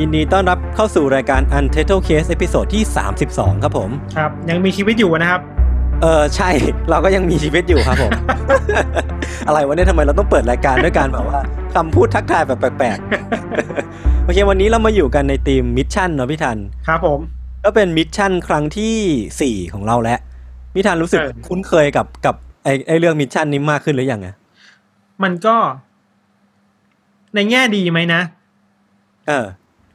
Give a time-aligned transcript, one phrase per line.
[0.00, 2.82] ยินดีต้อนรับเข้าสู่รายการ Untitled Case episode ที่
[3.24, 5.40] 32 ครับผม ครับ ยังมีชีวิตอยู่นะครับ
[6.02, 6.50] เออใช่
[6.90, 8.12] เราก็ยังมีชีวิตอยู่ครับผม
[9.46, 11.40] อะไรวะเนี่ยทำไมเราต้องเปิดรายการด้วยการแบบว่า
[11.74, 16.58] คำพูดทักทายแบบแปลกๆ โอเค วันนี้เรามาอยู่กันใน theme mission เนาะพี่ทัน
[16.88, 17.20] ครับผม
[17.64, 18.94] ก็เป็น mission ครั้งที่
[19.40, 20.18] สี่ของเราแล้ว
[20.74, 24.34] พี่ทันรู้สึกเออคุ้นเคยกับกับไอไอเรื่อง mission นี้มากขึ้นหรือยังอะ
[25.22, 25.56] มันก็
[27.34, 28.20] ในแง่ดีไหมนะ
[29.28, 29.46] เออ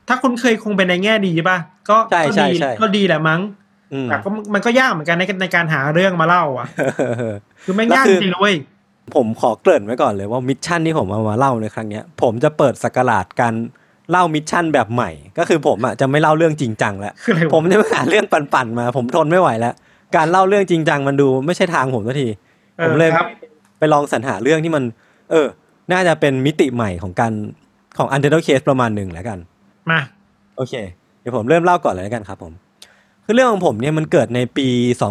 [0.08, 1.58] ถ้าคุณเคยคงเป็นในแง่ดีป่ะ
[1.90, 3.42] ก็ใช่ก็ใช่ดีใช่ก็ดีแหละมั้ง
[3.94, 6.68] อืมแต่ก็มันก็ยากเหมือนกันในในการหาเรื่องมาเล่า อะ
[7.66, 8.56] คือไม่งยากแล้วคือจริงๆเลยเว้ย
[9.16, 13.54] ผมขอเกริ่นไว้ก่อนเลยว่า mission ที่ผมเอามาเล่าในครั้งเนี้ย ผมจะเปิดศักราชการ
[14.12, 19.74] เล่า mission แบบใหม่ ก็คือผมอะจะไม่เล่าเรื่องจริงจังแล้วคืออะไรวะผมจะไม่หาเรื่องปั่นๆมา ผมทนไม่ไหวแล้ว
[20.16, 22.28] การเล่าเรื่องจริงจังมันดูไม่ใช่ทางผมสักที
[22.80, 23.26] อผอมเลยครับ
[23.80, 24.84] ไปลองสรรหาเรื่องที่มัน
[25.31, 25.48] เออ
[25.92, 27.34] น่าจะเป็นมิติใหม่ของการ
[27.98, 29.38] ของ u n d e r t a l e Case ประมาณหนึ่งแล้วกัน
[29.89, 30.00] มา
[30.56, 30.73] โอเค
[31.22, 32.53] เดี๋ยวผมเริ่มเล่าก่อนเลยแล้วกันครับผม
[33.26, 34.67] คือเรื่องของผมเนี่ยมันเกิดในปี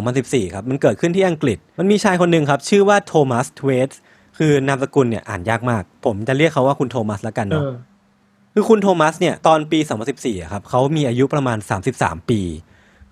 [0.06, 4.00] 2014 ครับ มันเกิดขึ้นที่อังกฤษ มันมีชายคนหนึ่งครับ ชื่อว่าโทมัสทเวตส์
[4.38, 7.72] คือนามสกุลเนี่ยอ่านยากมาก ผมจะเรียกเขาว่าคุณโทมัสแล้วกันเอเนาะอ
[8.54, 9.78] คือคุณโทมัสเนี่ยตอนปี
[10.10, 11.58] 2014อะครับเขามีอายุประมาณ
[11.94, 12.40] 33 ปี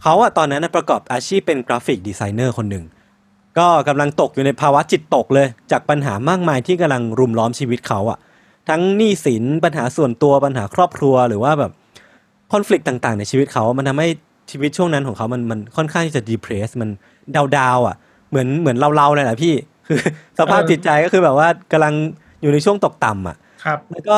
[0.02, 2.84] เขาอะตอนนั้นนะประกอบอาชีพเป็นกราฟิกดีไซเนอร์คนหนึ่ง
[3.58, 8.18] ก็กำลังตกอยู่ในภาวะจิตตกเลย จากปัญหามากมายที่กำลังรุมล้อมชีวิตเขาอะ
[8.68, 11.72] ทั้งหนี้สินปัญหาส่วนตัวปัญหาครอบครัว หรือว่าแบบ
[12.52, 14.08] คอน FLICT ต่างๆ ในชีวิตเขา มันทำให้
[14.50, 16.90] ชีวิตช่วงนั้นของเขามันมันค่อนข้างที่จะ depress มัน
[17.56, 17.96] ดาวๆอะ
[18.30, 19.54] เหมือนเหมือนเราๆเลยแหละพี่
[19.86, 19.98] คือ
[20.38, 21.94] สภาพเออจิตใจก็คือแบบว่ากำลัง
[22.42, 24.16] อยู่ในช่วงตกต่ำอะครับแล้วก็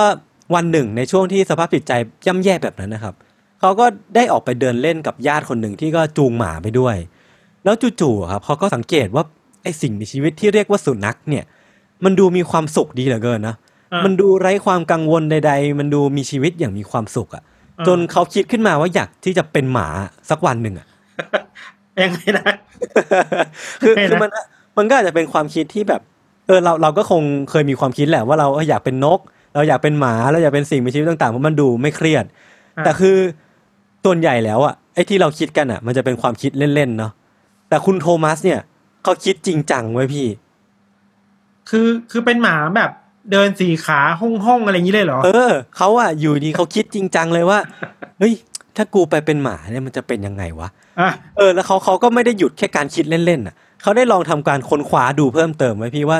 [0.55, 1.93] วันหนึ่งในช่วงที่สภาพจิตใจ
[2.27, 3.15] ย่ำแย่แบบนั้นนะครับ
[3.61, 6.97] เขาก็ได้ออกไปเดินเล่นกับญาติคนหนึ่งที่ก็จูงหมาไปด้วย
[7.65, 9.25] แล้วจู่ๆอะครับเขาก็สังเกตว่า
[9.63, 11.45] ไอสิ่งมีชีวิตที่เรียกว่าสุนัขเนี่ย
[12.05, 13.71] มันดูมีความสุขดีเหลือเกินนะอ่า
[14.05, 17.43] มันดูไร้ความกังวลใด ๆ มันดูมีชีวิตอย่างมีความสุขอะ่ะ
[17.79, 19.89] อ่าจนเขาคิดขึ้นมาว่าอยากที่จะเป็นหมา
[20.31, 20.87] สักวันหนึ่งอะ
[22.03, 22.45] ยังไงนะ
[23.83, 24.31] คือไม่นะคือมัน
[24.79, 26.01] มันก็อาจจะเป็นความคิดที่แบบ
[26.47, 29.21] เออเราเราก็คงเคยมีความคิดแหละว่าเราเอออยากเป็นนก
[29.55, 32.25] เราอยากเป็นหมาเราอยากเป็นสิ่งมีชีวิตต่างๆเพราะมันดูไม่เครียด
[32.77, 33.17] อะแต่คือ
[34.05, 37.13] ส่วนใหญ่แล้วอะไอ้ที่เราคิดกันอะ มันจะเป็นความคิดเล่นๆเนาะ
[37.69, 38.61] แต่คุณโทมัสเนี่ย
[39.03, 40.27] เขาคิดจริงจังไว้ยพี่
[41.71, 42.91] คือคือเป็นหมาแบบ
[43.31, 47.59] เดินสี่ขาห้องห้องๆอะไรอย่างนี้เลยเหรอ เออเขาอะอยู่ดีเขาคิดจริงจังเลยว่า
[48.19, 48.35] เฮ้ย
[48.77, 50.69] ถ้ากูไปเป็นหมาเนี่ยมันจะเป็นยังไงวะ
[51.01, 56.19] อะเออ แล้วเขาเขาก็ไม่ได้หยุดแค่การคิดเล่นๆอะเขาได้ลองทำการค้นคว้าดูเพิ่มเติมไว้พี่ว่า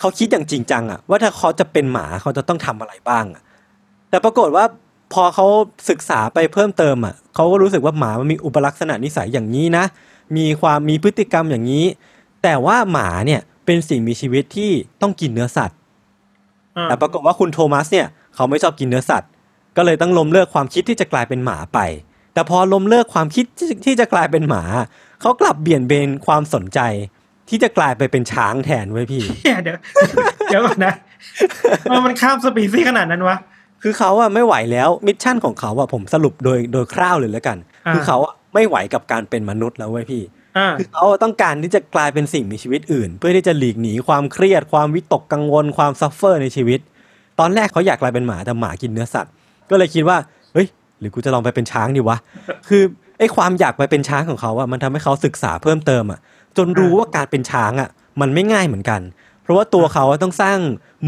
[0.00, 3.42] เขาคิดอย่างจริงจังอะว่าถ้าเขาจะเป็นหมาเขาจะต้องทำอะไรบ้างอะ
[4.10, 4.64] แต่ปรากฏว่า
[5.12, 5.46] พอเขา
[5.90, 9.84] ศึกษาไปเพิ่มเติมอะเขาก็รู้สึกว่าหมามันมีอุปลักษณะนิสัยอย่างนี้นะ
[10.36, 11.84] มีความมีพฤติกรรมอย่างนี้
[12.42, 14.70] แต่ว่าหมาเนี่ยเป็นสิ่งมีชีวิตที่
[15.02, 15.81] ต้องกินเนื้อสัตว์อะ
[16.84, 19.30] แต่ปรากฏว่าคุณโทมัสเนี่ยเขาไม่ชอบกินเนื้อสัตว์
[19.76, 21.78] ก็เลยต้องล้มเลิกความคิดที่จะกลายเป็นหมาไป
[22.34, 24.62] แต่พอล้มเลิกความคิดที่ที่จะกลายเป็นหมา
[25.20, 26.80] เขากลับเบี่ยงเบนความสนใจ
[27.48, 29.76] ที่จะกลายไปเป็นช้างแทนเฮ้ยพี่เหี้ยเดี๋ยว
[30.50, 30.94] เดี๋ยวก่อนนะ
[31.90, 33.36] เออมันข้ามสปีซี่ขนาดนั้นวะ
[33.82, 40.41] คือเขาอะไม่ไหวแล้ว mission ของเขาอะผมสรุปโดยโดยคร่าวเลยแล้วกันอ่าคือเขาอะไม่ไหวกับการเป็นมนุษย์แล้วเว้ยพี่อ่า
[40.78, 46.80] คือเขาต้องการที่จะกลายเป็นสิ่งมีชีวิตอื่น เพื่อที่จะหลีกหนีความเครียด ความวิตกกังวลความ suffer ในชีวิต
[47.38, 49.32] ตอนแรกเขาอยากกลายเป็นหมาแต่หมากินเนื้อสัตว์
[49.70, 50.16] ก็เลยคิดว่า
[50.52, 50.66] เฮ้ย
[51.00, 52.18] หรือกูจะลองไปเป็นช้างดีวะ
[52.68, 52.82] คือ
[53.18, 56.20] ไอ้ความอยากไปเป็นช้างของเขาอะมันทำให้เขาศึกษาเพิ่มเติมอะ
[56.56, 57.88] จนรู้ว่าการเป็นช้างอะ
[58.20, 59.00] มันไม่ง่ายเหมือนกัน
[59.42, 60.58] เพราะว่าตัวเขาต้องสร้าง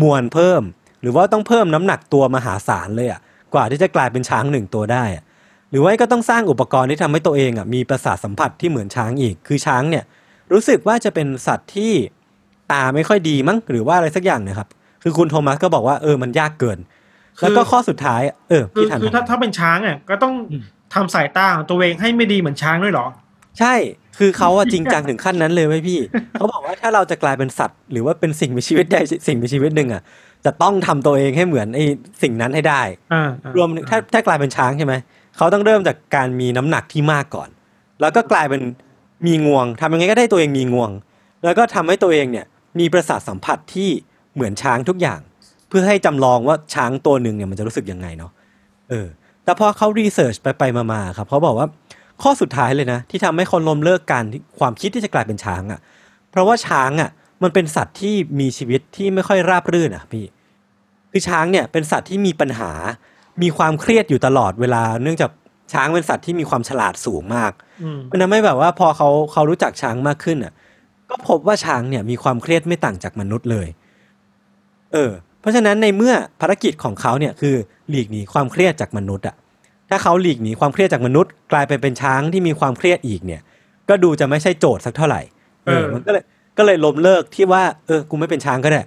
[0.02, 0.62] มวลเพิ่ม
[1.00, 3.20] หรือว่าต้องเพิ่มน้ำหนักตัวมหาศาลเลยอะ
[3.54, 5.24] กว่าที่จะกลายเป็นช้างหนึ่งตัวได้อะ
[5.74, 10.04] รือว่าก็ต้องสร้างอุปกรณ์ที่ทำให้ตัวเองอะมีประสาทสัมผัสที่เหมือนช้างอีก คือช้างเนี่ย
[10.52, 11.92] รู้สึกว่าจะเป็นสัตว์ที่
[12.72, 14.68] ตาไม่ค่อยดีมั้งหรือว่าอะไรสักอย่างเนะครับ
[15.02, 16.78] คือคุณโทมัสก็บอกว่าเออมันยากเกิน
[17.40, 20.32] แล้วก็ข้อสุดท้าย เออคือพี่ทันคือถ้าถ้าเป็นช้างอะก็ต้อง
[20.94, 23.06] ทำสายตาของตัวเองให้ไม่ดีเหมือนช้างด้วยเหรอ
[23.60, 23.74] ใช่
[24.18, 25.98] คือเขาอะจริงจังถึงขั้นนั้นเลยไว้ยพี่
[26.32, 30.02] เขาบอกว่าถ้าเราจะกลายเป็นสัตว์ หรือว่าเป็นสิ่งมีชีวิตใดสิ่งมีชีวิตหนึ่งอะ
[30.44, 31.84] จะต้องทำตัวเองให้เหมือนไอ้
[32.22, 32.82] สิ่งนั้นให้ได้
[33.12, 34.94] อ่าอ่ารวมถึงถ้าถ้ากลายเป็นช้างใช่ไหม
[35.36, 37.48] เขาต้องเริ่มจากการมีน้ำหนักที่มากก่อน
[38.00, 38.62] แล้วก็กลายเป็น
[39.26, 40.90] มีงวงทำยังไงก็ได้ตัวเองมีงวง
[41.44, 42.46] แล้วก็ทำให้ตัวเองเนี่ย
[42.78, 43.90] มีประสาทสัมผัสที่
[44.34, 45.20] เหมือนช้างทุกอย่าง
[45.68, 48.30] เพื่อให้จำลองว่าช้างตัวหนึ่งเนี่ยมันจะรู้สึกยังไงเนาะ
[48.90, 49.06] เออ
[49.44, 51.68] แต่พอเขารีเสิร์ชไปไปๆมาๆครับเขาบอกว่า
[52.22, 54.24] ข้อสุดท้ายเลยนะ ที่ทำให้คนล้มเลิกการ
[54.58, 55.80] ความคิดที่จะกลายเป็นช้างอะ่ะ
[56.30, 57.10] เพราะว่าช้างอะ่ะ
[57.42, 60.24] มันเป็นสัตว์ที่มีชีวิตที่ไม่ค่อยราบรื่นอะพี่
[61.10, 62.70] คือช้างเนี่ยเป็นสัตว์ที่มีปัญหา
[63.42, 65.30] มีความเครียดอยู่ตลอดเวลา เนื่องจาก
[65.72, 67.52] ช้างเป็นสัตว์ที่มีความฉลาดสูงมาก
[67.82, 70.52] อืมมันทำให้แบบว่าพอเขาเขารู้จักช้างมากขึ้นอะ
[71.10, 73.68] ก็พบว่าช้างเนี่ยมีความเครียดไม่ต่างจากมนุษย์เลย
[74.92, 75.10] เออ
[75.40, 77.54] เพราะฉะนั้นในเมื่อภารกิจของเขาเนี่ยคือ
[77.90, 79.36] หลีกหนีความเครียดจากมนุษย์อะ
[79.90, 83.40] ถ้าเขาหลีกหนีความเครียดจากมนุษย์ กลายไปเป็นช้างที่มีความเครียดอีกเนี่ย
[83.88, 85.20] ก็ดูจะไม่ใช่โจทย์สักเท่าไหร่
[85.66, 86.24] เออ มันก็เลย
[86.58, 88.80] ก็เลยล้มเลิกที่ว่า เออ กูไม่เป็นช้างก็ได้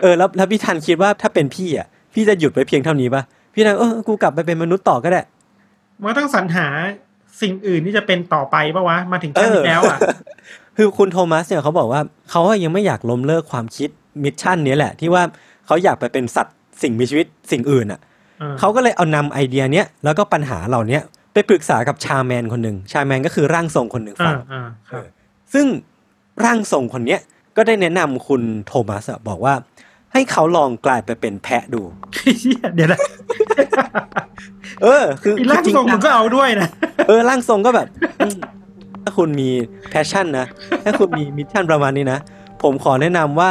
[0.00, 3.22] เออ แล้วแล้วพี่ทันคิดว่าถ้าเป็นพี่อะ พี่จะหยุดไว้เพียงเท่านี้ปะ
[3.54, 5.22] พี่ทันเออกูกลับไปเป็นมนุษย์ต่อก็ได้
[6.02, 6.66] มันต้องสรรหา
[7.40, 9.98] สิ่งอื่นที่จะเป็นต่อไปปะวะมาถึงขั้นนี้แล้วอะ
[10.76, 12.00] คือคุณโทมัสเนี่ยเขาบอกว่า
[12.30, 13.88] เขาอะยังไม่อยากล้มเลิกความคิด
[14.22, 15.22] mission นี้แหละ ที่ว่า
[15.66, 18.00] เขาอยากไปเป็นสัตว์สิ่งมีชีวิตสิ่งอื่นอะ
[18.42, 25.04] อ่าเขาก็เลยเอานำไอเดียเนี้ยแล้วก็ปัญหาเหล่าเนี้ยไปปรึกษากับ shaman คนหนึ่ง shaman ก็คือร่างทรงคนหนึ่งอ่าฝั่งอ่าครับ
[25.54, 25.66] ซึ่ง
[26.44, 27.20] ร่างทรงคนเนี้ย
[27.56, 29.54] ก็ได้แนะนำคุณโทมัสอะบอกว่า
[30.12, 31.82] ให้เขาลองกลายไปเป็นแพะดู
[32.40, 33.00] เหี้ยเดี๋ยวนะ
[34.82, 36.68] เออ คืออีร่างจริทรงมึงก็เอาด้วยนะ
[37.08, 37.86] เออ ร่างทรงก็แบบ
[38.20, 38.36] อืม
[39.02, 39.48] ถ้าคุณมี
[39.90, 40.46] passion นะ
[40.84, 42.18] ถ้าคุณมี mission ประมาณนี้นะ
[42.62, 43.48] ผมขอแนะนำว่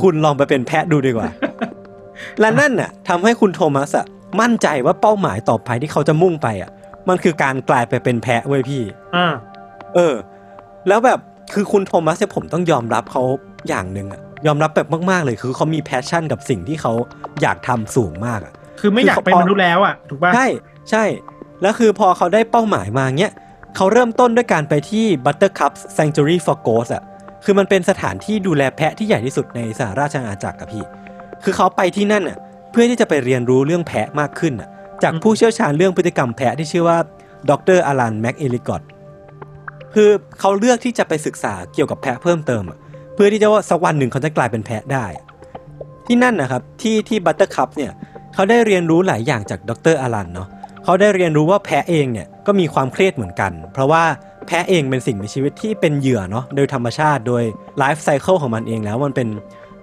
[0.00, 1.28] คุณลองไปเป็นแพะดูดีกว่า
[2.40, 4.06] และนั่นน่ะทำให้คุณโทมัสอะ
[4.40, 6.70] มั่นใจว่าเป้าหมายต่อไปที่เขาจะมุ่งไปอะ
[7.08, 8.82] มันคือการกลายไปเป็นแพะเว้ยพี่
[9.16, 9.26] อ่า
[9.94, 10.14] เออ
[10.88, 11.18] แล้วแบบ
[11.54, 13.22] คือคุณโทมัสเนี่ยผมต้องยอมรับเขา
[13.68, 16.92] อย่างหนึ่งอะ ยอมรับแบบมาก ๆ เลยคือเขามีแพชชั่นกับสิ่งที่เขา
[17.42, 20.46] อยากทำสูงมากอะคือไม่อยากเป็นมนุษย์แล้วอะถูกป่ะใช่
[20.90, 21.04] ใช่
[21.62, 23.32] แล้วคือพอเขาได้เป้าหมายมาเนี้ย
[23.76, 27.02] เขาเริ่มต้นด้วยการไปที่ Buttercup Sanctuary for Ghosts อะ
[27.44, 30.84] คือมันเป็นสถานที่ดูแลแพะที่ใหญ่ที่สุดในสหราชอาณาจักรอะพี่
[31.44, 32.38] คือเขาไปที่นั่นอะ
[32.70, 34.68] เพื่อที่จะไปเรียนรู้เรื่องแพะมากขึ้นอะ
[35.02, 36.98] จากผู้เชี่ยวชาญเรื่องพฤติกรรมแพะที่ชื่อว่า
[37.50, 38.82] ดรอลันแม็กเอลิกอต
[39.94, 40.10] คือ
[40.40, 45.06] เขาเลือกที่จะไปศึกษาเกี่ยวกับแพะเพิ่มเติมอะเพื่อที่จะว่าสักวันหนึ่งเขาจะกลายเป็นแพะได้
[46.06, 47.92] ที่นั่นนะครับที่ที่ Buttercup เนี่ย
[48.34, 50.48] เขาได้เรียนรู้หลายอย่างจากดรอลันเนาะ
[50.84, 54.02] เขาได้เรียนรู้ว่าแพะเองเนี่ยก็มีความเครียดเหมือนกัน เพราะว่า
[54.46, 57.42] แพะเองเป็นสิ่งมีชีวิตที่เป็นเหยื่อเนาะโดยธรรมชาติโดย
[57.78, 59.28] ไลฟ์ไซเคิลของมันเองแล้วมันเป็น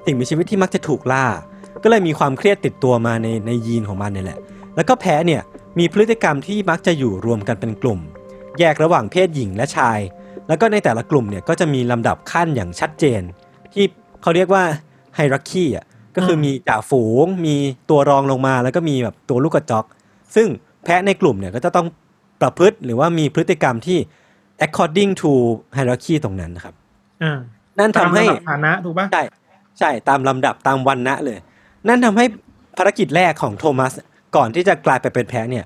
[0.05, 1.25] สิ่งมีชีวิตที่มักจะถูกล่า
[1.83, 4.39] ก็เลยมีความเครียดติดตัวมาในในยีนของมันนี่แหละ
[4.75, 5.41] แล้วก็แพะเนี่ย
[5.79, 7.99] มีพฤติกรรมที่มักจะอยู่รวมกันเป็นกลุ่ม
[8.59, 9.99] แยกระหว่างเพศหญิงและชาย
[10.47, 13.21] แล้วก็ในแต่ละกลุ่มเนี่ยก็จะมีลำดับขั้นอย่างชัดเจน
[13.73, 13.85] ที่
[14.21, 14.63] เขาเรียกว่า
[15.15, 17.55] ไฮรักีอะก็คือมีจ่าฝูง มี
[17.89, 19.85] ตัวรองลงมา แล้วก็มีแบบตัวลูกกระจอก
[20.35, 20.47] ซึ่ง
[20.83, 21.87] แพะในกลุ่มเนี่ยก็จะต้อง
[22.41, 23.97] ประพฤติหรือว่ามีพฤติกรรมที่
[24.65, 25.31] according to
[25.75, 26.75] hierarchy ตรงนั้นนะครับ
[27.23, 27.39] อ่า
[27.79, 29.23] นั่นทำให้ตามระดับฐานะถูกป่ะใช่
[29.79, 31.37] ใช่ตามลำดับตามวันนะเลย
[31.87, 32.25] นั่นทำให้
[32.77, 33.93] ภารกิจแรกของโทมัส
[34.35, 35.65] ก่อนที่จะกลายไปเป็นแพะเนี่ย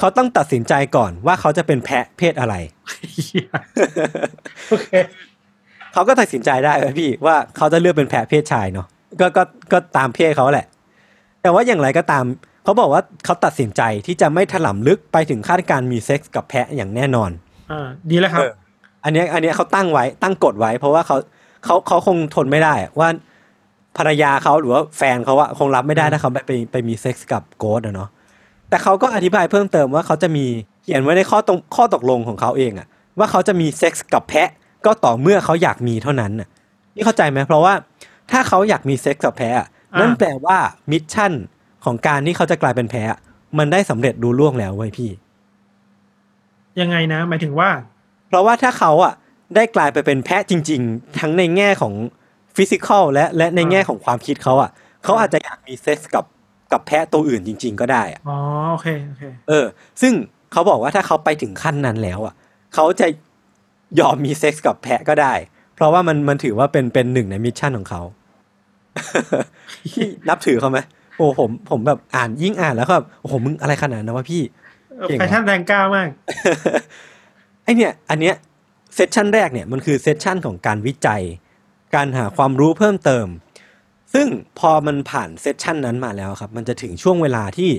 [0.00, 2.54] เขาต้องตัดสินใจก่อนว่าเขาจะเป็นแพะเพศอะไร
[3.24, 3.50] เหี้ย
[4.68, 4.88] โอเค
[5.92, 8.86] เขาก็ตัดสินใจได้เลยพี่ว่าเขาจะเลือกเป็นแพะเพศชายเนาะ
[9.20, 9.42] ก็ก็
[9.72, 10.66] ก็ตามเพศเขาแหละ
[11.42, 12.24] แต่ว่าอย่างไรก็ตาม
[12.64, 17.30] เขาบอกว่าเขาตัดสินใจที่จะไม่ถลำลึกไปถึงขั้นการมีเซ็กส์กับแพะอย่างแน่นอน
[17.70, 18.52] อ่าดีแล้วครับเออ
[19.04, 21.16] อันเนี้ยอันเนี้ยเขาตั้งไว้ตั้งกฎไว้ เพราะว่าเขา
[21.64, 23.08] เขาเขาคงทนไม่ได้อะว่า
[23.96, 28.08] ภรรยาเขาหรือว่าแฟนเขาอะคงรับไม่ได้ถ้าเขาไปไปไปมีเซ็กส์กับ goat อะเนาะ
[28.70, 30.44] แต่เขาก็อธิบายเพิ่มเติมว่าเขาจะมี
[30.82, 32.86] เขียนไว้ในข้อตรงข้อตกลงของเขาเองอะ
[33.18, 34.48] ว่าเขาจะมีเซ็กส์กับแพะ
[34.86, 36.48] ก็ต่อเมื่อเขาอยากมีเท่านั้นน่ะ
[36.94, 37.74] นี่เข้าใจไหมเพราะว่า
[38.30, 40.58] ถ้าเขาอยากมีเซ็กส์กับแพะอะอ่านั่นั่นแปลว่า
[40.90, 41.32] mission
[41.84, 43.18] ของการที่เขาจะกลายเป็นแพะอะ
[43.58, 45.10] มันได้สำเร็จลุล่วงแล้วเว้ยพี่
[46.80, 47.70] ยังไงนะหมายถึงว่า
[48.28, 49.14] เพราะว่าถ้าเขาอะ
[49.54, 51.94] ได้กลายไปเป็นแพะจริง ๆ ทั้งในแง่ของ
[52.56, 54.70] physical และและในแง่ของความคิดเขาอะ
[55.04, 56.24] เขาอาจจะอยากมีเซ็กส์กับ
[56.72, 58.38] กับแพะตัวอื่นจริง ๆ ก็ได้อะอ๋อ
[58.72, 59.66] โอเคโอเค เออ
[60.00, 60.12] ซึ่ง
[60.52, 62.34] เขาบอกว่าถ้าเขาไปถึงขั้นนั้นแล้วอะ
[62.74, 63.06] เขาจะ
[64.00, 65.34] ยอมมีเซ็กส์กับแพะก็ได้
[65.74, 68.02] เพราะว่ามันมันถือว่าเป็นเป็นหนึ่งใน mission ของเขา
[69.94, 70.78] พี่นับถือเขาไหม
[71.16, 74.42] โอ้ผมผมแบบอ่านยิ่งอ่านแล้วก็แบบโอ้โหมึงอะไรขนาดนั้นวะพี่
[75.08, 76.08] เก่งว่ะ passion แรงกล้ามาก
[77.64, 78.34] ไอเนี่ย อันเนี้ย
[78.94, 81.22] session แรกเนี่ยมันคือ session ของการวิจัย
[81.94, 83.26] การหาความรู้เพิ่มเติม
[84.14, 84.26] ซึ่ง
[84.58, 87.70] พอมันผ่าน session นั้นมาแล้วครับ มันจะถึงช่วงเวลาที่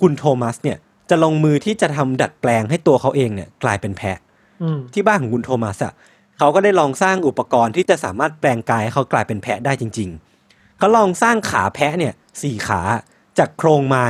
[0.00, 0.78] คุณโทมัสเนี่ย
[1.10, 4.18] จะลงมือที่จะทำดัดแปลงให้ตัวเขาเองเนี่ยกลายเป็นแพะ
[4.62, 5.92] อืมที่บ้านของคุณโทมัสอะ
[6.38, 10.08] เขาก็ได้ลองสร้างอุปกรณ์ที่จะสามารถแปลงกายให้เขากลายเป็นแพะได้จริง
[10.44, 12.80] ๆ เขาลองสร้างขาแพะเนี่ยสี่ขา
[13.38, 14.06] จากโครงไม้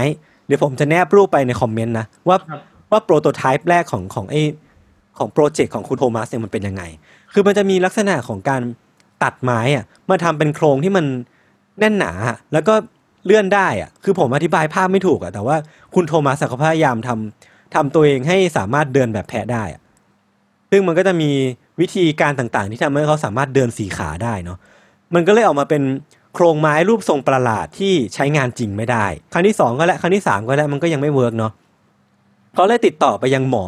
[0.47, 2.61] เดี๋ยวผมจะแนบรูปไปในคอมเมนต์นะว่าครับ
[2.91, 4.37] ว่าโปรโตไทป์แรกของของไอ
[5.19, 6.83] ของโปรเจกต์ของคุณโทมัสเนี่ยมันเป็นยังไง
[7.33, 8.63] คือมันจะมีลักษณะของการ
[9.23, 11.07] ตัดไม้อะมาทำเป็นโครงที่มัน
[11.79, 12.75] แน่นหนาอะแล้วก็
[13.27, 15.57] เลื่อนได้อะคือผมอธิบายภาพไม่ถูกอะแต่ว่า
[15.95, 19.83] คุณโทมัสอะเขาพยายามทำทำตัวเองให้สามารถเดินแบบแพะได้อะ
[20.71, 21.31] ซึ่งมันก็จะมี
[21.81, 24.59] วิธีการต่างๆ ที่ทำให้เขาสามารถเดินสี่ขาได้เนาะ
[25.15, 25.83] มันก็เลยออกมาเป็น
[26.35, 31.53] โครงไม้รูปทรงประหลาดที่ใช้งานจริงไม่ได้ ครั้งที่สองก็แล้วครั้งที่สามก็แล้วมันก็ยังไม่ work เนาะ
[32.55, 33.67] เขาเลยติดต่อไปยังหมอ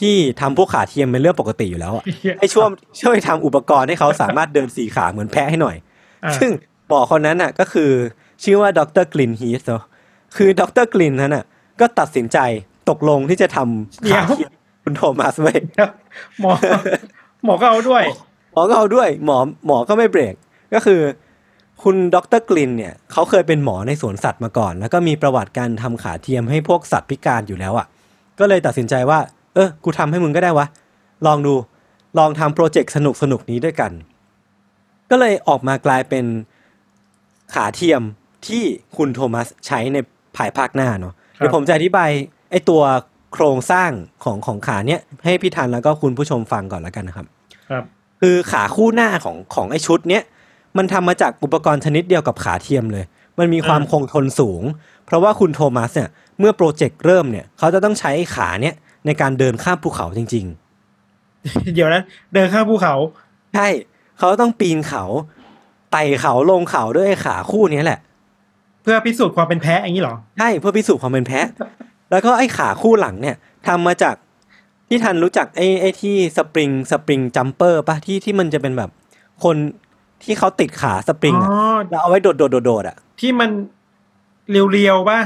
[0.00, 2.04] ที่ทำพวกขาเทียมเป็นเรื่องปกติอยู่แล้วอะ
[2.38, 2.68] ให้ช่วย
[3.02, 5.76] ช่วยทำอุปกรณ์ให้เขาสามารถเดินสี่ขาเหมือนแพะให้หน่อย
[6.24, 6.50] อ่าซึ่ง
[6.88, 7.90] หมอคนนั้นน่ะก็คือ
[8.42, 9.82] ชื่อว่าดรกลินฮีสเนาะ
[10.36, 11.44] คือดรกลินนั้นน่ะ
[11.80, 12.38] ก็ตัดสินใจ
[12.90, 14.52] ตกลงที่จะทำขาเทียม
[14.82, 15.58] คุณโทมัสไว้ย
[16.40, 16.52] หมอ
[17.44, 18.02] หมอก็เอาด้วย
[18.52, 20.34] หมอก็เอาด้วย หมอหมอก็ไม่เบรก
[20.74, 21.00] ก็คือ
[21.82, 27.86] คุณดรกลินเนี่ยเขาเคยเป็นหมอในสวนสัตว์มาก่อน แล้วก็มีประวัติการทำขาเทียมให้พวกสัตว์พิการอยู่แล้วอะ่ะ
[28.38, 29.18] ก็เลยตัดสินใจว่า
[29.54, 30.66] เออ กูทำให้มึงก็ได้วะ
[31.26, 31.54] ลองดู
[32.18, 33.92] ลองทำโปรเจกต์สนุกสนุกๆนี้ด้วยกัน
[35.10, 36.24] ก็เลยออกมากลายเป็น
[37.54, 38.02] ขาเทียม
[38.46, 38.62] ที่
[38.96, 39.96] คุณโทมัสใช้ใน
[40.36, 42.10] ภายภาคหน้าเนาะครับเดี๋ยวผมจะอธิบาย
[42.50, 42.82] ไอ้ตัว
[43.32, 43.90] โครงสร้าง
[44.24, 47.26] ของของขาเนี้ยให้พี่ทันแล้วก็คุณผู้ชมฟังก่อนแล้วกันนะครับ
[47.70, 47.84] ครับ
[48.20, 50.22] คือขาคู่หน้าของของไอ้ชุดเนี้ย
[50.76, 53.04] มันทำมาจากอุปกรณ์ชนิดเดียวกับขาเทียมเลย
[53.38, 54.62] มันมีความอ่าคงทนสูง
[55.06, 58.74] เพราะว่าคุณโทมัสเนี่ยเมื่อโปรเจกต์เริ่มเนี่ยเขาจะต้องใช้ไอ้ขาเนี้ย
[59.06, 60.46] ในการเดินข้ามภูเขาจริง
[61.74, 63.68] เดี๋ยวนั้นเดินข้ามภูเขาๆใช่
[64.18, 65.04] เขาต้องปีนเขา
[65.35, 68.00] ไต่เขาลงเขาด้วยไอ้ขาคู่เนี้ยแหละ
[68.82, 71.46] เพื่อพิสูจน์ความเป็นแพะอย่างนี้เหรอใช่เพื่อพิสูจน์ความเป็นแพะ
[72.10, 73.36] แล้วก็ไอ้ขาคู่หลังเนี่ย
[73.66, 74.14] ทำมาจาก
[74.88, 78.90] ที่ทันรู้จักไอ้ไอ้ที่สปริงสปริง jumper ปะที่ที่มันจะเป็นแบบ
[79.44, 79.56] คน
[80.24, 83.50] ที่เขาติดขาสปริงอ๋อะอแล้วเอาไว้โดดโดดโดดโดดอะ ที่มัน
[84.50, 85.18] เรียวๆป่ะ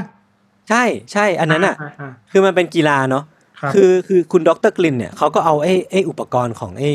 [0.69, 3.23] ใช่ใช่อันนั้นอะ คือมันเป็นกีฬาเนาะ
[3.59, 6.91] ครับคือคือคุณดรกลินเนี่ยเขาก็เอาไอ้ไอ้อุปกรณ์ของไอ้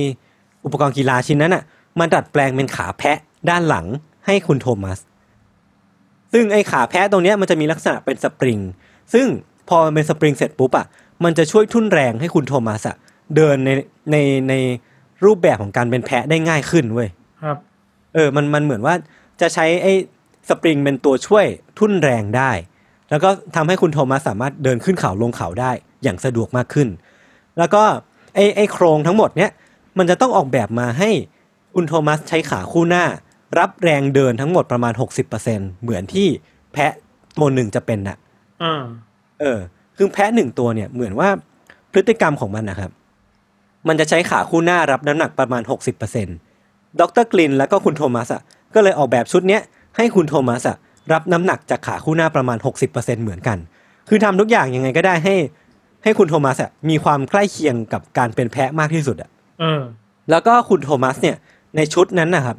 [0.65, 1.63] อุปกรณ์กีฬาชิ้นนั้นอะ
[1.99, 3.19] มาดัดแปลงเป็นขาแพะ
[3.51, 3.87] ด้านหลัง
[4.27, 4.99] ให้คุณโทมัส
[6.33, 8.59] ซึ่งไอ้ขาแพะตรงเนี้ยมันจะมีลักษณะเป็นสปริง
[9.13, 9.27] ซึ่ง
[9.69, 10.87] พอมันเป็นสปริงเสร็จปุ๊บอะ
[11.25, 12.97] มันจะช่วยทุ่นแรงให้คุณโทมัสอะ
[13.37, 13.71] เดินใน
[14.13, 14.17] ใน
[14.49, 14.55] ใน
[15.25, 17.09] รูปแบบของการเป็นแพะได้ง่ายขึ้นเว้ย
[17.43, 17.57] ครับ
[18.15, 18.95] เออมันมันเหมือนว่า
[19.41, 19.93] จะใช้ไอ้
[20.49, 21.47] สปริงเป็นตัวช่วย
[21.79, 22.51] ทุ่นแรงได้
[23.11, 25.71] แล้วก็ทำให้คุณโทมัสสามารถเดินขึ้นเขาลงเขาได้
[26.03, 26.89] อย่างสะดวกมากขึ้น
[27.59, 27.83] แล้วก็
[28.35, 29.51] ไอ้ไอ้โครงทั้งหมดเนี้ย
[29.99, 31.11] มันจะต้องออกแบบมาให้
[31.75, 33.05] คุณโทมัสใช้ขาคู่หน้า
[33.59, 34.93] รับแรงเดินทั้งหมดประมาณ
[35.39, 36.29] 60%เหมือนที่
[36.73, 36.93] แพะ
[37.37, 38.17] ตัวหนึ่งจะเป็นน่ะ
[38.63, 38.83] อ่า
[39.41, 39.59] เออ
[39.97, 41.29] คือแพะหนึ่งตัวเนี่ยเหมือนว่า
[41.93, 42.91] พฤติกรรมของมันนะครับ
[43.89, 45.63] มันจะใช้ขาคู่หน้ารับน้ำหนักประมาณ
[46.27, 48.43] 60%ดรกลินแล้วก็คุณโทมัสอะ
[48.75, 49.63] ก็เลยออกแบบชุดเนี้ย
[49.97, 50.77] ให้คุณโทมัสอะ
[51.13, 52.59] รับน้ำหนักจากขาคู่หน้าประมาณ
[52.91, 53.59] 60%เหมือนกัน
[54.09, 55.35] คือทำทุกอย่างยังไงก็ได้ให้
[56.05, 59.83] ให้คุณโทมัสอะมีความใกล้เคียงกับการเป็นแพะมากที่สุดอะเออ
[60.31, 61.37] แล้วก็คุณโทมัสเนี่ย
[61.77, 62.57] ในชุดนั้นนะครับ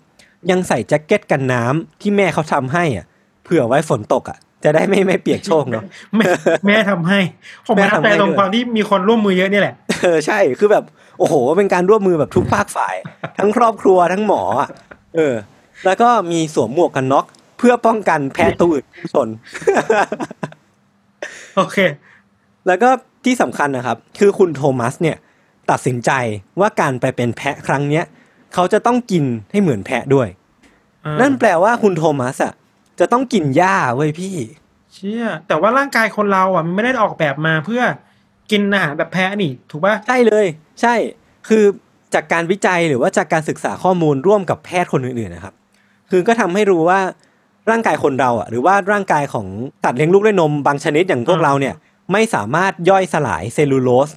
[0.52, 3.06] ยังใส่แจ็คเก็ตกันน้ำที่แม่เขาทำให้อะ
[3.44, 5.84] เผื่อไว้ฝนตกอะ จะได้ไม่ไม่เปียกโชกเนาะ
[6.16, 6.26] แม่
[6.68, 7.20] แม่ทำให้
[7.68, 10.84] ผมแม่ประทับทำให้ใจตรงด้วยความที่มีคนร่วมมือเยอะนี่แหละเออใช่คือแบบ
[11.20, 12.96] โอ้โห เป็นการร่วมมือแบบทุกภาคฝ่าย
[13.38, 14.70] ทั้งครอบครัวทั้งหมออะ
[15.16, 15.36] เออ
[15.86, 17.26] แล้วก็มีสวมหมวกกันน็อก
[17.58, 19.30] เพื่อป้องกันแพะตัวอื่นชน
[21.56, 21.78] โอเค
[22.68, 22.90] แล้วก็
[23.26, 25.18] ที่สำคัญนะครับ คือคุณโทมัสเนี่ย
[25.72, 26.12] ตัดสินใจ
[26.60, 28.06] ว่าการไปเป็นแพะครั้งเนี้ย
[28.54, 30.28] เขาจะต้องกินให้เหมือนแพะด้วย
[31.06, 32.54] อ่านั่นแปลว่าคุณโทมัสอะ
[33.00, 34.36] จะต้องกินหญ้าเว้ยพี่
[34.94, 37.84] เชี่ยแต่ว่าร่างกายคนเราอะมันไม่ได้ออกแบบมาเพื่อ
[38.52, 40.46] กินอาหารแบบแพ้นี่ ถูกป่ะใช่เลย
[40.82, 40.96] ใช่
[41.48, 41.64] คือ
[42.14, 45.54] จากการวิจัยหรือว่าจากการศึกษาข้อมูลร่วมกับแพทย์คนอื่นๆนะครับ
[46.10, 47.00] คือก็ทำให้รู้ว่า
[47.70, 49.48] ร่างกายคนเราอะหรือว่าร่างกายของ
[49.84, 51.76] สัตว์เลี้ยงลูกด้วยนมบางชนิดอย่างพวกอ่าเราเนี่ย
[52.12, 54.10] ไม่สามารถย่อยสลายเซลลูโลส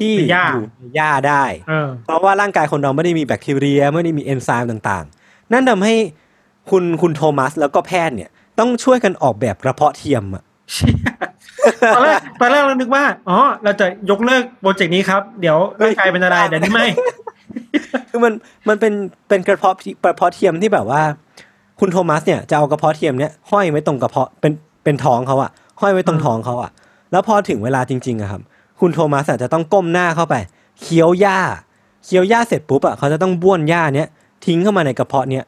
[0.00, 5.94] ที่ในหญ้าอยู่ในหญ้าได้เออเพราะว่าร่างกายคนเราไม่ได้มีแบคทีเรียไม่ได้มีเอนไซม์ต่างๆ นั่นทำให้
[6.70, 10.42] คุณคุณโทมัสแล้วก็แพทย์เนี่ย ต้องช่วยกันออกแบบกระเพาะเทียมอะ
[10.72, 10.96] เชี่ย
[11.94, 16.86] ตอนแรกตอนแรกเรานึกว่าอ๋อเราจะยกเลิก project นี้ครับ เดี๋ยวร่างกายเป็นอะไรแต่นี่ไม่
[18.10, 18.32] คือมัน
[18.68, 18.92] มันเป็น
[19.28, 21.02] เป็นกระเพาะกระเพาะเทียมที่แบบว่า
[21.80, 24.52] คุณโทมัสเนี่ยจะเอากระเพาะเทียมเนี่ยห้อยไว้ตรงกระเพาะเป็น
[24.84, 26.70] เป็นท้องเขาอะห้อยไว้ตรงอืมท้องเขาอะ
[27.12, 28.42] แล้วพอถึงเวลาจริงๆอะครับ
[28.80, 30.34] คุณโทมัสอะจะต้องก้มหน้าเข้าไป
[30.80, 31.38] เคี้ยวหญ้า
[32.04, 34.08] เคี้ยวหญ้าเสร็จปุ๊บอะเขาจะต้องบ้วนหญ้าเนี้ย
[34.46, 35.44] ทิ้งเข้ามาในกระเพาะเนี้ย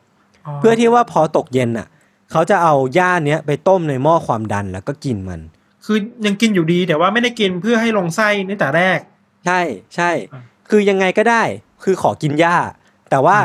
[0.59, 1.87] เพื่อที่ว่าพอตกเย็นอะ
[2.31, 5.41] เขาจะเอาหญ้าเนี้ยไปต้มในหม้อความดันแล้วก็กินมัน
[5.85, 8.99] คือยังกินอยู่ดีแต่ว่าไม่ได้กินเพื่อให้ลงไส้ตั้งแต่แรก
[9.47, 9.61] ใช่
[9.95, 11.43] ใช่อะคือยังไงก็ได้
[11.85, 12.57] คือขอกินหญ้า
[13.11, 13.37] แต่ว่า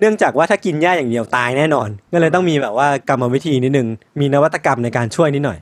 [0.00, 3.88] เนื่องจากว่าถ้ากินหญ้าอย่างเดียวตายแน่นอน ก็เลยต้องมีแบบว่ากรรมวิธีนิดนึง
[4.20, 5.58] มีนวัตกรรมในการช่วยนิดหน่อย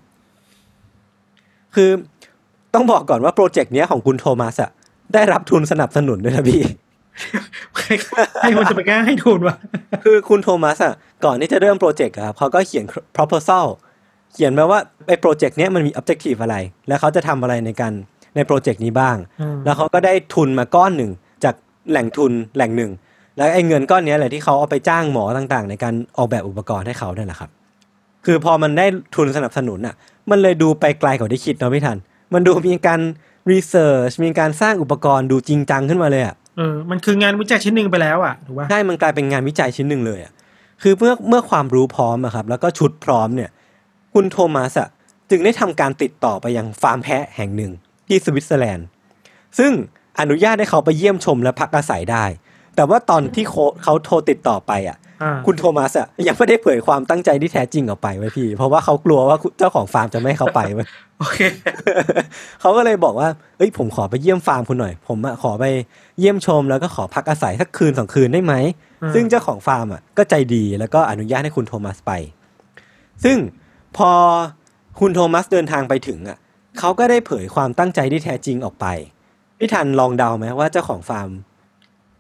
[1.74, 1.90] คือ
[2.74, 4.70] ต้องบอกก่อนว่าโปรเจกต์เนี้ยของคุณโทมัสอะ
[5.14, 6.62] ได้รับทุนสนับสนุนด้วยนะพี่
[8.42, 9.56] ให้คนจะไปกล้าให้ทุนวะ
[10.04, 12.84] คือคุณโทมัสอะก่อนที่จะเริ่มโปรเจกต์อะครับเขาก็เขียน
[13.16, 13.66] proposal
[14.32, 16.56] เขียนมาว่าไอ้โปรเจกต์เนี้ยมันมี objective อะไร
[16.88, 17.92] แล้วเขาจะทำอะไรในการ
[18.36, 21.10] ในโปรเจกต์นี้บ้างอืมแล้วเขาก็ได้ทุนมาก้อนหนึ่ง
[21.44, 21.54] จาก
[21.90, 22.90] แหล่งทุนแหล่งหนึ่ง
[23.36, 27.50] แล้วไอ้เงินก้อนเนี้ยแหละที่เขาเอาไปจ้างหมอต่างๆ ในการออกแบบอุปกรณ์ให้เขาเนี่ยแหละครับ
[28.26, 28.86] คือพอมันได้
[29.16, 29.94] ทุนสนับสนุนอะ
[30.30, 31.98] มันเลยดูไปไกลกว่าที่คิดเนาะพี่ทัน
[32.34, 33.00] มันดูมีการ
[33.52, 40.32] research มีการสร้างอุปกรณ์ดูจริงจังขึ้นมาเลยอะเออมันคืองานวิจัยชิ้นหนึ่งไปแล้วอะถูกป่ะใช่มันกลายเป็นงานวิจัยชิ้นหนึ่งเลยอะ
[40.82, 43.50] คือเมื่อเมื่อความรู้พร้อมอะครับ แล้วก็ชุดพร้อมเนี่ย
[44.14, 44.88] คุณโทมัสอะ
[45.30, 47.72] จึงได้ทำการติดต่อไปยังฟาร์มแพะแห่งหนึ่ง
[48.08, 48.86] ที่สวิตเซอร์แลนด์
[49.58, 49.72] ซึ่ง
[50.20, 52.24] อนุญาตให้เขาไปเยี่ยมชมและพักอาศัยได้
[52.76, 55.08] แต่ว่าตอนที่เขาเขาโทรติดต่อไปอะอ่า
[55.46, 60.86] คุณโทมัสอะยังไม่ได้เผยความตั้งใจที่แท้จริงออกไปเว้ยพี่ เพราะว่าเขากลัวว่าเจ้าของฟาร์มจะไม่ให้เขาไปเว้ย
[61.18, 61.40] โอเค
[62.60, 65.64] เขาก็เลยบอกว่าเอ้ยผมขอไปเยี่ยมฟาร์มคุณหน่อย ผมอะขอไป
[66.18, 68.54] เยี่ยมชมแล้วก็ขอพักอาศัยสักคืนสองคืนได้ไหม
[69.02, 72.12] อืมซึ่งเจ้าของฟาร์มอะก็ใจดีแล้วก็อนุญาตให้คุณโทมัสไป
[73.24, 73.36] ซึ่ง
[73.96, 74.10] พอ
[75.00, 76.38] คุณโทมัสเดินทางไปถึงอะ
[76.78, 78.86] เขาก็ได้เผยความตั้งใจที่แท้จริงออกไป
[79.58, 81.28] พี่ทันลองเดาไหมว่าเจ้าของฟาร์ม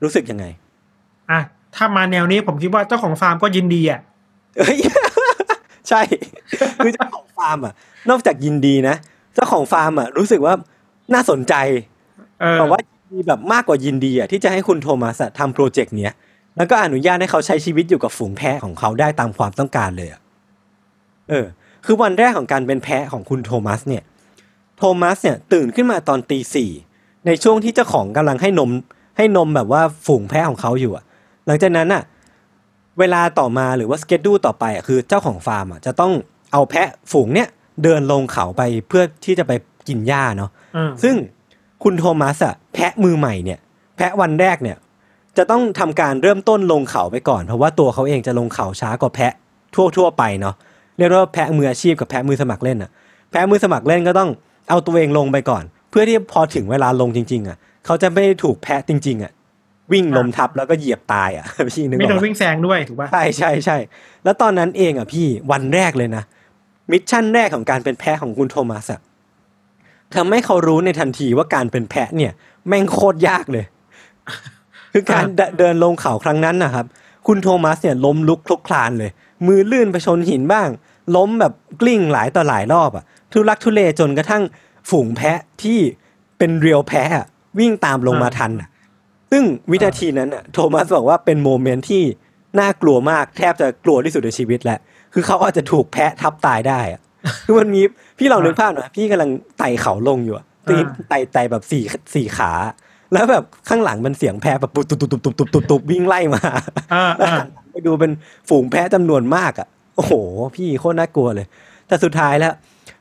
[0.02, 0.44] รู้สึกยังไง
[1.30, 1.40] อะ
[1.76, 4.00] ถ้ามาแนวนี้ผมคิดว่าเจ้าของฟาร์มก็ยินดีอะ
[4.58, 4.78] เอ้ย
[5.88, 6.00] ใช่
[6.84, 7.74] คือเจ้าของฟาร์มอะ
[8.10, 8.96] นอกจากยินดีนะ
[9.34, 10.54] เจ้าของฟาร์มอะรู้สึกว่า
[11.14, 11.54] น่าสนใจ
[12.40, 16.14] เออแต่ว่ายินดีแบบมากกว่ายินดีอะที่จะให้คุณโทมัสอะทำโปรเจกต์เนี้ย
[16.56, 20.20] แล้วก็อนุญาตให้เขาใช้ชีวิตอยู่กับฝูงแพะของเขาได้ตามความต้องการเลยอะ
[21.30, 21.46] เออ
[21.84, 24.02] คือวันแรกของการเป็นแพะของคุณโทมัสเนี่ย
[24.78, 26.70] โทมัสเนี่ยตื่นขึ้นมาตอนตีสี่
[27.26, 28.70] ในช่วงที่เจ้าของกำลังให้นม
[29.16, 31.09] ให้นมแบบว่าฝูงแพะของเขาอยู่อะห
[31.50, 32.02] ลังจากนั้นอะ
[32.98, 36.12] เวลาต่อมาหรือว่าสเกจดูต่อไปอะคือเจ้าของฟาร์มอะจะต้อง
[36.52, 37.48] เอาแพะฝูงเนี้ย
[37.82, 39.52] เดินลงเขาไปเพื่อที่จะไป
[39.88, 41.14] กินหญ้าเนาะอืมซึ่ง
[41.82, 43.58] คุณโทมัสอะแพะมือใหม่เนี่ย
[43.96, 44.76] แพะวันแรกเนี่ย
[45.36, 49.32] จะต้องทำการเริ่มต้นลงเขาไปก่อน เพราะว่าตัวเขาเองจะลงเขาช้ากว่าแพะ
[49.74, 50.54] ทั่วทั่วๆไปเนาะ
[50.96, 52.90] เรียกว่าแพะมืออาชีพกับแพะมือสมัครเล่นอะ
[53.30, 54.30] แพะมือสมัครเล่นก็ต้อง
[54.68, 59.32] เอาตัวเองลงไปก่อน เพื่อที่พอถึงเวลาลงจริง ๆอะเขาจะไม่ถูกแพะจริง ๆอะ
[59.92, 63.76] วิ่งล้มทับแล้วก็เหยียบตายอะพี่นึกอไม่อกโดนปะวิ่งแซงด้วยถูกป่ะใช่ใช่ใช่
[64.24, 66.22] แล้วตอนนั้นเองอะพี่วันแรกเลยนะ
[66.90, 69.00] mission แรกของการเป็นแพะของคุณโทมัสอะ
[70.14, 72.32] ทำให้เขารู้ในทันทีว่าการเป็นแพะเนี่ย
[72.68, 73.64] แม่งโคตรยากเลย
[74.92, 76.86] คือการเดินเดินลงเขาครั้งนั้นนะครับ
[77.26, 79.10] คุณโทมัสเนี่ยล้มลุกคลุกคลานเลย
[79.46, 80.68] มือลื่นไปชนหินบ้าง
[81.16, 84.42] ล้มแบบกลิ้งหลายต่อหลายรอบอะทุลักทุเลจนกระทั่ง
[84.90, 85.78] ฝูงแพะที่
[86.38, 87.26] เป็นเรียวแพะอะ
[87.58, 88.68] วิ่งตามลงมาทันอะ
[89.30, 92.02] ซึ่งวินาทีนั้นอะโทมัสบอกว่าเป็นโมเมนต์ที่
[92.60, 94.78] น่ากลัวมากแทบจะกลัวที่สุดในชีวิตแหละ
[95.14, 97.00] คือเขาอาจจะถูกแพะทับตายได้อะ
[97.46, 97.80] คือมันมี
[98.18, 101.82] พี่ลองนึกภาพหน่อยพี่กำลังไต่เขาลงอยู่อะตีนไต่ไต่แบบสี่
[102.14, 102.52] สี่ขา
[103.12, 106.42] แล้วแบบข้างหลังมันเสียงแพะแบบปุ๊บตุ๊บตุ๊บตุ๊บตุ๊บตุ๊บตุ๊บตุ๊บวิ่งไล่มา
[106.94, 108.12] อ่าแล้วอ่าหันหลังไปดูเป็น
[108.48, 109.66] ฝูงแพะจำนวนมากอะ
[109.96, 110.12] โอ้โห
[110.56, 111.46] พี่โคตรน่ากลัวเลย
[111.88, 112.52] แต่สุดท้ายแล้ว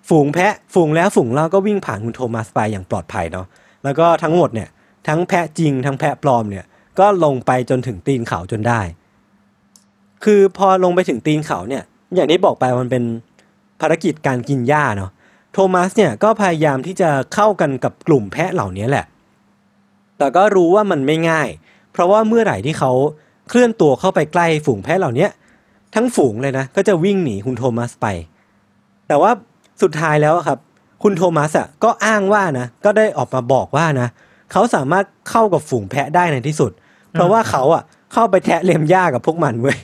[0.09, 3.45] ฝูงแพะฝูงแล้วฝูงเล่าก็วิ่งผ่านคุณโทมัสไปอย่างปลอดภัยเนาะ
[3.83, 4.69] แล้วก็ทั้งหมดเนี่ย
[5.07, 6.65] ทั้งแพะจริง ทั้งแพะปลอมเนี่ย
[6.99, 8.81] ก็ลงไปจนถึงตีนเขาจนได้
[10.23, 11.83] คือพอลงไปถึงตีนเขาเนี่ย
[12.15, 13.03] อย่างที่บอกไปมันเป็น
[13.81, 15.11] ภารกิจการกินหญ้าเนาะ
[15.53, 19.05] โทมัสเนี่ยก็พยายามที่จะเข้ากันกับกลุ่มแพะเหล่านี้แหละ
[20.17, 21.49] แต่ก็รู้ว่ามันไม่ง่าย
[21.91, 22.91] เพราะว่าเมื่อไหร่ที่เขา
[23.49, 25.27] เคลื่อนตัวเข้าไปใกล้ฝูงแพะเหล่านี้
[25.95, 28.07] ทั้งฝูงเลยนะ ก็จะวิ่งหนีคุณโทมัสไป
[29.07, 29.31] แต่ว่า
[29.81, 30.59] สุดท้ายแล้วครับ
[31.03, 34.07] คุณโทมัสอะก็อ้างว่านะ ก็ได้ออกมาบอกว่านะ
[34.51, 36.71] เขาสามารถเข้ากับฝูงแพะได้ในที่สุด
[37.11, 37.83] เพราะว่าเขาอะ
[38.13, 39.77] เข้าไปแทะเล็มหญ้ากับพวกมันเว้ย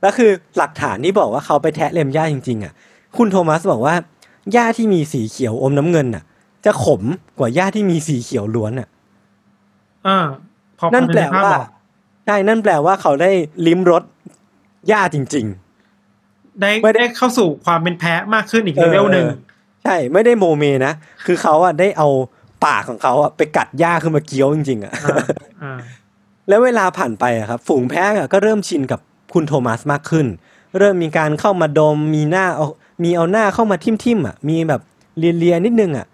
[0.00, 2.72] แล้วคือหลักฐานที่บอกว่าเขาไปแทะเล็มหญ้าจริงๆอะ
[3.16, 3.94] คุณโทมัสบอกว่า
[4.52, 6.24] หญ้าที่มีสีเขียวอมน้ำเงินอะ
[6.64, 7.02] จะขม
[7.38, 8.88] กว่าหญ้าที่มีสีเขียวล้วนอะ
[10.06, 10.18] อ่า
[10.78, 11.66] พอนั่นแปลพอว่าใภพบอก
[12.26, 13.30] ใช่นั่นแปลว่าเขาได้
[13.66, 14.02] ลิ้มรส
[14.88, 15.46] หญ้าจริง
[16.60, 19.53] ได้ไม่ได้ได้เข้าสู่ความเป็นแพ้มากขึ้นอีกๆเลเวลหนึ่งออ
[19.84, 20.92] ใช่ไม่ได้โมเมนะ
[21.26, 22.08] คือเขาอะได้เอา
[22.64, 25.16] ปากของเขาอะไปกัดหญ้าขึ้นมาเคี้ยวจริงๆอะอ่า
[25.62, 25.78] อ่า
[26.48, 29.00] แล้วเวลาผ่านไปอะครับ ฝูงแพะอะก็เริ่มชินกับ
[29.34, 30.26] คุณโทมัสมากขึ้น
[30.78, 32.66] เริ่มมีการเข้ามาดมมีหน้าเอา
[33.02, 34.80] มีเอาหน้าเข้ามาทิ่มทิมๆอะมีแบบ
[35.18, 36.06] เลียๆนิดนึงอะ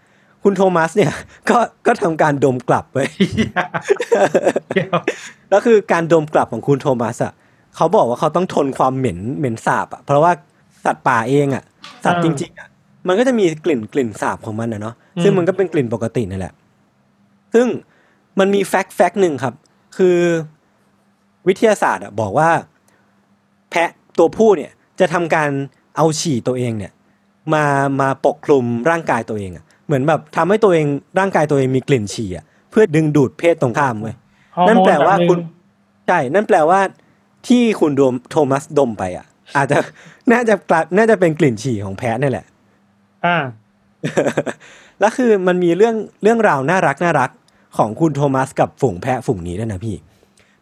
[0.43, 1.13] คุณโทมัสเนี่ย
[1.51, 2.99] ก็ก็ทำการดมกลับไป
[4.75, 4.95] เดี๋ยว
[5.51, 7.33] แล้วคือการดมกลับของคุณโทมัสอะ
[7.77, 10.33] เขาบอกว่าเขาต้องทนความเหม็นเหม็นสาบอะเพราะว่า
[10.85, 11.65] สัตว์ป่าเองอะ
[12.05, 12.69] สัตว์อ่าจริงๆอะ
[13.11, 16.53] มันก็จะมีกลิ่นกลิ่นสาบของมันนะเนาะอืมซึ่งมันก็เป็นกลิ่นปกตินั่นแหละ
[17.55, 17.67] ซึ่ง
[18.39, 19.55] มันมีแฟกต์แฟกต์หนึ่งครับ
[19.97, 20.19] คือ
[21.49, 22.51] วิทยาศาสตร์อะบอกว่า
[23.71, 24.71] แพะตัวผู้เนี่ย
[25.01, 25.51] จะทำการ
[25.97, 26.93] เอาฉี่ตัวเองเนี่ย
[27.55, 27.65] มา
[28.01, 30.87] มาปกคลุมร่างกายตัวเองอะเหมือนแบบทำให้ตัวเอง
[31.19, 34.15] ร่างกายตัวเองมีกลิ่นฉี่อะเพื่อดึงดูดเพศตรงข้ามเว้ย
[34.57, 35.39] ฮอร์นั่นโมแปลว่าบบหคุณ
[36.09, 36.81] ใช่นั่นแปลว่า
[37.49, 39.79] ที่คุณโดมโทมัสดมไปอะ อาจจะ
[40.33, 42.47] น่าจะกลายน่าจะเป็นกลิ่นฉี่ของแพะนี่แหละ
[43.27, 43.39] อ่า
[45.01, 47.31] แล้วคือมันมีเรื่องเรื่องราวน่ารักน่ารัก
[47.77, 49.97] ของคุณโทมัสกับฝูงแพะฝูงนี้ด้วยนะพี่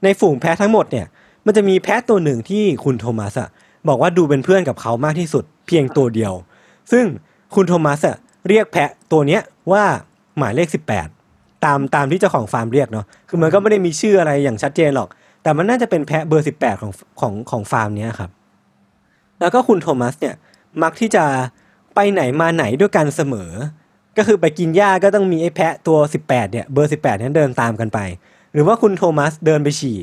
[0.02, 1.06] ในฝูงแพะทั้งหมดเนี่ย
[1.46, 3.48] มันจะมีแพะตัวหนึ่งที่คุณโทมัสอะ
[3.88, 6.32] บอกว่าดูเป็นเพื่อนกับเขามากที่สุดเพียงตัวเดียว
[6.92, 7.04] ซึ่ง
[7.54, 8.16] คุณโทมัสอะ
[8.48, 9.42] เรียกแพะตัวเนี้ย
[9.72, 9.84] ว่า
[10.38, 11.08] หมายเลขสิบแปด
[11.64, 15.08] ตามตามที่เจ้าของฟาร์มเรียกเนาะคือมันก็ไม่ได้มีชื่ออะไรอย่างชัดเจนหรอก
[15.42, 18.30] แต่มันน่าจะเป็นแพะเบอร์สิบแปดของของของฟาร์มเนี้ยครับ
[19.40, 20.34] แล้วก็คุณโทมัสเนี่ย
[20.82, 21.24] มักที่จะ
[22.00, 23.50] ไปไหนมาไหนด้วยกันเสมอ
[24.16, 27.98] ก็คือไปกินหญ้าก็ต้องมีไอ้แพะตัว 18เนี่ยเบอร์ 18เนี่ยเดินตามกันไป
[28.52, 29.98] หรือว่าคุณโทมัสเดินไปฉี่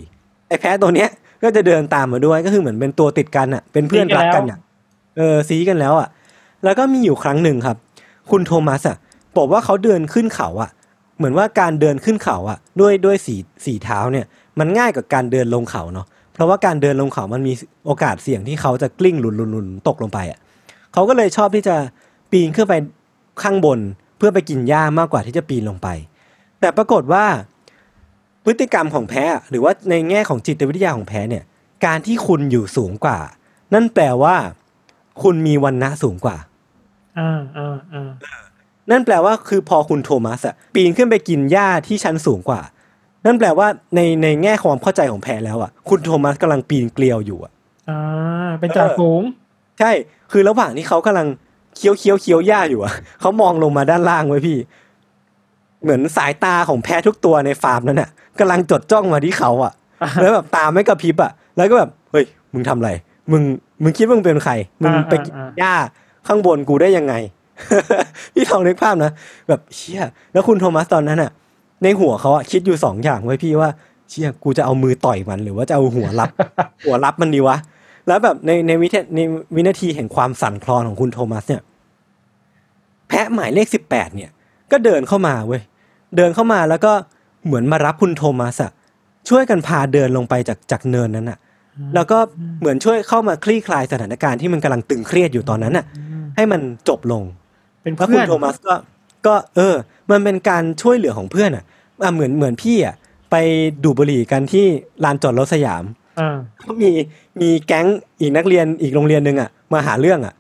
[0.48, 1.10] ไอ้แพะตัวเนี้ย
[1.44, 4.60] ก็จะเดินตามมาด้วยก็คือเหมือนเป็นตัวติดกันอะ เป็นเพื่อนรักกันอะ
[5.18, 6.08] เออซีกันแล้วอะ
[6.64, 7.78] แล้วก็มีอยู่ครั้งหนึ่งครับ
[8.32, 8.98] คุณโทมัสอะ
[9.38, 10.70] บอกว่าเขาเดินขึ้นเขาอะ
[11.18, 14.26] เหมือนว่าการเดินขึ้นเขาอะ ด้วยด้วยสีสีเท้าเนี่ย
[14.60, 17.54] มันง่ายกว่าการเดินลงเขาเนาะเพราะว่าการเดินลงเขามันมี
[17.86, 20.40] โอกาสเสี่ยงที่เขาจะกลิ้งหลุนหลุนหลุนตกลงไปอะ
[20.96, 21.76] เขาก็เลยชอบที่จะ
[22.32, 22.74] ปีนขึ้นไป
[23.44, 23.80] ข้างบน
[24.18, 25.88] เพื่อไปกินหญ้ามากกว่าที่จะปีนลงไป
[26.60, 27.26] แต่ปรากฏว่า
[28.46, 31.44] พฤติกรรมของแพ้หรือว่าในแง่ของจิตวิทยาของแพ้เนี่ย
[31.86, 33.20] การที่คุณอยู่สูงกว่า
[33.74, 34.36] นั่นแปลว่า
[35.24, 36.38] คุณมีวันณะสูงกว่า
[37.20, 38.10] อ่าอ่าอ่า
[38.92, 42.62] นั่นแปลว่าคือพอคุณโทมัสอะปีนขึ้นไปกินหญ้าที่ชั้นสูงกว่า
[43.26, 47.52] นั่นแปลว่าในในแง่ความเข้าใจของแพ้แล้วอะคุณโทมัสกำลังปีนเกลียวอยู่อะ
[47.90, 49.22] อ่าเป็นจ่าฝูง
[49.80, 49.92] ใช่
[50.32, 51.28] คือระหว่างที่เขากำลัง
[51.76, 54.58] เคี้ยวเคี้ยวเคี้ยวหญ้าอยู่อะเขามองลงมาด้านล่างไว้พี่
[55.84, 58.10] เหมือนสายตาของแพ้ทุกตัวในฟาร์มนั้นอะ
[58.40, 62.92] กำลังจดจ้องมาที่เขาอะอ่าแล้วแบบตาไม่กระพริบอะแล้วก็แบบเฮ้ยมึงทำอะไร
[63.32, 63.44] มึง
[63.84, 65.74] มึงคิดว่ามึงเป็นใคร มึงไปกินหญ้า
[66.28, 67.14] ข้างบนกูได้ยังไง
[68.34, 69.12] พี่ลองนึกภาพนะ
[69.48, 70.02] แบบเชี่ย
[70.34, 71.32] แล้วคุณโทมัสตอนนั้นอะ
[71.84, 73.70] ในหัวเขาอะคิดอยู่สองอย่างไว้ยพี่ว่า
[74.10, 76.30] เชี่ยกูจะเอามือต่อยมันหรือว่าจะเอาหัวรับ
[76.86, 77.58] หัวรับมันดีวะ
[78.08, 79.20] แล้วแบบในในวิทใน
[79.56, 81.62] วินาทีแห่งความสั่นคลอนของคุณโทมัสเนี่ย
[83.08, 84.32] แพะหมายเลขสิบแปดเนี่ย
[84.72, 85.62] ก็เดินเข้ามาเว้ย
[86.18, 86.94] เดินเข้ามาแล้วก็
[87.46, 88.72] เหมือนมารับคุณโทมัสอะ
[89.30, 91.40] ช่วยกันพาเดินลงไปจากจากเนินนั้นอะ
[91.96, 92.18] แล้วก็
[92.60, 95.86] เหมือนช่วยเข้ามาคลี่คลายสถานการณ์ที่มันกำลังตึงเครียดอยู่ตอนนั้นอะ
[96.36, 97.24] ให้มันจบลง
[97.84, 98.74] เป็นแล้วเพื่คุอณนโทมัสก็
[99.28, 99.76] ก็เออ
[100.12, 101.64] มันเป็นการช่วยเหลือของเพื่อนอะ
[102.04, 102.96] อะเหมือนเหมือนพี่อะ
[103.32, 103.36] ไป
[103.84, 104.66] ดูดบุหรี่กันที่
[105.04, 106.05] ลานจอดรถสยามอ่า
[106.64, 106.90] ก็มี
[107.42, 107.88] มีแก๊ง
[108.20, 110.34] อีกนักเรียนอีกโรงเรียนหนึ่งอะมาหาเรื่องอะ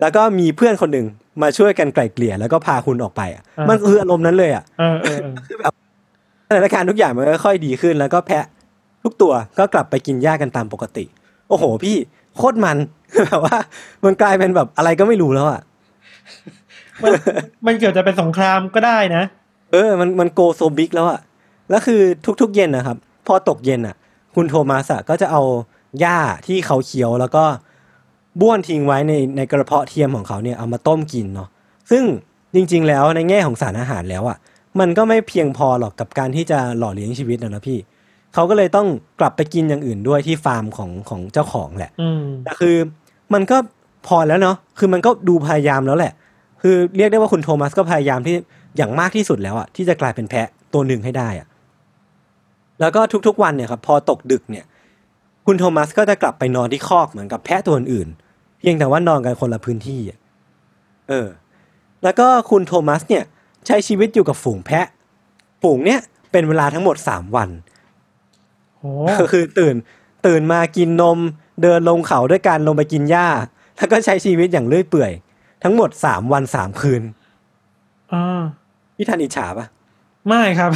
[0.00, 1.06] แล้วก็มีเพื่อนคนหนึ่ง
[1.42, 5.72] มาช่วยกันไกล่เกลี่ยแล้วก็พาคุณออกไปอะอ่ามัมันคืออารมณ์นั้นเลยอะเออเออเออ
[6.48, 8.44] สถานการณ์ทุกอย่างมันก็ค่อยดีขึ้น แล้วก็แพะ
[9.04, 11.04] ทุกตัวก็กลับไปกินหญ้ากันตามปกติ
[11.48, 11.96] โอ้โห พี่
[12.36, 12.78] โคตรมัน
[13.26, 13.56] แบบว่า
[14.04, 15.60] มันกลายเป็นแบบอะไรก็ไม่รู้แล้วอะ
[17.02, 17.12] มัน
[17.66, 19.24] มันเกิดจะเป็นสงครามก็ได้นะ
[19.72, 21.20] เออ มันมันโกโซบิกแล้วอะ
[21.70, 22.00] แล้วคือ
[22.40, 23.96] ทุกๆ เย็นนะครับ พอตกเย็นอะ
[24.36, 25.42] คุณโทมัสอะก็จะเอา
[26.00, 27.44] หญ้าที่เขาเคี้ยวแล้วก็
[28.40, 31.48] บ้วนทิ้งไว้ในในกระเพาะเทียมของเขาเนี่ยเอามาต้มกินเนาะ
[31.90, 32.04] ซึ่ง
[32.54, 34.36] จริง ๆ แล้วในแง่ของสารอาหารแล้วอะ
[34.80, 37.78] มันก็ไม่เพียงพอหรอกกับการที่จะหล่อเลี้ยงชีวิตนะนะพี่
[38.34, 38.86] เขาก็เลยต้อง
[39.20, 42.76] กลับไปกินอย่างอื่นด้วยที่ฟาร์มของของเจ้าของแหละอืมแต่คือ
[43.34, 43.56] มันก็
[44.06, 46.12] พอแล้วเนาะคือมันก็ดูพยายามแล้วแหละ
[46.62, 48.36] คือเรียกได้ว่าคุณโทมัสก็พยายามที่
[48.76, 51.46] อย่างมากที่สุดแล้วอะที่จะกลายเป็นแพะตัวหนึ่งให้ได้อะ
[52.80, 54.64] แล้วก็ทุกๆวันเนี่ยครับพอตกดึกเนี่ย
[55.46, 60.18] คุณโทมัสก็จะกลับไปนอนที่คอกเหมือนกับแพะตัวอื่นๆเพียงแต่ว่านอนกันคนละพื้นที่อะ
[61.08, 61.28] เออ
[62.04, 63.24] แล้วก็คุณโทมัสเนี่ย
[63.66, 64.86] ใช้ชีวิตอยู่กับฝูงแพะ
[65.62, 66.00] ฝูงเนี่ย
[66.32, 67.50] เป็นเวลาทั้งหมดสามวัน
[68.76, 69.74] โอ้ก็คือตื่น
[70.26, 71.18] ตื่นมากินนม
[71.62, 73.28] เดินลงเขาด้วยการลงไปกินหญ้า
[73.76, 75.12] แล้วก็ใช้ชีวิตอย่างเลื่อยเปื่อย
[75.62, 77.02] ทั้งหมดสามวันสามคืน
[78.12, 78.42] อ่า
[78.96, 79.66] พี่ทันอิจฉาปะ
[80.28, 80.70] ไม่ครับ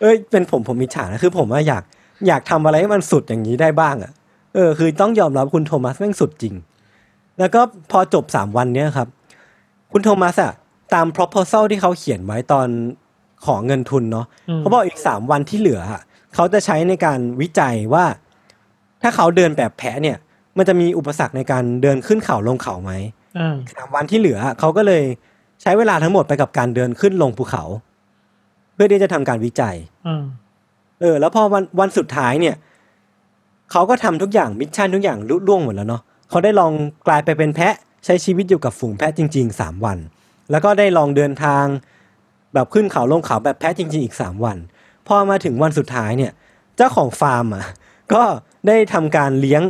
[0.00, 1.82] เอ้ยเป็นผมผมอิจฉานะคือ ผมว่าอยาก
[2.28, 4.12] อยากทำอะไรให้มันสุดอย่างนี้ได้บ้างอะ่ะ
[4.54, 6.54] เออ คือต้องยอมรับคุณโทมัสแม่งสุดจริง
[7.38, 9.08] แล้วก็พอจบสามวันเนี้ยครับ
[9.92, 10.52] คุณโทมัสอะ
[10.94, 12.68] ตาม proposal ที่เขาเขียนไว้ตอน
[13.46, 16.02] ขอเงินทุนเนาะอืมเขาบอกอีกสามวันที่เหลืออะ
[16.34, 18.04] เขาจะใช้ในการวิจัยว่า
[19.02, 20.16] ถ้าเขาเดินแบบแพะเนี่ย
[20.56, 22.92] มันจะมีอุปสรรคในการเดินขึ้นเขาลงเขาไหม
[23.38, 25.02] อ่าสามวันที่เหลือเขาก็เลย
[25.62, 30.24] ใช้เวลาทั้งหมดไปกับการเดินขึ้นลงภูเขาเพื่อที่จะทำการวิจัยอ่า
[31.00, 32.56] เออ แล้วพอวันวันสุดท้ายเนี่ย
[33.70, 36.72] เขาก็ทำทุกอย่าง mission ทุกอย่างลุล่วงหมดแล้วเนาะเขาได้ลอง
[37.06, 39.98] กลายไปเป็นแพะใช้ชีวิตอยู่กับฝูงแพะจริงๆ3วัน
[40.50, 41.64] แล้วก็ได้ลองเดินทาง
[42.54, 44.56] แบบขึ้นเขาลงเขาแบบแพะจริง ๆ อีก3วัน
[45.06, 46.32] พอมาถึงวันสุดท้ายเนี่ย
[46.76, 47.64] เจ้าของฟาร์มอะ
[48.14, 48.22] ก็
[48.66, 49.62] ได้ทำการเลี้ยง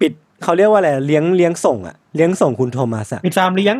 [0.00, 3.76] ปิดเขาเรียกว่าอะไรเลี้ยงเลี้ยงส่งอะเลี้ยงส่งคุณโทมัสอะปิดฟาร์มเลี้ยง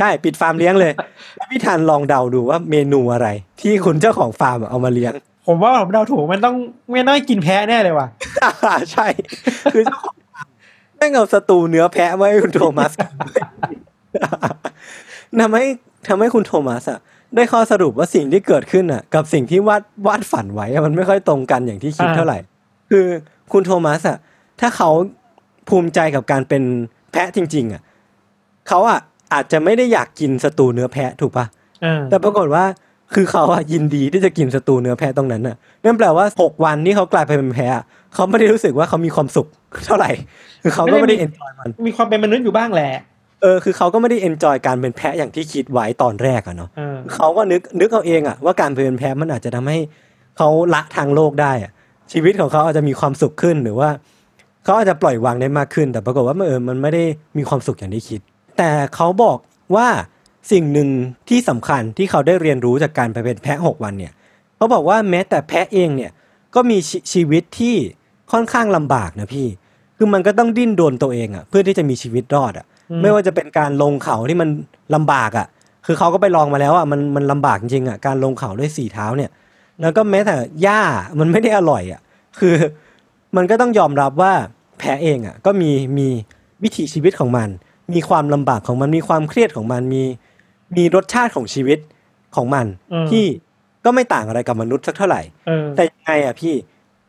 [0.00, 0.92] ได้ปิดฟาร์มเลี้ยงเลย
[1.36, 3.28] แล้วพี่ทันลองเดาดูว่าเมนูอะไร
[3.60, 5.12] ที่คุณเจ้าของฟาร์มอะเอามาเลี้ยง
[5.46, 6.56] ผมว่าผมเดาถูกมันต้อง
[6.90, 8.08] ไม่น่ากินแพ้แน่เลยว่ะ
[8.92, 9.06] ใช่
[9.72, 10.48] คือเจ้าของฟาร์ม
[10.96, 12.92] แม่งเอาสตูเนื้อแพะมาให้คุณโทมัส
[15.40, 15.64] ทำให้
[16.08, 16.98] ทำให้คุณโทมัสอะ
[17.36, 22.38] ได้ข้อสรุปว่าสิ่งที่เกิดขึ้นอะกับสิ่งที่วาดวาดฝันไว้อะมันไม่ค่อยตรงกันอย่างที่คิดอ่าเท่าไหร่
[22.90, 23.06] คือ
[23.52, 24.18] คุณโทมัสอะ
[24.60, 24.90] ถ้าเขา
[25.68, 26.62] ภูมิใจกับการเป็น
[27.12, 27.82] แพะจริง ๆอะ
[28.68, 28.98] เขาอะ
[29.32, 31.46] อาจจะไม่ได้อยากกินสตูเนื้อแพะถูกปะ
[31.82, 32.64] เออแต่ปรากฏว่า
[33.14, 39.46] คือเขาอะยินดีที่จะกินสตูเนื้อแพะตรงนั้นน่ะนั่นแปลว่าหกวันที่เขากลายไปเป็นแพะอะเขาไม่ได้รู้สึกว่าเขามีความสุข
[39.86, 40.10] เท่าไหร่
[40.62, 42.90] คือเขาก็ไม่ได้ enjoy มัน มีความเป็นมนุษย์อยู่บ้างแหละ
[43.42, 49.78] เออคือเขาก็ไม่ได้ enjoy การเป็นแพะอย่างที่คิดไว้ตอนแรกอะเนาะเออเขาก็นึกนึกเอาเองอะว่าการเป็นแพะมันอาจจะทำให้
[50.36, 51.70] เขาละทางโลกได้อะ
[52.12, 53.88] ชีวิตของเขาอาจจะมีความสุขขึ้นหรือว่า
[54.64, 57.02] เขาอาจจะปล่อยวางได้มากขึ้น แต่ปรากฏว่าเออมันไม่ได้
[57.38, 58.20] มีความสุขอย่างที่คิด
[58.58, 59.38] แต่เขาบอก
[59.76, 59.88] ว่า
[60.52, 60.88] สิ่งหนึ่ง
[61.28, 64.12] ที่สำคัญที่เขาได้เรียนรู้จากการไปเป็นแพะหกวันเนี่ย
[64.56, 66.12] เขาบอกว่าแม้แต่แพะเองเนี่ย
[66.54, 67.76] ก็มีชชีวิตที่
[68.32, 69.46] ค่อนข้างลำบากนะพี่
[69.96, 74.48] คือมันก็ต้องดิ้นโดนตัวเองอะเพื่อที่จะมีชีวิตรอดอะอืมไม่ว่าจะเป็นการลงเขาที่มัน
[74.94, 75.46] ลำบากอะ
[75.86, 79.30] คือเขาก็ไปลองมาแล้วอะมันมันลำบากจริงๆอะการลงเขาด้วยสี่เท้าเนี่ย
[79.80, 80.80] แล้วก็แม้แต่หญ้า
[81.18, 82.00] มันไม่ได้อร่อยอะ
[82.38, 82.54] คือ
[83.36, 84.32] มันก็ต้องยอมรับว่า
[84.78, 86.08] แพะเองอะก็มีมี
[86.62, 87.48] วิถีชีวิตของมัน
[87.92, 90.02] มีความลำบากของมันมีความเครียดของมันมี
[90.76, 91.78] มีรสชาติของชีวิต
[92.36, 93.24] ของมันอืมที่
[93.84, 96.54] ก็ไม่ต่างอะไรกับมนุษย์สักเท่าไหร่เออแต่ยังไงอะพี่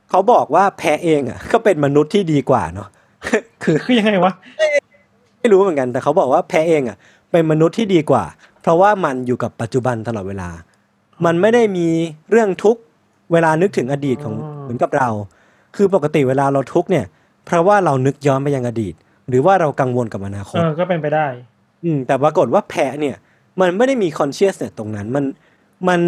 [0.10, 2.88] เขาบอกว่าแพะเองอะก็เป็นมนุษย์ที่ดีกว่าเนาะ
[3.64, 4.34] คือคือยังไงวะ
[5.40, 6.98] ไม่รู้เหมือนกัน แต่เขาบอกว่าแพะเองอะ
[7.32, 8.24] เป็นมนุษย์ที่ดีกว่า
[8.62, 10.50] เพราะว่ามันอยู่กับปัจจุบันตลอดเวลา
[11.26, 11.88] มันไม่ได้มี
[12.32, 12.82] เรื่องทุกข์
[13.32, 15.10] เวลานึกถึงอดีตของอ๋อเหมือนกับเรา
[15.76, 17.06] คือปกติเวลาเราทุกข์เนี่ย
[17.46, 18.94] เพราะว่าเรานึกย้อนไปยังอดีต
[19.30, 21.28] หรือว่าเรากังวลกับอนาคเอตอก็เป็นไปได้
[21.84, 23.16] อืม แต่ปรากฏว่าแพะเนี่ย
[23.60, 25.24] มันไม่ได้มีคอนเชียสเนี่ยตรงนั้น มัน
[25.90, 26.02] มัน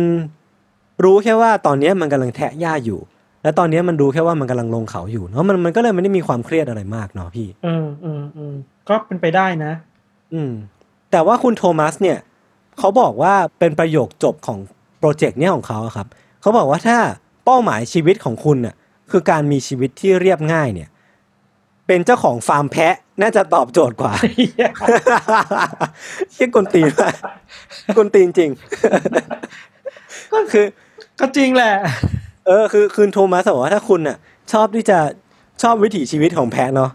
[1.04, 3.00] รู้แค่ว่าตอนเนี้ยมันกำลังแทะหญ้าอยู่
[3.44, 8.54] และตอนเนี้ยมันรู้แค่ว่ามันกำลังลงเขาอยู่เนาะมันมันก็เลยไม่ได้มีความเครียดอะไรมากเนาะพี่เออเออเออ
[8.90, 9.74] ก็เป็นไปได้นะ
[10.34, 10.52] อืม
[11.12, 12.18] แต่ว่าคุณโทมัสเนี่ย
[12.80, 14.60] เขาบอกว่าเป็นประโยคจบของ
[15.00, 16.08] โปรเจกต์เนี่ยของเขาอะครับ
[16.42, 16.98] เขาบอกว่าถ้า
[17.46, 18.76] เป้าหมายชีวิตของคุณน่ะ
[19.12, 20.90] คือการมีชีวิตที่เรียบง่ายเนี่ย
[21.88, 24.14] เป็นเจ้าของฟาร์มแพะ น่าจะตอบโจทย์กว่า
[26.32, 27.16] เชี่ยกวนตีนมาก
[27.98, 28.52] กวนตีนจริง
[30.34, 30.66] ก็คือ
[31.20, 31.74] ก็จริงแหละ
[32.48, 34.18] เออ คือคือโทมัสบอกว่าถ้าคุณน่ะ
[34.54, 35.00] ชอบที่จะ
[35.62, 36.92] ชอบวิถีชีวิตของแพะเนาะ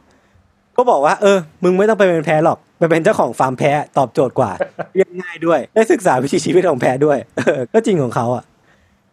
[0.77, 4.51] ก็บอกว่าเออ มึงไม่ต้องไปเป็นแพะหรอกไปเป็นเจ้าของฟาร์มแพะตอบโจทย์กว่า
[4.95, 8.45] เรียบง่ายด้วย ได้ศึกษาวิถีชีวิตของแพะด้วยเออก็จริงของเขาอะ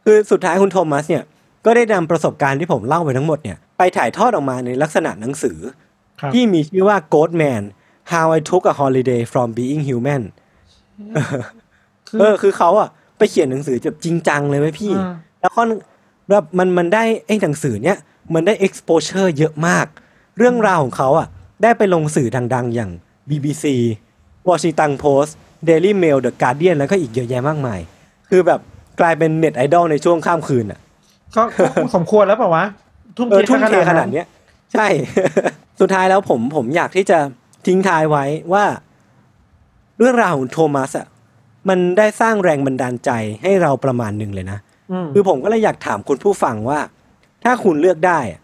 [0.05, 1.23] คือสุดท้ายคุณโทมัสเนี่ย
[1.67, 5.57] ก็ได้นำประสบการณ์ที่ผมเล่าไปทั้งหมดเนี่ยไปถ่ายทอดออกมาในลักษณะหนังสือ
[6.21, 7.63] ครับที่มีชื่อว่า Goat Man
[8.11, 10.23] How I Took a Holiday from Being Human
[12.19, 15.61] เออคือเขาอะไปเขียนหนังสือแบบจริงจังเลยไหมพี่อ่าแล้วก็
[16.29, 17.97] แบบมันมันได้ไอ้หนังสือเนี้ย
[18.33, 19.85] มันได้ exposure เยอะมาก
[20.37, 21.27] เรื่องราวของเขาอะ
[21.63, 22.91] ได้ไปลงสื่อดังๆ อย่าง
[23.29, 23.65] BBC
[24.49, 25.31] Washington Post
[25.67, 27.79] Daily Mail The Guardian แล้วก็อีกเยอะแยะมากมาย
[28.29, 28.59] คือแบบ
[28.99, 30.79] กลายเป็นเน็ตไอดอลในช่วงข้ามคืนอะ
[31.35, 32.65] ก็ก็สมควรแล้วเปล่าวะ
[33.17, 34.27] ทุ่มเออทุ่มเทขนาดนั้นเนี้ย
[34.73, 34.87] ใช่
[35.81, 37.19] สุดท้ายแล้วผมผมอยากที่จะ
[37.67, 38.63] ทิ้งท้ายไว้ว่า
[39.97, 41.07] เรื่องราวของโทมัสอะ
[41.69, 43.11] มันได้สร้างแรงบันดาลใจ
[43.41, 44.59] ให้เราประมาณหนึ่งเลยนะ
[44.91, 46.79] อืมคือผมก็เลยอยากถามคุณผู้ฟังว่า
[47.43, 48.41] ถ้าคุณเลือกได้อะ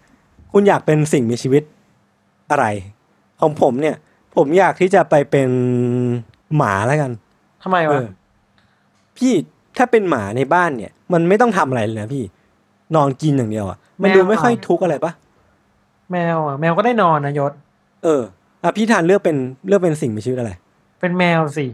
[0.53, 1.63] คุณอยากเป็นสิ่งมีชีวิต
[2.51, 2.65] อะไร
[3.41, 3.95] ของผมเนี่ย
[4.35, 5.49] ผมอยากที่จะไปเป็น
[6.57, 7.11] หมาแล้วกัน
[7.63, 8.05] ทำไมเอวะอ
[9.17, 9.33] พี่
[9.77, 12.23] ถ้าเป็นหมาในบ้านเนี่ย มันไม่ต้องทำอะไรเลยนะพี่
[12.95, 15.11] นอนกินอย่างเดียวอะมันดูไม่ค่อยทุกข์อะไรปะ
[16.11, 17.51] แมวอะแมวก็ได้นอนนะยศ
[18.03, 18.21] เออ
[18.63, 20.51] อะพี่ธัญเลือกเป็นเลือกเป็นสิ่งมีชีวิตอะไร
[20.99, 21.65] เป็นแมวสิ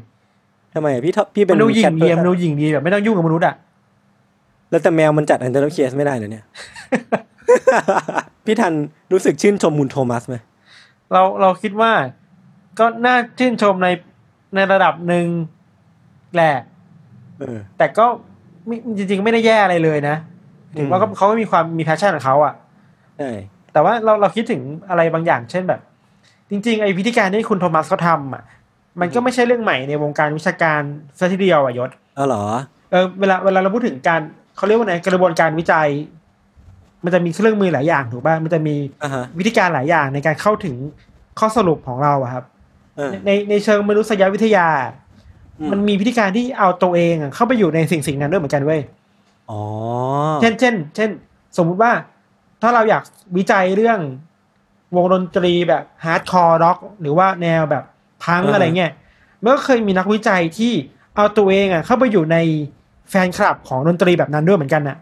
[0.74, 3.56] ทำไมอะพี่ทพี่เป็มันนดูหยิ่งดีแค่มันดูหยิ่งดีแบบไม่ต้องยุ่งกับมนุษย์อะ
[4.70, 6.46] แล้วแต่แมวมันจัด Untitled Case ไม่ได้เลยเนี่ย
[8.46, 8.74] พี่ธัญ
[9.12, 10.36] รู้สึกชื่นชมคุณโทมัสไหม
[11.12, 11.92] เราเราคิดว่า
[12.80, 13.88] ก็น่าชื่นชมใน
[14.56, 15.28] ในระดับหนึ่ง
[16.36, 16.56] แหละ
[17.40, 18.06] เออแต่ก็
[18.66, 20.39] ไม่จริงๆ ไม่ได้แย่อะไรเลยนะอืม
[20.78, 22.54] ถึงว่าก็เขาก็มีความมี passion ของเขาอะ
[23.18, 23.32] ใช่
[23.74, 25.82] แต่ว่าเราเราคิดถึงอะไรบางอย่าง เช่นแบบ
[26.50, 28.44] จริง ๆ ไอ้วิธีการที่คุณโทมัสเขาทำอะ
[29.00, 30.82] มันก็ไม่ใช่เรื่องใหม่ในวงการวิชาการ
[31.20, 32.44] ซะทีเดียวอะยศเอาเหรอ
[32.92, 34.22] เออเวลาเวลาเราพูดถึงการ
[34.56, 35.88] เขาเรียกว่าไงกระบวนการวิจัย
[37.04, 40.76] มันจะมีเครื่องมือหลายอย่างถูกป่ะมันจะมีอ่าฮะวิธีการหลายอย่างในการเข้าถึง
[41.40, 42.44] ข้อสรุปของเราอะครับ
[42.98, 44.68] เออในในเชิงมนุษยวิทยา
[45.60, 48.99] อืมมันมีพิธีการที่เอาตัวเองอะเข้าไปอยู่ในสิ่งสิ่งนั้นด้วยเหมือนกันเว้ยอ๋อ
[50.42, 51.10] เช่นเช่น เช่น
[51.58, 51.92] สมมุติว่า
[52.62, 53.04] ถ้าเราอยาก
[53.38, 54.00] วิจัยเรื่อง
[54.96, 57.84] วงดนตรีแบบ hardcore rock หรือว่าแนวแบบ
[58.24, 58.92] พังอ่าฮะอะไรเงี้ย
[59.44, 60.74] มันก็เคยมีนักวิจัยที่
[61.16, 62.38] เอาตัวเองอะเข้าไปอยู่ใน
[63.10, 64.98] แฟนคลับของดนตรีแบบนั้นด้วยเหมือนกันน่ะ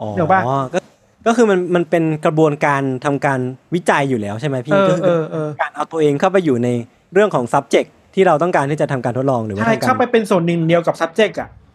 [0.00, 0.40] อ๋อเดี๋ยวป่ะ
[0.74, 0.78] ก็
[1.26, 3.40] ก็คือมันมันเป็นกระบวนการทำการ
[3.74, 6.68] วิจัยอยู่แล้วใช่ไหมพี่เออก็เอคืออเออการเอาตัวเองเข้าไปอยู่ใน
[7.12, 11.65] เรื่องของ subject ที่เราต้องการที่จะทำการทดลองหรือว่าใช่ทำการเข้าไปเป็นส่วนหนึ่งเดียวกับ subject อะอ๋อ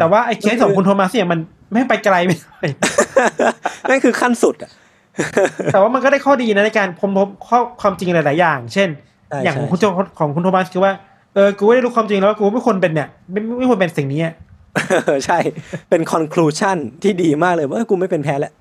[0.00, 1.38] แต่ว่าไอ้เคสของคุณโทมัสเนี่ยมัน
[1.72, 2.60] ไม่ไปไกลไม่ได้
[3.90, 4.70] นั่นคือขั้นสุดอะ
[5.72, 8.88] แต่ว่ามันก็ได้ข้อดีนะในการพบพบข้อความจริงหลาย ๆ อย่าง เช่น
[9.28, 9.84] ใช่อย่างของใช่คุณโจ
[10.18, 10.92] ของคุณโทมัสคือว่า
[11.34, 14.34] เออกูไม่ได้รู้ความจริงแล้วว่ากูไม่ควรเป็นเนี่ยไม่ไม่ไม่ควรเป็นสิ่งนี้อะ
[15.06, 15.38] เออใช่
[15.90, 18.52] เป็น conclusion ที่ดีมากเลยว่าเอ้ยกูไม่เป็นแพ้แล้ว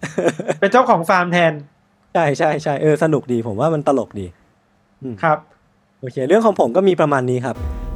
[0.59, 1.53] เป็นเจ้าของฟาร์มแทน
[2.13, 4.25] ใช่ใช่ใช่เออสนุกดีผมว่ามันตลกดี
[5.23, 5.37] ครับ
[5.99, 7.55] โอเค เรื่องของผมก็มีประมาณนี้ครับ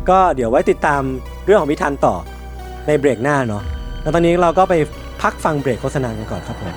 [0.09, 1.01] ก็เดี๋ยวไว้ติดตาม
[1.45, 2.15] เรื่องของพิธันต่อ
[2.88, 3.63] ในเบรกหน้าเนาะ
[4.02, 4.74] แล้วตอนนี้เราก็ไป
[5.21, 6.74] พักฟังเบรกโฆษณากันก่อนครับผม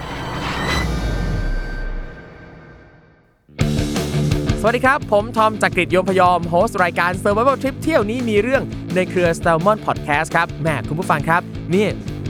[4.61, 8.63] สวัสดีครับ ผมทอมจากกรีฑยมพยอม โฮสต์รายการ Survival Trip เที่ยวนี้มีเรื่อง
[8.95, 11.43] ในเครือ Salmon Podcast ครับแหม่คุณผู้ฟังครับ
[11.75, 11.87] นี่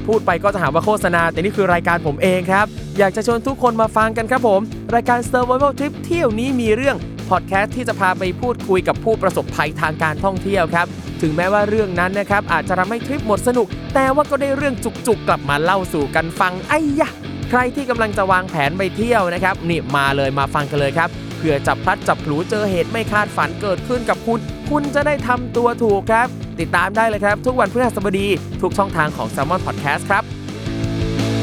[0.07, 2.67] พูดไปก็จะหาว่าโฆษณา แต่นี่คือรายการผมเองครับ
[2.99, 4.61] อยากจะชวนทุกคนมาฟังกันครับผม
[4.95, 6.97] รายการ Survival Trip เที่ยวนี้มีเรื่อง
[7.31, 10.87] พอดแคสต์ที่จะพาไปพูดคุยกับผู้ประสบภัยทางการท่องเที่ยวครับ
[11.23, 17.11] ถึงแม้ว่าเรื่องนั้นนะครับอาจจะทำให้ทริปหมดสนุก แต่ว่าก็ได้เรื่องจุกๆ กลับมาเล่าสู่กันฟังไอ้ยะ
[17.51, 26.29] ใครที่กำลังจะวางแผนไปเที่ยวนะครับนี่มาเลยมาฟังกันเลยครับเผื่อจับพลัดจับผลูเจอเหตุไม่คาดฝันเกิดขึ้นกับคุณ คุณจะได้ทำตัวถูกครับ
[26.61, 28.27] ติดตามได้เลยครับ ทุกวันพฤหัสบดี
[28.63, 30.23] ทุกช่องทางของ Salmon Podcast ครับ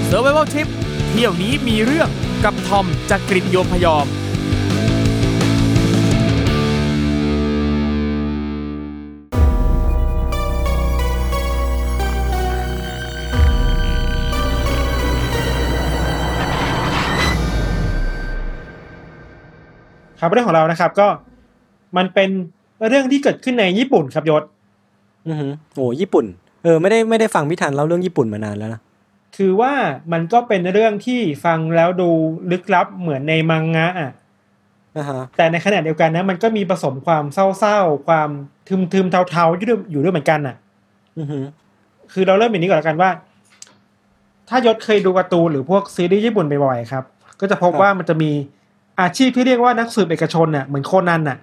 [0.10, 0.68] Survival Trip
[1.10, 2.10] เที่ยวนี้มีเรื่อง
[2.44, 4.08] กับทอมจากกรินโยมพยอม
[20.26, 21.08] ครับเรื่องของเรานะครับ ก็
[21.98, 22.30] มันเป็น
[22.90, 24.44] เรื่องที่เกิดขึ้นในญี่ปุ่นครับยศ
[25.28, 26.26] อือหือโอ้ญี่ปุ่น
[26.64, 28.82] เออไม่ได้ไม่ได้ฟังพิธันเล่าเรื่องญี่ปุ่นมานานแล้วนะ
[29.36, 29.74] คือว่า
[30.12, 32.10] มันก็เป็นเรื่องที่ฟังแล้วดู
[32.52, 34.12] ลึกลับเหมือนในมังงะอะ
[34.98, 38.30] นะฮะแต่ในขณะเดียวกันนะ มันก็มีผสมความเศร้าๆ ความ
[38.94, 40.56] ทึมๆเทาๆอยู่ด้วยอยู่ด้วยเหมือนกันอะ
[41.18, 41.44] อือหือ
[42.14, 43.10] คือเราเริ่มอย่างนี้ก่อนแล้วกันว่า
[44.50, 47.04] ถ้ายศเคยดูการ์ตูนหรือพวกซีรีส์ญี่ปุ่นบ่อยๆครับ
[47.40, 48.32] ก็จะพบว่ามันจะมี
[49.02, 51.38] อาชีพที่เรียกว่านักสืบเอกชนน่ะเหมือนโคนันน่ะ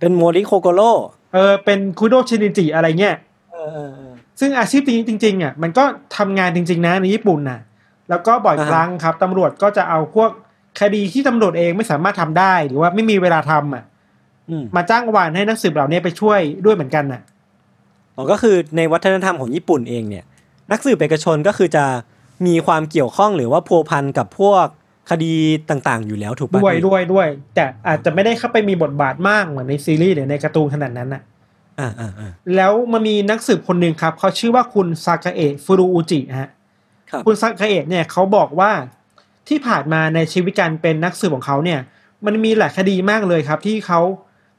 [0.00, 0.90] เป็นโมริโคโกโร่
[1.34, 3.16] เออเป็นคุโดชินิจิอะไรเงี้ย
[3.52, 5.84] เออเออเออซึ่งอาชีพนี้จริงๆอะมันก็
[6.16, 7.60] ทำงานจริง ๆ นะในญี่ปุ่นน่ะ
[8.10, 10.30] แล้วก็บ่อยอ่าฮะครั้งครับตำรวจก็จะเอาพวก
[10.80, 13.84] คดีที่ตำรวจเองไม่สามารถทำได้หรือว่าไม่มีเวลาทำอะ
[14.50, 17.20] อืมมาจ้างวานให้นักสืบเหล่านี้ไปช่วยด้วยเหมือนกันน่ะ
[18.16, 20.24] อ๋อก็คือในวัฒนธรรมของญี่ปุ่นเองเนี่ย
[20.70, 21.84] นักสืบเอกชนก็คือจะ
[22.46, 24.66] มีความเกี่ยวข้องหรือว่าพัวพันกับพวก
[25.10, 25.32] คดี
[25.70, 31.22] ต่างๆ อยู่แล้วถูกปะด้วยพี่ด้วยด้วย แต่อาจจะไม่ได้เข้าไปมีบทบาทมากเหมือนในซีรีส์หรือในการ์ตูนขนาดนั้นน่ะ
[31.80, 36.50] อ่าอ่าอ่าแล้วมันมีนักสืบคนหนึ่งครับ เขาชื่อว่าคุณซากาเอะฟูรุอุจิฮะ
[37.10, 38.70] ครับคุณซากาเอะเนี่ยเขาบอกว่า
[39.48, 41.80] ที่ผ่านมาในชีวิตการเป็นนักสืบของเขาเนี่ย
[42.26, 44.00] มันมีหลายคดีมากเลยครับ ที่เขา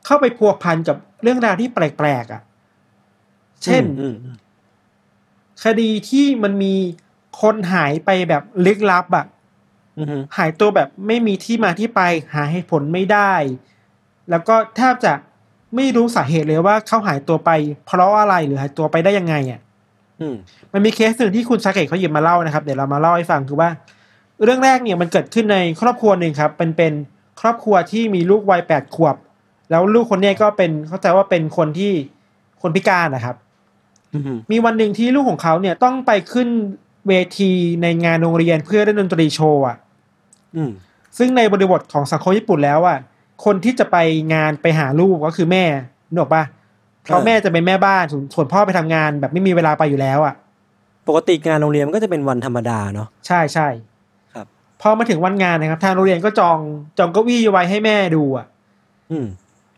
[0.05, 2.41] เข้าไปพัวพันกับเรื่องราวที่แปลกๆอะ
[3.63, 4.35] เช่นอืมอืม
[5.63, 6.75] คดีที่มันมี
[7.41, 9.34] คนหายไปแบบลึกลับอะอืมอืม
[10.37, 12.01] หายตัวแบบไม่มีที่มาที่ไป
[12.33, 13.33] หาเหตุผลไม่ได้
[14.29, 15.13] แล้วก็แทบจะ
[15.75, 17.49] ไม่รู้สาเหตุเลยว่าเขาหายตัวไป
[17.85, 19.59] เพราะอะไรหรือหายตัวไปได้ยังไงอะ
[20.21, 20.35] อืม
[20.73, 23.69] มันมีเคสหนึ่งที่คุณซาเกะเขาหยิบมาเล่านะครับ เดี๋ยวเรามาเล่าให้ฟังคือว่า
[24.43, 26.93] เรื่องแรกเนี่ยมันเกิดขึ้นในครอบครัวหนึ่งครับ เป็นเป็น
[27.41, 29.15] ครอบครัวที่มีลูกวัยแปดขวบ
[29.69, 31.91] แล้วลูกคนเนี้ยก็เป็นเข้าใจว่าเป็นคนที่
[32.61, 33.35] คนพิการนะครับ
[34.13, 36.47] อืมอืมมีวันหนึ่งที่ลูกของเขาเนี่ยต้องไปขึ้น
[37.07, 39.84] เวทีในงานโรงเรียนเพื่อเล่นดนตรีโชว์อะอืม
[41.17, 42.97] ซึ่งในบริบทของสังคมญี่ปุ่นแล้วอะ
[43.45, 43.97] คนที่จะไป
[44.33, 45.63] งานไปหาลูกก็คือแม่
[46.09, 46.43] นึกออกปะ
[47.03, 50.35] เพราะแม่จะเป็นแม่บ้านส่วนส่วนพ่อไปทำงานแบบไม่มีเวลาไปอยู่แล้วอะ
[51.07, 53.67] ปกติงานโรงเรียนมันก็จะเป็นวันธรรมดาเนาะใช่ใช่
[54.33, 54.45] ครับ
[54.81, 56.57] พอมาถึงวันงานนะครับ ทางโรงเรียนก็จอง
[56.97, 58.45] จองเก้าอี้ไว้ให้แม่ดูอะ
[59.11, 59.27] อืม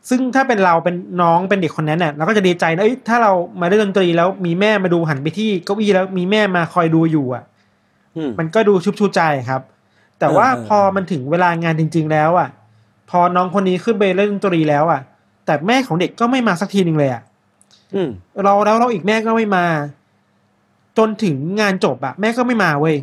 [0.10, 7.44] ซึ่งถ้าเป็นเราเป็นน้องเป็นเด็กคนนั้นน่ะเราก็จะดีใจนะเอ้ยถ้าเรามาเล่นดนตรีแล้วมีแม่มาดูหันไปที่เก้าอี้แล้วมีแม่มาคอยดูอยู่อะ
[8.18, 9.62] อืมมันก็ดูชุบชูใจครับ
[10.20, 12.50] แต่ว่าเออเออพอมันถึงเวลางานจริง ๆ แล้วอะ
[13.10, 15.02] พอน้องคนนี้ขึ้นไปเล่นดนตรีแล้วอะ
[15.46, 17.22] แต่แม่ของเด็กก็ไม่มาสักทีหนึ่งเลยอะ
[17.96, 18.10] อืม
[18.44, 19.66] เราแล้วเราอีกแม่ก็ไม่มา
[20.98, 22.96] จนถึงงานจบอะ แม่ก็ไม่มาเว้ย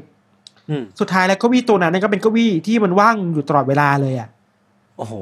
[0.68, 4.28] อืมสุดท้ายแล้วเก้าอี้ตัวนั้นก็เป็นเก้าอี้ที่มันว่างอยู่ตลอดเวลาเลยอะ
[4.96, 5.14] โอ้โห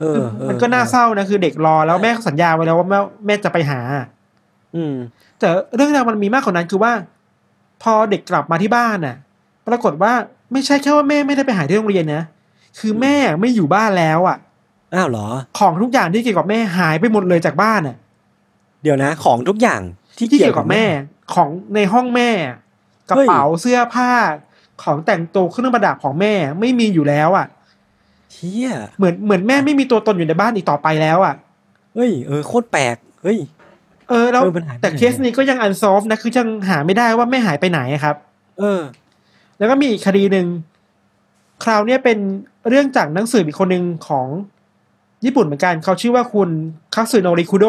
[0.00, 3.80] เออเออมันก็น่าเศร้านะคือเด็กรอแล้วแม่ก็สัญญาไว้แล้วว่าแม่แม่จะไปหา
[4.76, 4.94] อืม
[5.38, 6.92] แต่เรื่องราวมันมีมากกว่านั้นคือว่า
[7.82, 9.16] พอเด็กกลับมาที่บ้านน่ะ
[9.68, 10.12] ปรากฏว่า
[10.52, 12.22] ไม่ใช่แค่ว่าแม่ไม่ได้ไปหาที่โรงเรียนนะ
[12.78, 14.36] คือแม่ไม่อยู่บ้านแล้วอะ
[14.94, 17.96] อ้าวเหรอ ของทุกอย่างที่เกี่ยวกับแม่หายไปหมดเลยจากบ้านอะ
[18.82, 19.80] เดี๋ยวนะ ของทุกอย่าง
[20.16, 20.84] ที่ที่เกี่ยวกับแม่
[21.34, 22.30] ของในห้องแม่
[23.10, 24.12] กระเป๋าเสื้อผ้า
[24.82, 27.46] ของแต่งตัวเครื่องประดับของแม่ไม่มีอยู่แล้วอะ
[28.32, 31.34] เชี่ยเหมือนเหมือนแม่ไม่มีตัวตนอยู่ในบ้านอีกต่อไปแล้วอะ
[31.94, 33.38] เฮ้ยเออโคตรแปลกเฮ้ย
[34.08, 38.16] เออแล้วเออมันหายไปไหนแต่เคสนี้ก็ยังอันซอฟนะคือยังหาไม่ได้ว่าแม่หายไปไหนอะครับ
[38.58, 38.80] เออ
[39.58, 40.46] แล้วก็มีอีกคดีหนึ่ง
[41.64, 42.18] คราวเนี้ยเป็น
[42.68, 44.26] เรื่องจากหนังสืออีกคนหนึ่งของ
[45.24, 46.48] ญี่ปุ่นเหมือนกัน เขาชื่อว่าคุณ
[46.94, 47.66] คัตสึโนริคุโด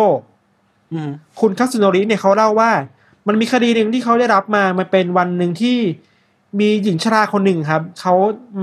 [0.94, 1.10] อืม
[1.42, 2.72] คุณคัตสึโนริเนี่ยเขาเล่าว่า
[3.28, 5.78] มันมีคดีหนึ่งที่เขาได้รับมา มันเป็นวันหนึ่งที่
[6.60, 8.14] มีหญิงชราคนหนึ่งครับ เขา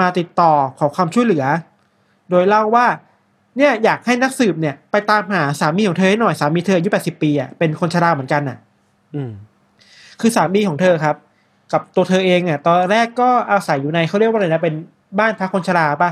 [0.00, 1.44] มาติดต่อขอความช่วยเหลือ
[2.30, 2.86] โดยเล่าว่า
[3.56, 8.58] เนี่ยอยากให้นักสืบเนี่ย ไปตามหาสามีของเธอให้หน่อยสามีเธออายุแปดสิบปีอะเป็นคนชราเหมือนกันอะ
[9.14, 9.30] อืม
[10.20, 11.16] คือสามีของเธอครับ
[11.72, 14.74] กับตัวเธอเองอะตอนแรกก็อาศัยอยู่ในเขาเรียกว่าอะไรนะเป็น
[15.18, 16.10] บ้านพักคนชราปะ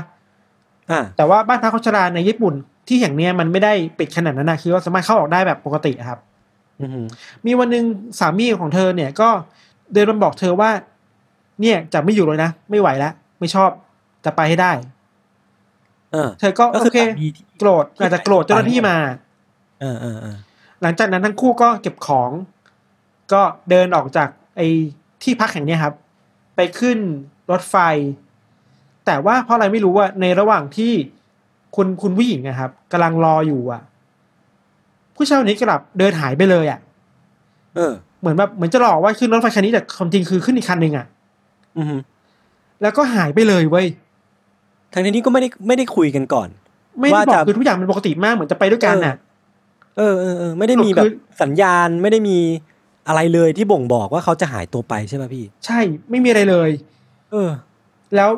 [0.91, 2.53] อ่าแต่ว่าบ้านพักคนชราในญี่ปุ่น
[2.87, 6.19] ที่แห่งเนี้ยมันไม่ได้ปิดขนาดนั้นนะคือว่าสามารถเข้าออกได้แบบปกติอะครับ
[6.81, 7.01] อืม
[7.45, 7.85] มีวันหนึ่ง
[8.19, 9.29] สามีของเธอเนี่ยก็
[9.93, 10.69] เดินมาบอกเธอว่า
[11.61, 13.69] เนี่ยจะไม่อยู่เลยนะไม่ไหวแล้วไม่ชอบ
[14.25, 14.71] จะไปให้ได้
[16.11, 18.97] เออ เธอก็ก็โอคือเคสามีที่โกรธอาจจะโกรธเจ้าหน้าที่มา
[19.81, 20.37] เออเออเออ
[20.81, 22.31] หลังจากนั้นทั้งคู่ก็เก็บของ
[23.33, 24.67] ก็เดินออกจากไอ้
[25.23, 25.93] ที่พักแห่งเนี้ยครับ
[26.55, 26.97] ไปขึ้น
[27.51, 27.75] รถไฟ
[29.05, 30.91] แต่ว่าเพราะอะไรไม่รู้ว่าในระหว่างที่
[31.75, 33.81] คุณคุณผู้หญิงนะครับกำลังรออยู่อะ
[35.15, 36.79] ผู้ชายคนนี้กลับเดินหายไปเลยอะ
[37.75, 41.05] เออ เหมือนแบบเหมือนจะหลอกว่าขึ้นรถไฟคันนี้แต่ความจริงคือขึ้นอีกคันหนึ่งอะ
[41.77, 41.95] อืม
[42.81, 43.87] แล้วก็หายไปเลยเว้ย
[44.93, 46.49] ทางนี้ก็ไม่ได้ไม่ได้คุยกันก่อน
[46.99, 49.15] ไม่ได้ว่าบอจะกคือทุกอย่างมันปกติมากเหมือนจะไปด้วยกันน่ะ
[49.97, 52.37] เออเออเออไม่ได้มีสรุปแบคืบอสัญญาณไม่ได้มี
[53.07, 55.79] อะไรเลยที่บ่งบอกว่าเขาจะหายตัวไปใช่ไหมพี่ ใช่
[56.09, 56.69] ไม่มีอะไรเลย
[57.31, 57.49] เออ
[58.15, 58.29] แล้ว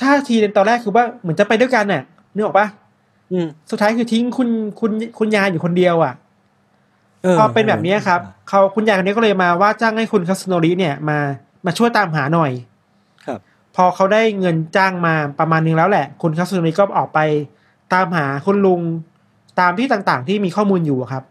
[0.00, 2.02] ท่าทีในตอนแรกคือว่าเหมือนจะไปด้วยกันน่ะ
[2.34, 2.66] นึกออกปะ
[3.32, 4.48] อืมสุดท้ายคือทิ้งคุณ
[4.80, 6.14] คุณคุณยายอยู่คนเดียวอะ
[7.22, 11.18] เออพอเป็นแบบนี้ครับเขาคุณยายคนนี้ก็เลยมาว่าจ้างให้คุณคาสโนริเนี่ยมา
[11.66, 12.50] มาช่วยตามหาหน่อย
[13.26, 13.40] ครับ
[13.76, 17.18] พอเขาได้เงินจ้างมาประมาณนึงแล้วแหละ คุณคาสโนริก็ออกไป
[17.92, 18.80] ตามหาคุณลุง
[19.60, 21.24] ตามที่ต่างๆ ที่มีข้อมูลอยู่อะครับ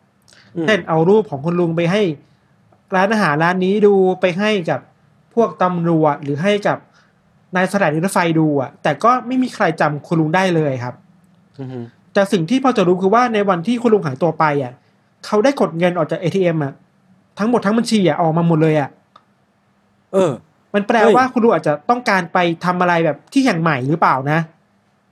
[0.55, 2.01] อืมเช่นเอารูปของคุณลุงไปให้
[2.95, 4.79] ร้านอาหารร้านนี้ดูไปให้กับ
[5.33, 6.77] พวกตำรวจหรือให้กับ
[7.55, 10.95] นายสถานีรถไฟดูอะ แต่ก็ไม่มีใครจำคุณลุงได้เลยครับ
[11.59, 11.83] อืม
[12.13, 14.73] แต่สิ่งที่พอจะรู้คือว่าในวันที่คุณลุงหายตัวไปอะ
[15.25, 16.73] เขาได้กดเงินออกจาก ATM อะ
[17.39, 18.89] ทั้งหมดทั้งบัญชีอะออกมาหมดเลยอะ
[20.13, 20.31] เออ
[20.73, 24.39] มันแปลเฮ้ยว่าคุณลุงอาจจะต้องการไปทำอะไรแบบที่แห่งใหม่หรือเปล่านะ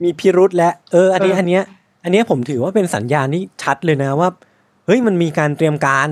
[0.02, 1.62] มีพิรุษและ เออ อันนี้เอออัอันเนี้ย
[2.04, 4.28] อันเนี้ยผมถือว่าเป็นสัญญาณที่ชัดเลยนะว่า
[4.86, 6.08] เฮ้ยมันมีการเตรียมการ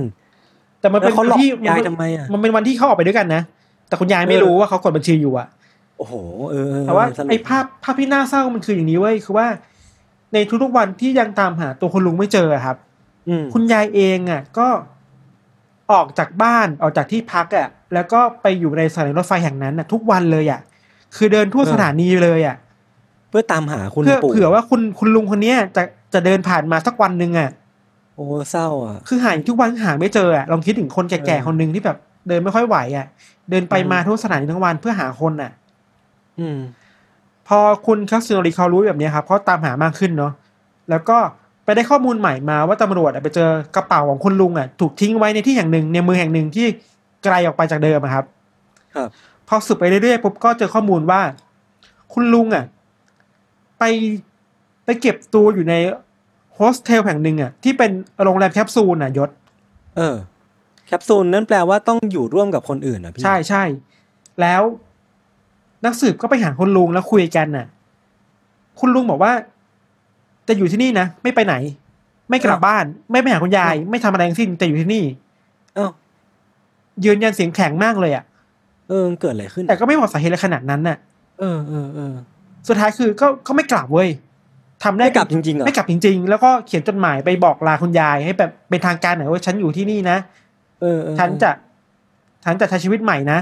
[0.81, 3.43] แต่มันเป็นแล้วเขาหลอกที่ยายทำไมอะมันเป็นวันที่เขาออกไปด้วยกันนะ
[3.89, 5.49] แต่คุณยายไม่เออรู้ว่าเขากดบัญชีอยู่อะ
[5.99, 6.15] โอ้โห
[6.51, 9.47] เออเออแต่ว่าสนุกไอ้ภาพภาพที่น่าเศร้ามันคืออย่างนี้เว้ยคือว่า
[10.33, 12.77] ในทุกๆวันที่ยังตามหาตัวคุณลุงไม่เจออะครับ
[13.29, 14.69] อืมคุณยายเองอะ ก็
[15.93, 20.61] ออกจากบ้านออกจากที่พักอะ แล้วก็ไปอยู่ในสถานีรถไฟแห่งนั้นอะ ทุกวันเลยอะ
[21.17, 22.57] คือเดินทั่วสถานีเลยอะ
[23.31, 25.83] เพื่อตามหาคุณเพื่อปู่เผื่อว่าคุณคุณลุงคนเนี้ยจะ
[26.15, 27.49] จะเดินผ่านมาสักวันหนึ่งอะ
[28.19, 31.97] โอ้เศร้าอะ คือหาอยู่ทุกวันหาไม่เจออะลองคิดถึงคนแก่เออๆคนหนึ่งที่แบบ
[32.29, 33.07] เดินไม่ค่อยไหวอะ
[33.51, 35.53] เดินไปอืมมาทั่วสถานีทั้งวันเพื่อหาคนอะ
[36.39, 36.59] อืม
[37.49, 40.33] พอคุณคัสซิโนริเขารู้แบบเนี้ยครับเขาตามหามากขึ้นเนาะ
[40.91, 41.19] แล้วก็
[41.65, 46.67] ไปได้ข้อมูลใหม่มาว่าตำรวจอะไปเจอกระเป๋าของคุณลุงอะถูกทิ้งไว้ในที่แห่งหนึ่งในเมืองแห่งหนึ่งที่
[47.25, 48.25] ไกลออกไปจากเดิมอะครับ
[48.95, 49.09] ครับ
[49.49, 51.21] พอสืบไปเรื่อยๆปุ๊บก็เจอข้อมูลว่า
[52.13, 52.65] คุณลุงอะ
[53.79, 53.85] ไป
[54.85, 55.75] ไปเก็บตัวอยู่ใน
[56.59, 57.91] โฮสเทลแห่งหนึ่งอะที่เป็น
[58.23, 59.31] โรงแรมแคปซูลอะยชญ์
[59.97, 60.17] เออ
[60.87, 63.65] แคปซูลนั่นแปลว่าต้องอยู่ร่วมกับคนอื่นอะพี่ ใช่ใช่
[64.41, 64.63] แล้ว
[65.85, 67.67] นักสืบก็ไปหาคุณลุงแล้วคุยกันน่ะ
[68.81, 69.33] คุณลุงบอกว่า
[70.49, 71.55] จะอยู่ที่นี่นะ ไม่ไปไหน
[72.31, 75.05] ไม่กลับบ้าน ไม่ไปหาคุณยาย ไม่ทำอะไรทั้งสิ้นแต่อยู่ที่นี่
[75.75, 75.89] เอ้า
[77.05, 78.25] ยืนยันเสียงแข็งมากเลยอะ
[78.89, 80.97] เออมันเกิดอะไรขึ้น แต่ก็ไม่บอกสาเหตุอะไรขนาดนั้นน่ะ
[81.41, 82.15] เออเออเออ
[82.69, 84.09] สุดท้ายคือก็ก็ไม่กลับเว้ย
[84.85, 90.17] ทำได้ไม่กลับจริงๆเหรอไม่กลับจริง ๆ แล้วก็เขียนจดหมายไปบอกลาคุณยายให้แบบเป็นทางการหน่อยว่าฉันอยู่ที่นี่นะ
[90.81, 91.51] เออเออฉันจะ
[92.45, 93.39] ฉันจะใช้ชีวิตใหม่นะ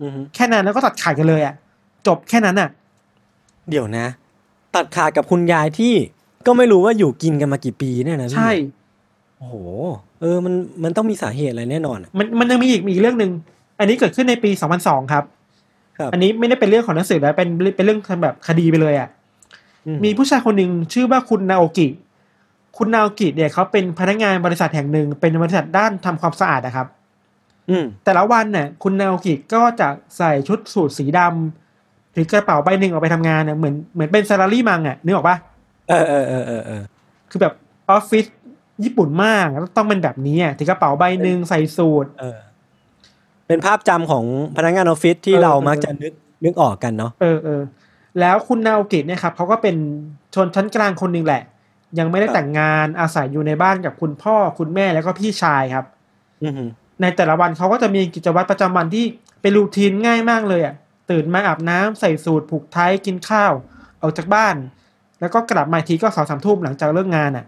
[0.00, 1.54] อือฮึแค่นั้นแล้วก็ตัดขาดกันเลยอะ
[2.06, 2.68] จบแค่นั้นอะ
[3.70, 4.06] เดี๋ยวนะ
[4.76, 5.94] ตัดขาดกับคุณยายที่
[6.46, 8.52] ก็ไม่รู้ว่าอยู่กินกันมากี่ปีเนี่ยนะพี่ใช่
[9.38, 9.54] โอ้โห
[10.20, 10.54] เออ มัน
[10.84, 13.30] มันต้องมีสาเหตุอะไรแน่นอนอะมันมันยังมีอีกมีอีกเรื่องหนึ่ง
[13.78, 14.50] อันนี้เกิดขึ้นในปี
[14.80, 15.24] 2002ครับ
[15.98, 19.19] ครับ อันนี้ไม่ได้เป็นเรื่องของหนังสือแล้วเป็นเป็นเรื่องแบบคดีไปเลยอะอื
[19.94, 21.88] มมีผู้ชายคนหนึ่งชื่อว่าคุณนาโอกิ
[22.76, 26.86] คุณนาโอกิเนี่ยเขาเป็นพนักงานบริษัทแห่งหนึ่ง เป็นบริษัทด้านทำความสะอาดนะครับ
[27.70, 35.36] อืมแต่ละวันเนี่ยคุณนาโอกิก็จะใส่ชุดสูทสีดำถือกระเป๋าใบหนึ่งออกไปทำงานเนี่ยเหมือนเหมือนเป็นซาลารี่มังอะนึกออกปะ
[35.88, 36.82] เออเออเออเออเออ
[37.30, 37.54] คือแบบ
[37.90, 38.26] ออฟฟิศ
[38.84, 42.38] ญี่ปุ่นมากแล้วต้องเป็นแบบนี้อะถือกระเป๋าใบหนึ่งใส่สูทเออ
[43.46, 44.24] เป็นภาพจำของ
[44.56, 46.12] พนักงานออฟฟิศที่เออเราเออมักจะนึก
[46.44, 47.62] นึกออกกันเนาะเออเออ
[48.20, 49.76] แล้วคุณนาโอกิเนี่ยครับเขาก็เป็น
[50.34, 51.42] ชนชั้นกลางคนหนึ่งแหละ
[51.98, 55.84] ยังไม่ได้แต่งงานอาศัยอยู่ในบ้านกับคุณพ่อคุณแม่แล้วก็พี่ชายครับ
[56.44, 56.68] อือหือ
[57.00, 59.04] ในแต่ละวันเขาก็จะมีกิจวัตรประจำวันที่
[59.40, 60.74] เป็นรูทีนง่ายมากเลยอะ
[61.10, 63.52] ตื่นมาอาบน้ำใส่สูทผูกไทยกินข้าว
[64.02, 64.56] ออกจากบ้าน
[65.20, 67.46] แล้วก็กลับมาอีกทีก็สองสามทุ่มหลังจากเลิกงานอะ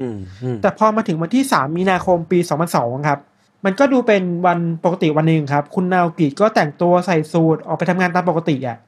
[0.00, 2.38] อืมอืมแต่พอมาถึงวันที่3มีนาคมปี
[2.72, 3.18] 2002ครับ
[3.64, 8.78] มันก็ดูเป็นวันปกติวันหนึ่งครับ คุณนาโอกิก็แต่งตัวใส่สูทออกไปทำงานตามปกติอะ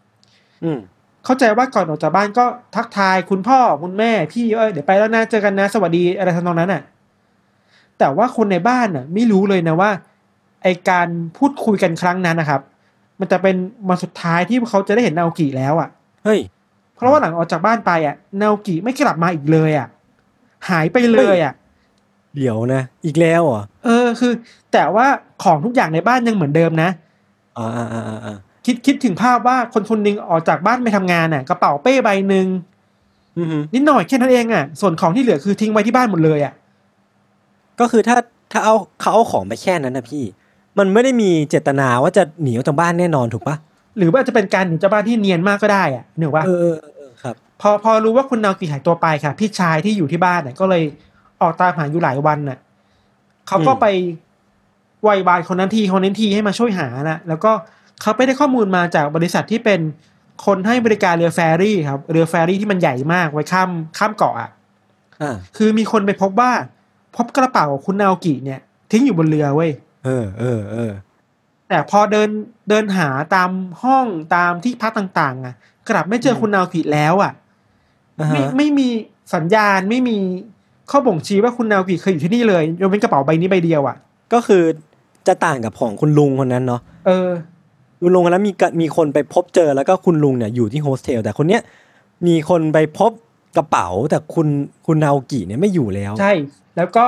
[0.65, 0.79] อืม
[1.25, 2.45] เข้าใจว่าก่อนออกจากบ้านก็
[2.77, 6.83] ทักทายคุณพ่อคุณแม่พี่เอ้ยเดี๋ยวไปแล้วนะเจอกันนะ สวัสดีอะไรทำนองนั้นอะ
[7.99, 9.91] แต่ว่าคนในบ้านน่ะ ไม่รู้เลยนะว่า
[10.63, 12.61] ไอการพูดคุยกันครั้งนั้นนะครับ
[13.21, 13.57] มันจะเป็น
[13.89, 15.89] วันสุดท้ายที่เขาจะได้เห็นนาโอกิแล้วอะ
[16.25, 16.41] เฮ้ย
[16.97, 19.89] เพราะว่าหลังออกจากบ้านไปอะนาโอกิไม่กลับมาอีกเลยอะ
[20.69, 21.53] หายไปเลยอะ
[22.37, 24.33] เดี๋ยวนะ อีกแล้วเหรอเออคือ
[24.73, 25.07] แต่ว่า
[25.45, 26.89] ของทุกอย่างในบ้านยังเหมือนเดิมนะ
[27.59, 28.37] อ่าอ่าอ่าอ่าอ่า
[28.67, 32.47] คิดคิดถึงภาพว่าคนคนหนึ่งออกจากบ้านไปทำงานน่ะกระเป๋าเป้ใบหนึ่ง
[33.39, 36.53] อือหือนิดหน่อยแค่นั้นเองอะ ส่วนของที่เหลือคือทิ้งไว้ที่บ้านหมดเลยอะ
[37.81, 38.17] ก็คือถ้า
[38.53, 40.25] ถ้าเอาเขาเอาของไปแค่นั้นนะพี่
[40.79, 43.57] มันไม่ได้มีเจตนาว่าจะหนีออกจากบ้านแน่นอนถูกปะ
[43.99, 50.83] หรือว่าจะเป็นการหนีจากบ้านที่เนียนมากก็ได้อะนึกว่าเออเออเออครับ พอพอรู้ว่าคุณนาโอกิหายตัวไปค่ะ พี่ชายที่อยู่ที่บ้านน่ะก็เลย
[51.43, 52.59] ออกตามหาอยู่หลายวันน่ะ
[53.49, 53.87] เขาก็อืมไป
[55.03, 57.53] ไวยวานคนนั้นทีคนนั้นทีให้มาช่วยหานะแล้วก็
[58.03, 59.81] เขาไปได้ข้อมูลมาจากบริษัทที่เป็น
[60.47, 64.51] คนให้บริการเรือแฟรี่ครับ เรือแฟรี่ที่มันใหญ่มากไว้ข้ามข้ามเกาะอะ
[65.23, 66.51] อ่าคือมีคนไปพบว่า
[67.17, 69.71] พบกระเป๋าของคุณนาโอกิเนี่ย ทิ้งอยู่บนเรือเว้ย
[70.05, 70.93] เออเออเออ
[71.69, 72.29] แต่พอเดิน
[72.69, 73.51] เดินหาตาม
[73.83, 75.55] ห้องตามที่พักต่างๆ อะ
[75.89, 77.33] กลับไม่เจอคุณนาโอกิแล้วอะ
[78.21, 78.89] อ่าไม่ฮะไม่มี
[79.35, 80.17] สัญญาณไม่มี
[80.91, 83.97] ข้อบ่งชี้ว่าคุณนาโอกิเคยอยู่ที่นี่เลยยกเว้นกระเป๋าใบนี้ใบเดียวอะ
[84.33, 84.63] ก็คือ
[85.27, 87.29] จะต่างกับของคุณลุงคนนั้นเนาะเออ
[88.03, 91.63] คุณลุงคนนั้นมีกะมีคนไปพบเจอแล้วก็คุณลุงเนี่ยอยู่ที่โฮสเทลแต่คนเนี้ย
[92.27, 93.11] มีคนไปพบ
[93.57, 94.49] กระเป๋าแต่คุณ
[94.87, 96.33] คุณนาโอกิเนี่ยไม่อยู่แล้ว ใช่
[96.77, 97.05] แล้วก็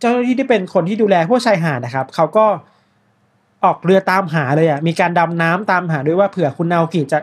[0.00, 2.46] เจ้าหน้าที่ที่เป็นคนที่ดูแลพวกชายหาดนะครับเขาก็
[3.64, 7.18] ออกเรือตามหาเลยอะมีการดำน้ำตามหาด้วยว่าเผื่อคุณนาโอกิจะ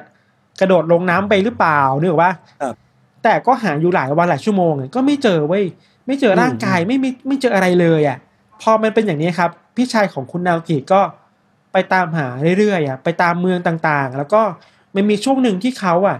[0.59, 2.75] กระโดดลงน้ำไปหรือเปล่านึกออกว่าครับ
[3.23, 5.63] แต่ก็หาอยู่หลายวันหลายชั่วโมงอะก็ไม่เจอเว้ย
[6.07, 8.17] ไม่เจอร่างกายไม่ไม่ไม่เจออะไรเลยอะ
[8.61, 11.01] พอมันเป็นอย่างนี้ครับ พี่ชายของคุณนาโอกิก็
[11.73, 14.41] ไปตามหาเรื่อยๆอะไปตามเมืองต่างๆ แล้วก็
[14.95, 16.17] มันมีช่วงหนึ่งที่เขาอะ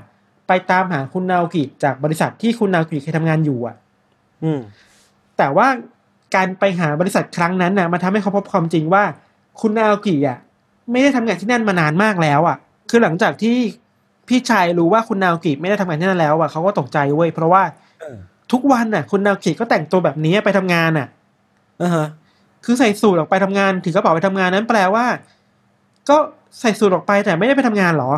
[0.47, 3.75] ไปตามหาคุณนาโอกิจากบริษัทที่คุณนาโอกิเคยทำงานอยู่อะ
[4.43, 4.59] อืม
[5.37, 5.67] แต่ว่า
[6.35, 9.03] การไปหาบริษัทครั้งนั้นน่ะมันทำให้เขาพบความจริงว่า
[9.61, 10.37] คุณนาโอกิอะ
[10.91, 12.57] ไม่ได้ทำงานที่นั่นมานานมากแล้วอะ
[12.89, 13.55] คือหลังจากที่
[14.27, 17.63] พี่ชายรู้ว่าคุณนาโอกิไม่ได้ทำงานที่นั่นแล้วอะเขาก็ตกใจเว้ยเพราะว่า
[17.99, 18.17] เออ
[18.51, 21.07] ทุกวันน่ะ คุณนาโอกิก็แต่งตัวแบบนี้ไปทำงานน่ะ
[21.81, 22.07] อ่าฮะ
[22.65, 25.05] คือใส่สูทออกไปทำงานถือกระเป๋าไปทำงานนั้นแปลว่า
[26.09, 26.17] ก็
[26.59, 28.11] ใส่สูทออกไปแต่ไม่ได้ไปทำงานเหรอ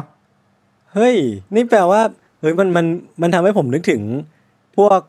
[0.94, 1.16] เฮ้ย
[1.56, 2.02] นี่แปลว่า
[2.40, 2.86] เฮ้ยมันมัน
[3.22, 4.02] มันทำให้ผมนึกถึง
[4.78, 5.00] พวก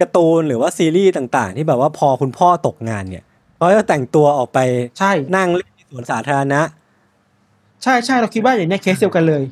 [0.00, 3.24] การ์ตูนหรือว่าซีรีส์ต่างๆ ที่แบบว่าพอคุณพ่อตกงานเนี่ย
[3.56, 4.58] เขาจะแต่งตัวออกไป
[4.98, 6.60] ใช่นั่งเล่นที่สวนสาธารณะ
[7.82, 9.42] ใช่ใช่เราคิดว่าอย่างเนี้ยเคสเดียวกันเลย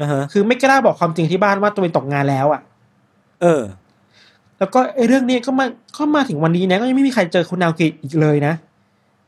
[0.00, 2.60] นะฮะคือไม่กล้าบอกความจริงที่บ้านว่าตัวเองตกงานแล้วอะ
[3.42, 3.62] เออ
[4.58, 8.54] แล้วก็ไอ้เรื่องนี้ก็มาก็มาถึงวันนี้นะก็ยังไม่มีใครเจอคุณนาโอกิอีกเลยนะ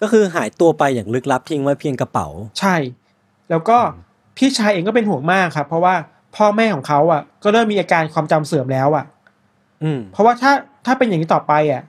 [0.02, 2.28] ก็คือหายตัวไปอย่างลึกลับทิ้งไว้เพียงกระเป๋า
[2.60, 2.76] ใช่
[3.50, 3.78] แล้วก็
[4.36, 5.94] พี่ชายเองก็เป็นห่วงมากครับ เพราะว่า
[6.36, 9.04] พ่อแม่ของเขาอะ ก็เริ่มมีอาการความจำเสื่อมแล้วอะ
[9.82, 10.52] อืม เพราะว่าถ้า
[10.86, 11.82] ถ้าเป็นอย่างนี้ต่อไปอะ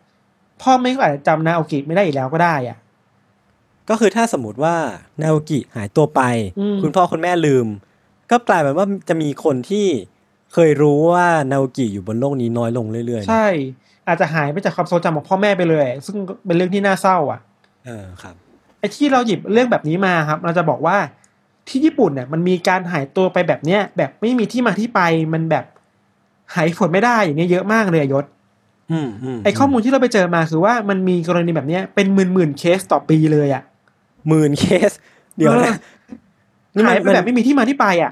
[0.61, 2.77] พ่อแม่ก็อาจจะจำนาโอกิไม่ได้อีกแล้วก็ได้อะ
[3.89, 4.75] ก็คือถ้าสมมติว่า
[5.21, 6.21] นาโอกิหายตัวไป
[6.59, 7.67] อืมคุณพ่อคุณแม่ลืม
[8.31, 9.85] ก็กลายเป็นว่าจะมีคนที่
[10.53, 13.47] เคยรู้ว่านาโอกิอยู่บนโลกนี้น้อยลงเรื่อยๆ ใช่
[14.07, 17.39] อาจจะหายไปจากความทรงจำของพ่อแม่ไปเลย ซึ่งเป็นเรื่องที่น่าเศร้า อะ
[17.85, 18.35] เออครับ
[18.79, 20.97] ไอ้ที่เราหยิบเรื่องแบบนี้มาครับ เราจะบอกว่า
[21.67, 25.01] ที่ญี่ปุ่นเนี่ยมันมีการหายตัวไปแบบเนี้ยแบบไม่มีที่มาที่ไป
[25.33, 25.65] มันแบบ
[26.55, 28.25] หายผลไม่ได้อย่างเนี้ยเยอะมากเลยอะยศ
[28.91, 33.63] อืมอืมไอ้ข้อมูลที่เราไปเจอมาคือว่ามันมีกรณีแบบเนี้ยเป็นหมื่นหมื่นๆเคสต่อปีเลยอะ
[34.27, 34.91] หมื่นเคส
[35.37, 35.75] เดี๋ยวนะ
[36.75, 38.11] นี่หายมันไปแบบไม่มีที่มาที่ไปอะ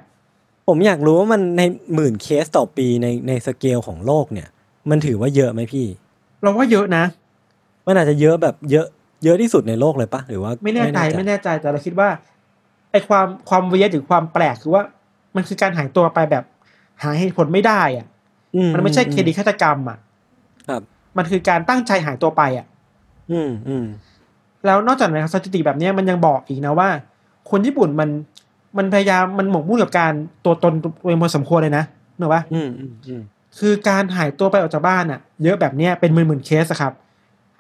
[0.68, 1.62] ผมอยากรู้ว่ามันใน
[1.96, 4.48] หมื่นเคสต่อปีในในสเกลของโลกเนี่ย
[4.90, 5.88] มันถือว่าเยอะไหมพี่
[6.42, 7.04] เราว่าเยอะนะ
[7.86, 8.88] มันอาจจะเยอะแบบเยอะ
[9.24, 12.10] เยอะที่สุดในโลกเลยปะหรือว่าไม่แน่ใจไม่แน่ใจแต่เราคิดว่า
[12.92, 14.84] ไอ้ความความเวียดหรือความแปลกคือว่า
[15.36, 16.44] มันคือการหายตัวไปแบบ
[17.04, 18.08] หาเหตุผลไม่ได้อะ
[18.74, 19.98] มันไม่ใช่เคดีฆาตกรรมอะ
[20.70, 20.82] ครับ
[21.18, 22.66] มันคือการตั้งใจหายตัวไปอะ
[23.32, 23.86] อืมอืม
[24.66, 26.90] แล้วนอกจากนั้นครับสถิติแบบเนี้ยมันยังบอกอีกนะว่า
[27.50, 28.10] คนญี่ปุ่นมัน
[28.78, 30.14] มันพยายามมันหมกมุ่นกับการ
[30.46, 31.84] ตัวตนตัวเองพอสมควรเลยนะ
[32.18, 33.22] เนกอะปะอืมอืมอืม
[33.60, 36.94] คือการหายตัวไปออกจากบ้านอะ เยอะแบบเนี้ยเป็นหมื่นๆเคสอะครับ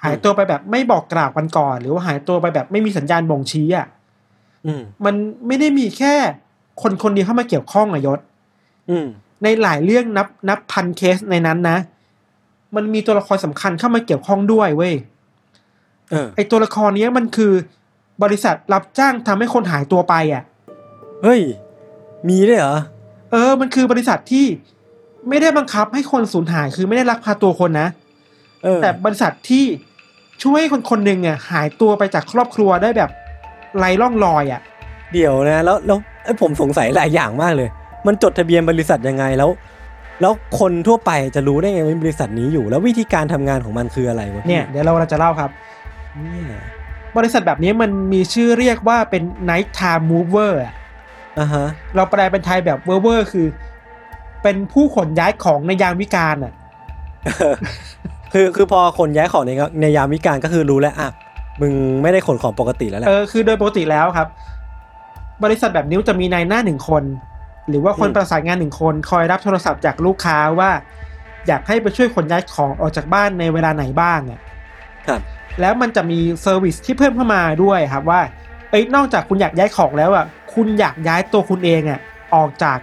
[0.04, 3.88] หายตัวไปแบบไม่บอกกล่าวกันก่อน หรือว่าหายตัวไปแบบไม่มีสัญญาณบ่งชี้อะ
[4.66, 5.16] อืมมัน
[5.48, 6.14] ไม่ได้มีแค่
[6.82, 8.20] คนคนเดียวเข้ามาเกี่ยวข้องอะยศ
[8.90, 9.08] อืม
[9.44, 11.78] ในหลายเรื่องนับนับพันเคสในนั้นนะ
[12.76, 14.94] มันมีตัวละครสำคัญเข้ามาเกี่ยวข้องด้วยเว้ย
[16.12, 17.54] เออไอตัวละครเนี้ยมันคือ
[18.24, 20.44] บริษัทรับจ้างทำให้คนหายตัวไปอะ
[21.24, 21.42] เฮ้ย
[22.30, 22.78] มีด้วยเหรอ
[23.32, 24.46] เออ มันคือบริษัทที่
[25.30, 27.88] ไม่ได้บังคับให้คนสูญหาย คือไม่ได้ลักพาตัวคนนะ
[28.64, 29.66] เออแต่บริษัทที่
[30.44, 33.10] ช่วยให้คนคนหนึ่งอะหายตัวไปจากครอบครัวได้แบบ
[33.78, 34.62] ไร้ร่องรอยอะ
[35.14, 37.70] เดี๋ยวนะ แล้วแล้วไอ้ผมสงสัยหลายอย่างมากเลย
[38.08, 39.50] มันจดทะเบียนบริษัทยังไงแล้ว
[40.22, 45.50] แล้วคนทั่วไปจะรู้ได้ไงว่าบริษัทนี้อยู่ แล้ววิธีการทำงานของมันคืออะไรวะพี่เนี่ยเดี๋ยวเราจะเล่าครับ
[46.18, 46.62] เนี่ย
[47.18, 50.74] บริษัทแบบนี้มันมีชื่อเรียกว่าเป็น night time mover อะ
[51.40, 53.48] อ่าฮะเราแปลเป็นไทยแบบเวอร์เวอร์คือ
[54.44, 56.54] เป็นผู้ขนย้ายของในยามวิกาลอะ
[58.34, 59.52] คือคือพอคนย้ายของใน
[59.82, 61.10] ในยามวิกาลก็คือรู้แล้วอะ
[61.62, 64.28] มึงไม่ได้ขนของปกติแล้วแหละเออคือโดยปกติแล้วครับ
[65.44, 67.04] บริษัทแบบนี้จะมีนายหน้าหนึ่งคน
[67.70, 70.72] หรือว่าคนอืมประสานงานหนึ่งคน คอยรับโทรศัพท์จากลูกค้าว่า
[71.48, 74.40] อยากให้ไปช่วยขนย้ายของออกจากบ้านในเวลาไหนบ้างอะ
[75.08, 75.22] ครับ
[75.62, 78.22] แล้วมันจะมี service ที่เพิ่มเข้ามาด้วยครับว่า
[78.70, 82.00] เอ้ยนอกจากคุณอยากย้ายของแล้วอะ คุณอยากย้ายตัวคุณเองอะ
[82.36, 82.78] ออกจาก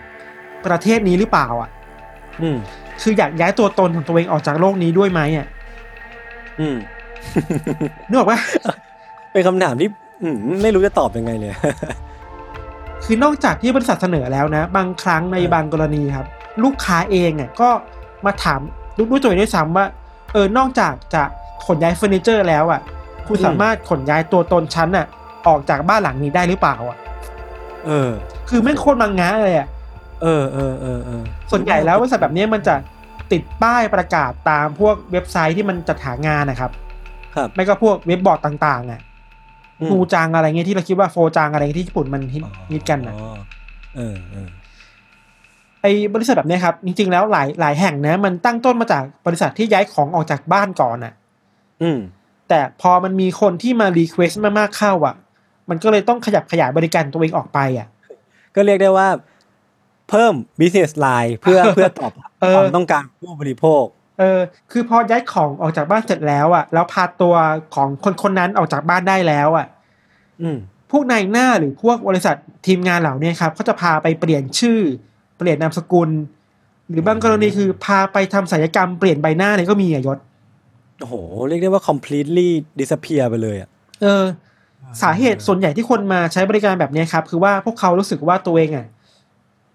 [0.66, 1.70] ประเทศนี้หรือเปล่าอะ
[2.42, 2.58] อืม
[3.02, 5.46] คืออยากย้ายตัวตนของตัวเองออกจากโลกนี้ด้วยไหมอะ
[6.60, 6.76] อืม
[8.08, 8.38] นึกออกปะ
[9.32, 9.88] เป็นคำถามที่
[10.22, 11.52] อืมไม่รู้จะตอบยังไงเลย
[13.04, 16.26] คือนอกจากที่บริษัทเสนอแล้วนะ บางครั้งในเออบางกรณีครับ
[16.64, 17.70] ลูกค้าเองอะก็
[18.26, 18.60] มาถาม
[18.96, 19.86] ด้วยตัวเองด้วยซ้ำว่า
[20.32, 21.22] เออนอกจากจะ
[21.66, 22.80] ขนย้ายเฟอร์นิเจอร์แล้วอะ
[23.26, 25.06] คุณสามารถขนย้ายตัวตนชั้นอะ
[25.48, 26.98] ออกจากบ้านหลังนี้ได้หรือเปล่าอะ
[27.86, 28.10] เออ
[28.48, 29.68] คือแม่งโคตรมังงะเลยอะ
[30.22, 32.74] เออเออเออเออส่วนใหญ่แล้วบริษัทแบบนี้มันจะ
[33.32, 36.70] ติดป้ายประกาศตามพวกเว็บไซต์ที่มันจัดหางานนะครับ
[37.34, 39.00] ครับ ไม่ก็พวกเว็บบอร์ดต่างๆ อะ
[39.80, 42.42] อืม2chan อะไรเงี้ยที่เราคิดว่า4chan อะไรที่ญี่ปุ่นมันฮิต
[42.72, 43.36] ฮิตกันนะอ๋อ
[43.96, 44.48] เออเออ
[45.82, 51.12] ไอ้บริษัทแบบเนี้ยครับ จริงๆแล้วหลายหลายแห่งนะ มันตั้งต้นมาจากบริษัทที่ย้ายของออกจากบ้านก่อนอะ
[51.82, 51.98] อืม
[52.48, 55.14] แต่พอมันมีคนที่มา request มากๆเข้าอะ
[55.70, 57.86] มันก็เลยต้องขยับขยายบริการตัวเองออกไปอะ
[58.54, 59.08] ก็เรียกได้ว่า
[60.10, 63.84] เพิ่ม business line เพื่อเพื่อตอบเออความต้องการของผู้บริโภค
[64.18, 64.40] เออ
[64.72, 67.34] คือพอย้ายของออกจากบ้านเสร็จแล้วอะแล้วพาตัว
[67.74, 69.66] ของคนคนนั้นออกจากบ้านได้แล้วอะ
[70.42, 70.56] อืม
[70.90, 72.36] พวกนายหน้าหรือพวกบริษัท
[72.66, 74.80] ทีมงานเหล่าเนี้ครับเขาจะพาไปเปลี่ยนชื่อ
[75.38, 76.10] เปลี่ยนนามสกุล
[76.88, 80.18] หรือบางกรณีคือพาไปทำศัลยกรรมเปลี่ยนใบหน้าเลยก็มีอะยศ
[81.00, 81.14] โอ้โห
[81.48, 82.48] เรียกได้ว่า completely
[82.80, 83.68] disappear ไปเลยอะ
[84.02, 84.24] เออ
[85.02, 88.86] สาเหตุส่วนใหญ่ที่คนมาใช้บริการแบบเนี้ยครับ คือว่าพวกเขารู้สึกว่าตัวเองอะ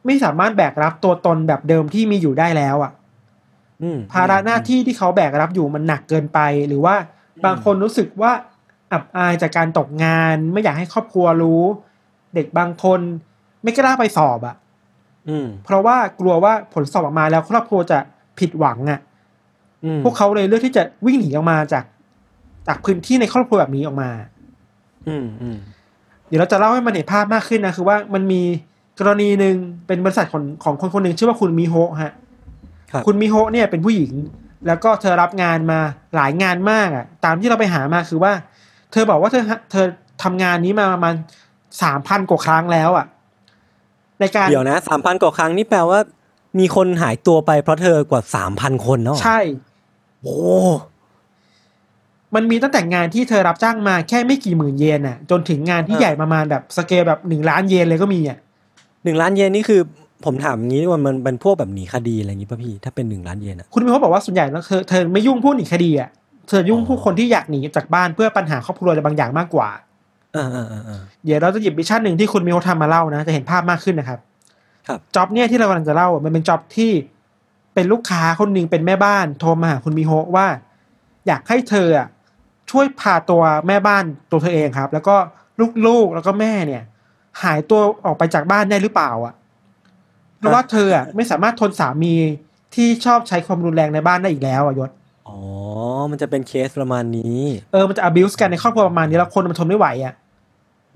[0.06, 2.92] ไม่สามารถแบกรับตัวตนแบบเดิมที่มีอยู่ได้แล้วอะ
[3.84, 6.96] อืมภาระหน้าที่ที่เขาแบกรับอยู่มันหนักเกินไป หรือว่า
[7.46, 8.32] บางคนรู้สึกว่า
[8.92, 11.64] อับอายจากการตกงาน ไม่อยากให้ครอบครัวรู้
[12.36, 13.00] เด็กบางคน
[13.64, 14.56] ไม่กล้าไปสอบอะ
[15.30, 18.00] อืมเพราะว่ากลัวว่าผลสอบออกมาแล้วครอบครัวจะ
[18.40, 19.00] ผิดหวังอะ
[19.86, 21.86] อืมพวกเขาเลยเลือกที่จะวิ่งหนีออกมาจาก
[22.68, 24.10] จากพื้นที่ในครอบครัวแบบนี้ออกมา
[25.08, 25.58] อืมอืม
[26.28, 28.42] เดี๋ยวเราจะเล่าให้มันเห็นภาพมากขึ้นนะคือว่ามันมี
[29.00, 29.56] กรณีหนึ่ง
[29.88, 32.12] เป็นบริษัทของของคนคนหนึ่งชื่อว่าคุณมิโฮะฮะ
[32.92, 34.12] ครับคุณมิโฮะเนี่ยเป็นผู้หญิง
[34.68, 35.80] แล้วก็เธอรับงานมา
[36.16, 38.34] หลายงานมากอะ ตามที่เราไปหามาคือว่า
[38.92, 39.86] เธอบอกว่าเธอเธอ
[40.24, 41.16] ทำงานนี้มาประมาณ
[41.82, 43.06] สามพันกว่าครั้งแล้วอะ
[44.20, 46.00] ในการเดี๋ยวนะสามพันกว่าครั้งนี่แปลว่า
[46.60, 49.40] มีคนหายตัวไปเพราะเธอกว่าสามพันคนเนาะใช่
[50.22, 50.38] โอ้
[52.36, 58.40] มันมีตั้งแต่งานที่เธอรับจ้างมาแค่ไม่กี่หมื่นเยนน่ะ จนถึงงานที่ใหญ่ประมาณแบบสเกลแบบหนึ่งล้านเยนเลยก็มีอะ
[59.04, 59.82] หนึ่งล้านเยนนี่คือ
[60.26, 66.10] ผมถามอย่างนี้ว่ามันเป็นพวกแบบหนีคดีอะไรอย่างนี้ป่ะพี่ถ้าเป็นหนึ่งล้านเยนอะคุณมิโฮะบอกว่าส่วนใหญ่แล้วเธอเธอไม่ยุ่งพวกหนีคดีอะ
[66.50, 69.70] เธอยุ่งอ๋อพวกคนที่อยากหนีจากบ้านเพื่อปัญหาครอบครัวอะไรบางอย่างมากกว่า
[70.36, 74.20] อ่าอ่าอ่าอ่าเดี๋ยวเราจะหยิบวิชั่นหนึ่งที่คุณมิโฮะทำมาเล่านะ จะเห็นภาพมากขึ้นนะครับ
[74.88, 76.92] ครับจ็อบเนี่ยที่เรากำลังจะเล่าอะมันเป็นจ็อบที่
[77.74, 80.48] เป็นลูกค้าคนหนึ่งเป็นแม่บ้าน โทรมาหาคุณมิโฮะว่า
[81.28, 82.08] อยากให้เธออะ
[82.72, 85.16] ช่วยพาตัวแม่บ้านตัวเธอเองครับ แล้วก็
[85.88, 86.84] ลูกๆแล้วก็แม่เนี่ย
[87.42, 89.34] หายตัวออกไปจากบ้านได้หรือเปล่าอะ
[90.38, 92.14] เพราะว่าเธออะไม่สามารถทนสามี
[92.76, 94.92] ที่ชอบใช้ความรุนแรงในบ้านได้อีกแล้วอะยศ
[95.28, 95.38] อ๋อ
[96.12, 100.14] มันจะเป็นเคสประมาณนี้ เออ มันจะ abuse กันในครอบครัวประมาณนี้แล้วคนมันทนไม่ไหวอะ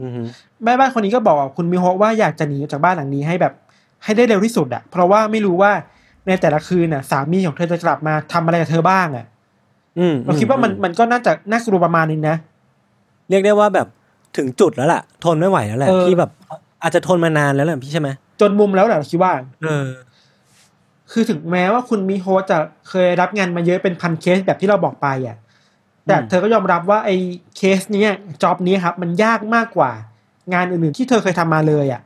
[0.02, 0.22] อือฮึ
[0.64, 3.54] แม่บ้านคนนี้ก็บอกกับคุณมิโฮะว่าอยากจะหนีออกจากบ้านหลังนี้ให้แบบ
[4.04, 5.72] ให้ได้เร็วที่สุดอะเพราะว่าไม่รู้ว่า
[6.28, 9.26] ในแต่ละคืนน่ะ สามีของเธอจะกลับมาทำอะไรกับเธอบ้างอะ
[9.98, 12.36] อืมเราคิดว่ามันมันก็น่าจะน่ากลัวประมาณนึงนะ
[13.30, 13.88] เรียกได้ว่าแบบ
[14.38, 16.32] ถึงจุดแล้วล่ะ ทนไม่ไหวแล้วแหละเออพี่แบบ
[16.82, 18.10] อาจจะทนมานานแล้วแหละพี่ใช่ไหม
[18.42, 19.34] จนมุมแล้วแหละเราคิดว่า
[19.64, 19.88] เออ
[21.12, 22.58] คือถึงแม้ว่าคุณมิโฮะจะ
[22.90, 25.38] เคยรับงานมาเยอะเป็นพันเคสแบบที่เราบอกไปอะ
[26.08, 27.16] แต่อืมเธอก็ยอมรับว่าไอ้
[27.58, 28.12] เคสเนี้ย
[28.44, 29.92] จ็อบนี้ครับ มันยากมากกว่า
[30.54, 32.02] งานอื่นๆที่เธอเคยทำมาเลยอะ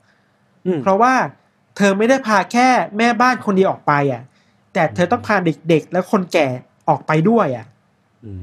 [0.65, 1.13] อืมเพราะว่า
[1.77, 2.67] เธอไม่ได้พาแค่
[2.97, 4.21] แม่บ้านคนเดียวออกไปอะ
[4.73, 5.35] แต่เธอต้องพา
[5.69, 6.47] เด็กๆ และคนแก่
[6.89, 7.65] ออกไปด้วยอะ
[8.25, 8.33] อื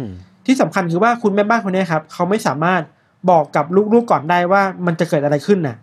[0.00, 0.02] ม
[0.46, 2.82] ที่สำคัญคือว่าคุณแม่บ้านคนเนี้ยครับ เขาไม่สามารถ
[3.30, 3.64] บอกกับ
[3.94, 5.76] ลูกๆก่อนได้ว่ามันจะเกิดอะไรขึ้นน่ะ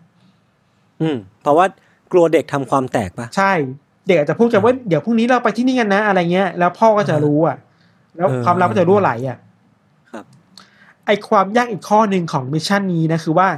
[1.01, 1.65] อืม เพราะว่า
[2.11, 3.51] กลัวเด็กทำความแตกปะใช่
[4.07, 7.57] เด็กอาจจะพูดกันว่าเดี๋ยวพรุ่งนี้เราไปที่นี่กันนะ อะไรเงี้ย แล้วพ่อก็จะรู้อะ
[8.17, 9.37] แล้วเออความลับก็จะรั่วไหลอะ
[10.11, 10.25] ครับ
[11.05, 13.49] ไอความยากอีกข้อหนึ่งของมิชชั่นนี้นะคือว่า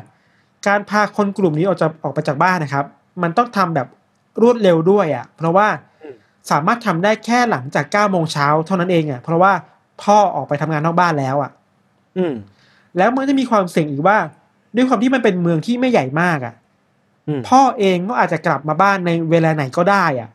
[0.68, 2.86] การพาคนกลุ่มนี้ออกจากออกไปจากบ้านนะครับ
[3.24, 3.88] มันต้องทำแบบ
[4.42, 5.68] รวดเร็วด้วยอะ เพราะว่า
[6.52, 9.52] สามารถทำได้แค่หลังจากเก้าโมงเช้าเท่านั้นเองอะ เพราะว่า
[10.04, 11.52] พ่อออกไปทำงานนอกบ้านแล้วอะ
[12.18, 12.34] อืม
[12.98, 14.18] แล้วมันจะมีความเสี่ยงอีกว่า
[14.76, 16.56] ด้วยความที่มันเป็นเมืองที่ไม่ใหญ่มากอะ
[17.28, 20.30] อืมพ่อเองก็อาจจะกลับมาบ้านในเวลาไหนก็ได้อะ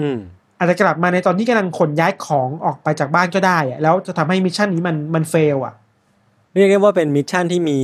[0.00, 0.18] อืม
[0.58, 5.74] อาจจะกลับมาในตอนที่กำลังขนย้ายของออกไปจากบ้านก็ได้อะแล้วจะทำให้ mission นี้มันมัน fail อะ
[6.52, 7.78] เรียกได้ว่าเป็น mission ที่มี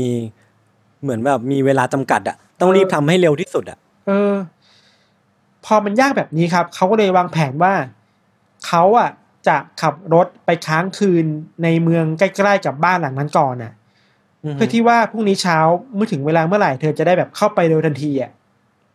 [1.03, 4.34] เหมือนแบบมีเวลาจำกัดอะต้องรีบทำให้เร็วที่สุดอะเออ
[5.64, 7.74] พอมันยากแบบนี้ครับ เขาก็เลยวางแผนว่า
[8.66, 9.11] เขาอะ
[9.49, 11.25] จะขับรถไปค้างคืน
[11.63, 13.73] ในเมืองใกล้ๆกับบ้านหลังนั้นก่อนน่ะ
[14.45, 15.59] อืมเพื่อที่ว่าพรุ่งนี้เช้า
[15.95, 18.31] เมื่อถึงเวลาเมื่อไหร่เธอจะได้แบบเข้าไปเร็วทันทีอะ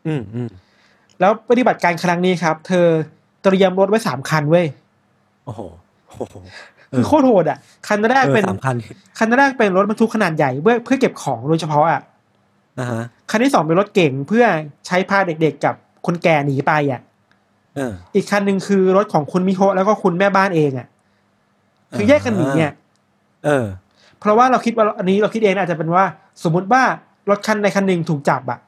[0.08, 0.50] อืมอืม
[1.20, 2.88] แล้วปฏิบัติการครั้งนี้ครับ เธอ
[3.44, 4.66] เตรียมรถไว้สามคันเว้ย
[5.46, 5.62] โอ้โห
[6.08, 6.36] โอ้โห
[6.96, 8.76] คือโคตรโหดอะคันแรกเออเป็นสามคัน
[9.20, 12.02] คันแรกเป็นรถบรรทุกขนาดใหญ่เพื่อเพื่อเก็บของโดยเฉพาะอะ
[12.80, 14.46] อ่าฮะคันที่สองเป็นรถเก่งเพื่อ
[14.88, 15.76] ใช้พาเด็กๆกับ
[16.06, 20.88] คนแก่หนีไปอะเอออีกคันหนึ่งคือรถของคุณมิโฮะแล้วก็คุณแม่บ้านเองอะ
[21.96, 22.72] คือแยกกันหนีเนี่ย
[23.46, 23.66] เออ
[24.20, 26.04] เพราะว่าเราคิดว่าอันนี้เราคิดเองอาจจะเป็นว่า
[26.44, 26.82] สมมุติว่า
[27.30, 28.60] รถคันใดคันหนึ่งถูกจับอะ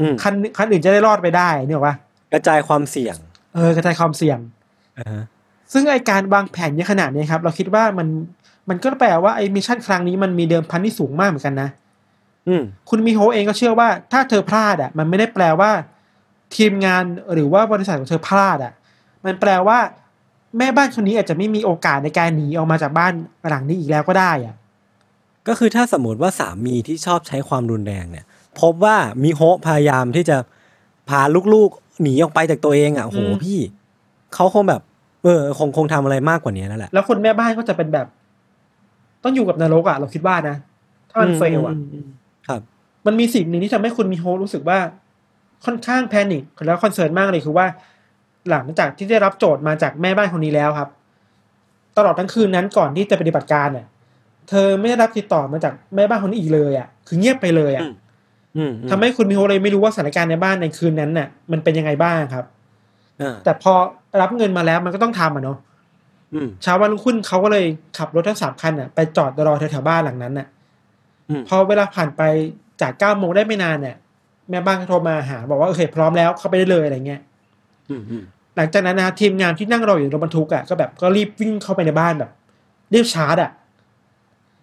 [0.00, 1.94] อืมคันคันอื่นจะได้รอดไปได้เนี่ยหรอกปะ
[2.32, 3.16] กระจายความเสี่ยง
[3.54, 4.38] เออกระจายความเสี่ยง
[4.98, 5.22] อ่าฮะ
[5.72, 8.08] ซึ่งไอการวางแผนเยอะขนาดนี้ครับ เราคิดว่ามัน
[8.68, 11.68] มันก็แปลว่าไอมิชชั่นครั้งนี้มันมีเดิมพันที่สูงมากเหมือนกันนะ
[12.48, 15.70] อืมคุณมิโฮะเองก็เชื่อว่าถ้าเธอพลาดอะ มันไม่ได้แปลว่า
[16.56, 18.72] ทีมงานหรือว่าบริษัทของเธอพลาดอะ
[19.24, 19.78] มันแปลว่า
[20.58, 23.12] แม่บ้านคนนี้อาจจะไม่มีโอกาสในการหนีออกมาจากบ้าน
[23.48, 24.56] หลังนี้อีกแล้วก็ได้อะ
[25.48, 28.24] ก็คือถ้าสมมติว่าสามีที่ชอบใช้ความรุนแรงเนี่ย
[28.60, 30.36] พบว่ามิโฮะพยายามที่จะ
[31.08, 31.20] พา
[31.54, 33.58] ลูกๆหนีออกไปจากตัวเองอะโอ้โหอืมพี่
[34.34, 34.82] เขาคงแบบ
[35.22, 38.06] เออ คงคงทำอะไรมากกว่านี้นั่นแหละแล้วคนแม่บ้านก็จะเป็นแบบ
[39.22, 40.56] ต้องอยู่กับนรกอะเราคิดว่านะ
[41.10, 42.06] ถ้ามัน fail อะมม
[42.48, 42.60] ครับ
[43.06, 44.78] มันมีสิ่งหนึ่งที่ทำให้คุณมิโฮะรู้สึกว่า
[45.64, 47.66] ค่อนข้าง panic แล้ว concern มากเลยคือว่า
[48.50, 50.88] หลังจากที่ได้รับโจทย์มาจากแม่บ้านคนนี้แล้วครับ
[51.96, 53.86] ตลอดทั้งคืนนั้นก่อนที่จะปฏิบัติการเนี่ย
[54.48, 57.92] เธอไม่ได้รับติดต่อมาจากแม่บ้านคนนี้อีกเลยอะ คือเงียบไปเลยอะอืม
[58.56, 62.44] อืมอืมทำให้คุณมิโฮะเลยไม่รู้ว่าสถานการณ์ในบ้านในคืนนั้นน่ะ มันเป็นยังไงบ้างครับ
[63.22, 63.72] อ่าแต่พอ
[64.20, 65.58] รับเงินมาแล้วมันก็ต้องทำอะเนาะ
[66.34, 67.64] อืมเช้าวันรุ่งขึ้นเขาก็เลย
[67.98, 70.46] ขับรถทั้งสามคันน่ะไปจอดรอแถวๆบ้านหลังนั้นน่ะ
[71.28, 72.22] อืมพอเวลาผ่านไป
[72.80, 73.96] จากเก้าโมงได้ไม่นานเนี่ย
[74.50, 77.20] แม่บ้านก็โทรมาหา บอกว่าโอเคพร้อมแล้วเข้าไปได้เลยอะไรเงี้ย
[77.90, 78.24] อืมอืม
[78.56, 82.30] หลังจากนั้นนะทีมงานที่นั่งรออยู่ในรถบรรทุกอะก็แบบก็รีบวิ่งเข้าไปในบ้านแบบ
[82.94, 83.50] รีบชาร์จอะ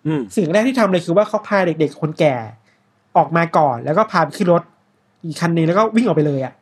[0.08, 2.36] อืมสิ่งแรกที่ทำเลยคือว่าเขาพาเด็กๆคนแก่
[3.18, 4.64] ออกมาก่อน แล้วก็พาไปขึ้นรถ
[5.26, 6.54] อีกคันนึงแล้วก็วิ่งออกไปเลยอะ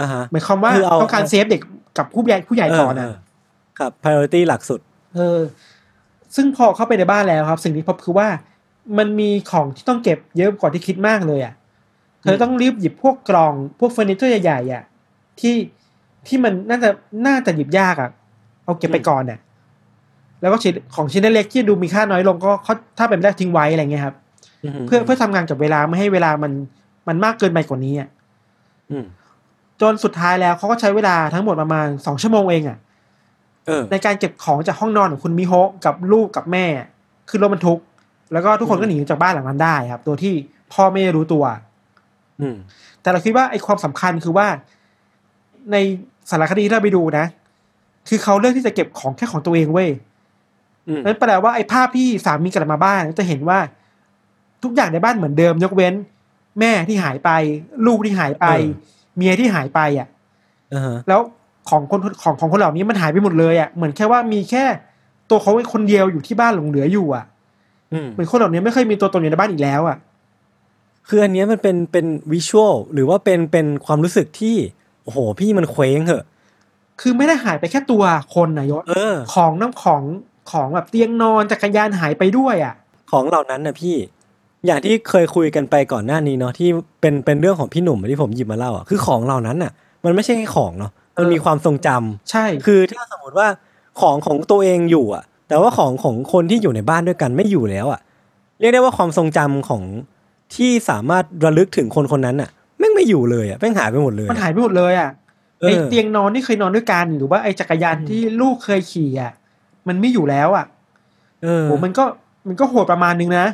[0.00, 1.62] อ่าฮะหมายความว่าคือเอาต้องการเซฟเด็ก
[1.98, 3.16] กับผู้ใหญ่ผู้ใหญ่ก่อนเออะอเออ
[3.78, 4.80] ครับ priority หลักสุด
[5.16, 5.40] เออ
[6.34, 8.28] ซึ่งพอเข้าไปในบ้านแล้วครับ สิ่งที่พบคือว่า
[8.98, 11.54] มันมีของที่ต้องเก็บเยอะกว่าที่คิดมากเลยอะ
[12.22, 14.82] เธอต้องรีบหยิบพวกกล่องพวกเฟอร์นิเจอร์ใหญ่ๆอะ
[15.40, 15.54] ที่
[16.26, 16.88] ที่มันน่าจะ
[17.26, 18.10] น่าจะหยิบยากอะ
[18.64, 19.38] เอาเก็บไปก่อนเนี่ย
[20.40, 24.16] แล้วก็ชิ้นของชิ้นเล็กๆที่ดูมีค่าน้อยลงก็เขาถ้าเป็นไปได้ทิ้งไว้อะไรเงี้ยครับ
[24.86, 26.52] เพื่อเพื่อทำงานกับเวลาไม่ให้เวลามัน
[27.08, 28.08] มันมากเกินไปกว่านี้อะ
[28.90, 29.04] อืม
[29.80, 32.78] จนสุดท้ายแล้วเขาก็ใช้เวลาทั้งหมดประมาณสองชั่วโมงเองอะ
[33.66, 36.66] เออในการเก็บของจากห้องนอนของคุณมิโฮะกับลูกกับแม่
[37.28, 37.80] ขึ้นรถบรรทุก
[38.32, 40.34] แล้วก็ทุกคนก็หนีจากบ้านหลังนั้นได้ครับโดยที่
[40.72, 41.71] พ่อไม่รู้ตัวอืม
[43.02, 44.46] แต่เราคิดว่าไอ้ความสำคัญคือว่า
[45.72, 45.76] ใน
[46.30, 47.26] สารคดีที่เราไปดูนะ
[48.08, 49.88] คือเขาเลือกที่จะเก็บของแค่ของตัวเองเว้ย
[50.88, 53.58] อืมนั่นแปลว่าไอ้ภาพที่สามีกลับมาบ้านจะเห็นว่า
[54.62, 55.94] ทุกอย่างในบ้านเหมือนเดิม ยกเว้น
[56.60, 57.30] แม่ที่หายไป
[57.86, 58.46] ลูกที่หายไป
[59.16, 60.08] เมียที่หายไปอะ
[60.72, 61.20] อ่าฮะแล้ว
[61.70, 64.64] ของคนของของคนเหล่านี้มันหายไปหมดเลยอะเหมือนแค่ว่ามีแค่
[65.30, 67.24] ตัวเขาคนเดียวอยู่ที่บ้านหลงเหลืออยู่อะ
[67.92, 69.96] อืมเหมือนคนเหล่านี้ไม่เคยมีตัวตนอยู่ในบ้านอีกแล้วอะ
[71.08, 74.56] คืออันเนี้ยมันเป็นเป็นวิชวลหรือว่าเป็นเป็นความรู้สึกที่
[75.04, 76.24] โอ้โห พี่มันเคว้งเหอะ
[77.00, 78.02] คือไม่ได้หายไปแค่ตัว
[78.34, 80.02] คนนะยศเออ ของน้ำของ
[80.52, 82.74] ของแบบเตียงนอนจักรยานหายไปด้วยอะ
[83.10, 83.96] ของเหล่านั้นนะพี่
[84.66, 86.68] อย่างที่เคยคุยกันไปก่อนหน้านี้เนาะที่
[87.00, 89.72] เป็นเป็นเรื่องของพี่หนุ่มที่ผมหยิบมาเล่าอะคือของเหล่านั้นน่ะ
[90.04, 93.48] มันไม่ใช่แค่ของเนาะมันมีความทรงจำใช่ คือถ้าสมมติว่า
[94.00, 98.00] ของของตัวเองอยู่อะ แต่ว่าของของคนที่อยู่ในบ้านด้วยกันไม่อยู่แล้วอะ
[98.60, 99.82] เรียกได้ว่าความทรงจำของ
[100.54, 105.10] ที่สามารถระลึกถึงคนคนนั้นอะแม่งไม่อยู่เลยอะแม่งหายไปหมดเลย มันหายไปหมดเลยอะ
[105.60, 109.32] เออไอเตียงนอนที่เคยนอนด้วยกันหรือว่าไอจักรยานที่ลูกเคยขี่อะ
[109.88, 110.66] มันไม่อยู่แล้วอะ
[111.42, 112.04] เออโหมันก็
[112.48, 113.46] มันก็โหดประมาณนึงนะ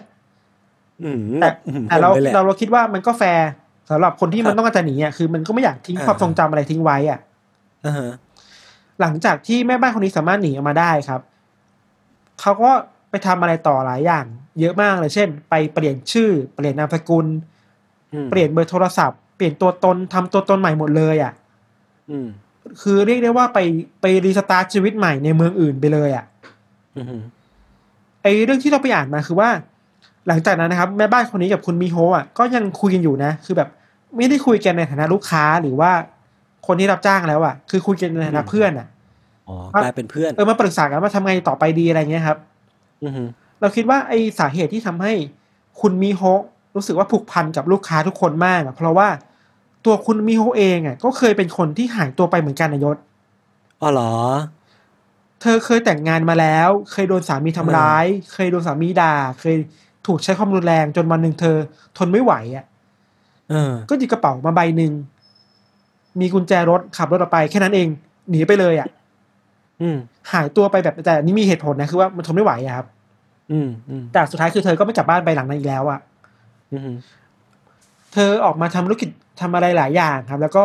[1.02, 3.48] อืมแต่อืมแต่เราผมลยแหละเราเราคิดว่ามันก็แฟร์
[3.90, 7.18] สำหรับคนที่ครับมันต้องการจะหนีอะคือมันก็ไม่อยากทิ้งอ่าความทรงจำอะไรทิ้งไว้อะ
[7.86, 8.10] อ่าฮะ
[9.00, 11.20] หลังจากที่แม่บ้านคนนี้สามารถหนีออกมาได้ครับ
[12.40, 12.72] เขาก็
[13.10, 14.24] ไปทำอะไรต่อหลายอย่าง
[14.60, 17.26] เยอะมากเลยเช่น ไปเปลี่ยนชื่อ เปลี่ยนนามสกุล
[18.12, 21.32] อืมเปลี่ยนเบอร์โทรศัพท์ เปลี่ยนตัวตนทำตัวตนใหม่หมดเลยอะ
[22.10, 22.28] อืม
[22.82, 23.58] คือเรียกได้ว่าไป
[24.00, 26.24] ไปรีสตาร์ทชีวิตใหม่ในเมืองอื่นไปเลยอะ
[26.96, 27.22] อืม
[28.22, 29.50] ไอเรื่องที่เราไปอ่านมาคือว่า
[30.28, 33.68] หลังจากนั้นนะครับ แม่บ้านคนนี้กับคุณมิโฮะอะก็ยังคุยกันอยู่นะ คือแบบ
[34.16, 35.90] ไม่ได้คุยกันในฐานะลูกค้าหรือว่า
[36.66, 38.86] คนที่รับจ้างแล้วอะ คือคุยกันในฐานะเพื่อนอะ
[39.48, 42.57] อ๋อกลายเป็นเพื่อนเออมาปรึกษากันว่าทำไงต่อไปดีอะไรเงี้ยครับอืม
[43.60, 45.12] เราคิดว่าไอสาเหตุที่ทำให้
[45.80, 46.42] คุณมิโฮะ
[46.74, 49.08] รู้สึกว่าผูกพันกับลูกค้าทุกคนมากอะเพราะว่า
[49.84, 52.96] ตัวคุณมิโฮะเองอะก็เคยเป็นคนที่หายตัวไปเหมือนกันนายศ
[53.82, 54.14] อ๋อเหรอ
[55.40, 59.56] เธอเคยแต่งงานมาแล้ว เคยโดนสามีทำร้าย เคยโดนสามีด่า เคย
[60.06, 61.56] ถูกใช้ความรุนแรงจนวันหนึ่งเธอ
[61.98, 62.64] ทนไม่ไหวอะ
[63.50, 64.92] เออก็หยิบกระเป๋ามาใบหนึ่ง
[66.20, 67.88] มีกุญแจรถขับรถออกไป แค่นั้นเอง
[68.30, 68.88] หนีไปเลยอะ
[69.80, 69.96] อืม
[70.32, 72.86] หายตัวไปแบบแต่อันนี่มีเหตุผลนะคือว่ามันทนไม่ไหวอะครับ
[73.52, 76.00] อืมอืมแต่สุดท้ายคือเธอก็ไม่กลับบ้านไปหลังนั้นอีกแล้วอะ
[76.72, 76.90] อืม
[78.14, 79.10] เธอออกมาทำธุรกิจ
[79.40, 80.64] ทำอะไรหลายอย่างครับ แล้วก็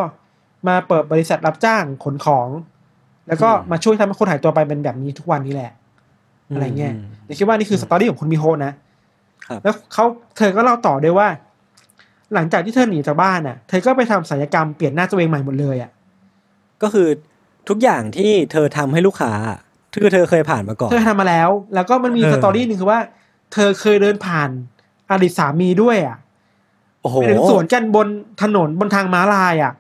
[0.67, 2.47] มาเปิดบริษัทรับจ้างขนของ
[3.27, 5.71] แล้วก็มาช่วยทำให้คนหายตัวไปเป็นแบบนี้ทุกวันนี้แหละ
[6.53, 6.93] อะไรเงี้ย
[7.25, 8.73] เดี๋ยวคิดว่านี่คือสตอรี่ของคุณมิโฮะนะ
[9.47, 10.05] ครับแล้วเขา
[10.37, 11.27] เธอก็เล่าต่อด้วยว่า
[12.33, 15.91] หลังจากที่เธอหนีจากบ้านน่ะ เธอก็ไปทำศัลยกรรมเปลี่ยนหน้าตัวเองใหม่หมดเลยอะ
[16.81, 17.07] ก็คือ
[17.69, 19.31] ทุกอย่างที่เธอทำให้ลูกค้า
[20.01, 22.99] คือเธอเคยผ่านมาก่อน เธอทำมาแล้ว แล้วก็มันมีเออสตอรี่หนึ่งคือว่า
[23.53, 24.49] เธอเคยเดินผ่าน
[25.11, 26.17] อดีตสามีด้วยอะ
[27.01, 28.07] โอ้โหไปถึงสวนกันบน
[28.41, 29.73] ถนนบนทางม้าลายอะ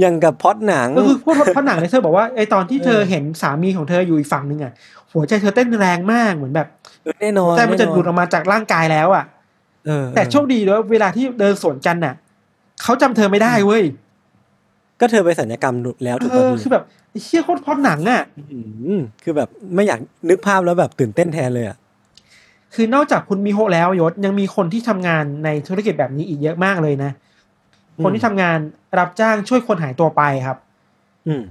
[0.00, 4.72] อย่างกับพล็อดหนังก็คือพวกพระหนังเนี่ยเธอบอกว่าไอตอนที่เธอเออเห็นสามีของเธออยู่อีกฝั่งหนึ่งอะ
[5.12, 6.68] หัวใจเธอเต้นแรงมากเหมือนแบบ
[7.02, 9.24] เออแน่นอนใจมันจะแอหลุดออกมาจากร่างกายแล้วอะ
[9.86, 12.14] เออแต่โชคดีด้วยเวลาที่เดินสวนกันน่ะ
[12.82, 13.82] เขาจำเธอไม่ได้เว้ย
[15.00, 18.22] ก็เธอไปสัญญกรรมแล้วถูกเอป่ะอพี่คือแบบไอ้เชี่ยโคตรพล็อดหนังอะ
[18.98, 21.76] มคือแบบไม่อยากนึกภาพแล้วแบบตื่นเต้นแทนเลยอะ
[22.74, 27.10] คือนอกจากคุณมิโฮะแล้วยศยังมีคนที่ทำงานในธุรกิจแบบนี้อีกเยอะมากเลยนะ
[28.02, 28.58] คนที่ทำงาน
[28.98, 30.58] รับจ้างช่วยคนหายตัวไปครับ
[31.26, 31.44] อืม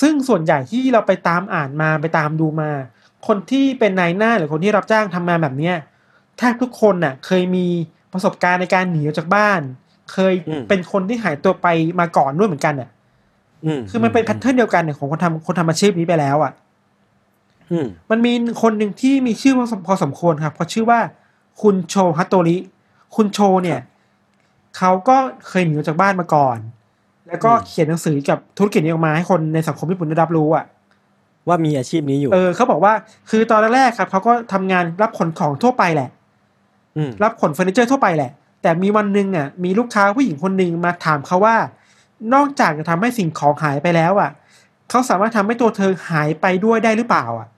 [0.00, 2.70] ซึ่งส่วนใหญ่ที่เราไปตามอ่านมาไปตามดูมา
[3.26, 5.76] คนที่เป็นนายหน้าหรือคนที่รับจ้างทำงานแบบเนี้ย
[6.38, 7.66] แทบทุกคนน่ะ เคยมี
[8.12, 9.60] ประสบการณ์ในการหนีออกจากบ้าน
[10.12, 11.66] เคยอืมเป็นคนที่หายตัวไป
[12.00, 12.88] มาก่อนด้วยเหมือนกันน่ะ
[13.64, 16.52] อืมคือมันเป็นแพทเทิร์นเดียวกันเนี่ยของคนทำคนทำอาชีพนี้ไปแล้วอะ
[17.70, 18.32] อืมมันมี
[18.62, 21.00] คนหนึ่งที่มีชื่อพอสมพอสมควรครับเขาชื่อว่า
[21.62, 22.56] คุณโชฮัตโตริ
[23.16, 23.80] คุณโชเนี่ย
[24.78, 25.16] เขาก็
[25.48, 26.58] เคยหนีออกจากบ้านมาก่อน
[27.28, 30.64] แล้วก็เขียนหนังสือกับธุรกิจนี้ออกมาให้คนในสังคมญี่ปุ่นได้รับรู้อะ
[31.48, 32.92] ว่ามีอาชีพนี้อยู่ เออเขาบอกว่า
[33.30, 36.08] คือตอนแรกๆครับเขาก็ทำงานรับขนของทั่วไปแหละ
[36.96, 38.30] อืมรับขนเฟอร์นิเจอร์ทั่วไปแหละ
[38.62, 41.56] แต่มีวันหนึ่งอะมีลูกค้าผู้หญิงคนหนึ่งมาถามเขาว่า
[42.34, 44.30] นอกจากจะทำให้สิ่งของหายไปแล้วอะ
[44.90, 47.48] เขาสามารถทำให้ตัวเธอหายไปด้วยได้หรือเปล่า อะ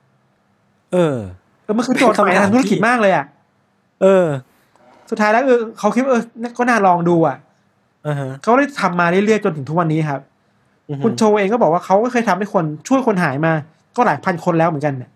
[0.93, 1.17] เออ
[1.65, 3.27] เออมันคือโจทย์ใหม่ทางธุรกิจมากเลยอะ
[4.03, 4.27] เออ
[5.11, 6.23] สุดท้ายแล้วเออเขาคิดว่าเออ
[6.59, 7.37] ก็น่าลองดูอะ
[8.07, 10.21] อ่าฮะเขาเลยทำมาเรื่อยๆจนถึงทุกวันนี้ครับ
[10.89, 13.53] อือฮึคุณโชเองก็บอกว่าเขาก็เคยทำให้คนช่วยคนหายมา
[13.97, 15.11] ก็หลายพันคนแล้วเหมือนกันเนี่ย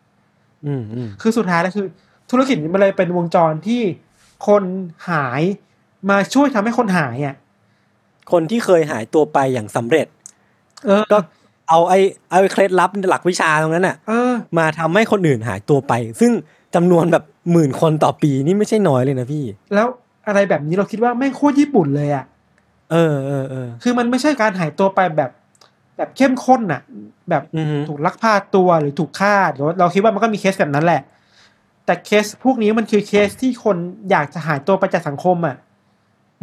[0.66, 1.86] อืมอืมคือสุดท้ายแล้วคือ
[2.30, 3.82] ธุรกิจนี้มันเลยเป็นวงจรที่
[4.46, 4.62] คน
[5.10, 5.42] หาย
[6.10, 7.34] มาช่วยทำให้คนหายอะ
[8.32, 10.06] คนที่เคยหายตัวไปอย่างสำเร็จ
[10.86, 11.18] เออ ก็
[11.68, 11.98] เอาไอ้
[12.30, 16.32] เอาไอ้เคล็ดลับหลักวิชาตรงนั้นน่ะเออมาทำให้คนอื่นหายตัวไป ซึ่ง
[16.74, 19.44] จำนวนแบบหมื่นคนต่อปีนี่ไม่ใช่น้อยเลยนะพี่
[19.74, 19.86] แล้ว
[20.26, 22.24] อะไรแบบนี้เราคิดว่าแม่งโคตรญี่ปุ่นเลยอะ
[22.92, 25.30] เออเออเออคือมันไม่ใช่การหายตัวไปแบบ
[25.96, 26.80] แบบเข้มข้นน่ะ
[27.30, 31.02] แบบอือฮึถูกลักพาตัวหรือถูกฆ่าหรือว่าเราคิดว่ามันก็มีเคสแบบนั้นแหละ
[31.86, 33.76] แต่เคสพวกนี้มันคือเคสที่คน
[34.10, 35.56] อยากจะหายตัวไปจากสังคมอะ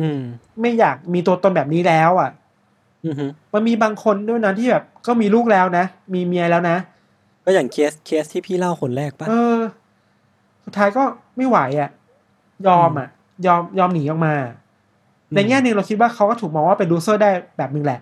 [0.01, 0.21] อืม
[0.61, 2.31] ไม่อยากมีตัวตนแบบนี้แล้ว อะ
[3.05, 6.77] อือฮึมันมีบางคนด้วยนะที่แบบ ก็มีลูกแล้วนะ มีเมียแล้วนะ
[7.45, 9.59] ก็อย่างเคสเคสที่พี่เล่าคนแรกปะเออ
[10.65, 11.03] สุดท้ายก็
[11.37, 11.89] ไม่ไหวอะ
[12.67, 13.07] ยอมอะ
[13.45, 14.35] ยอมยอมหนีออกมา
[15.35, 17.99] ในแง่หนึ่งเราคิดว่าเขาก็ถูกมองว่าเป็น loser ได้แบบหนึ่งแหละ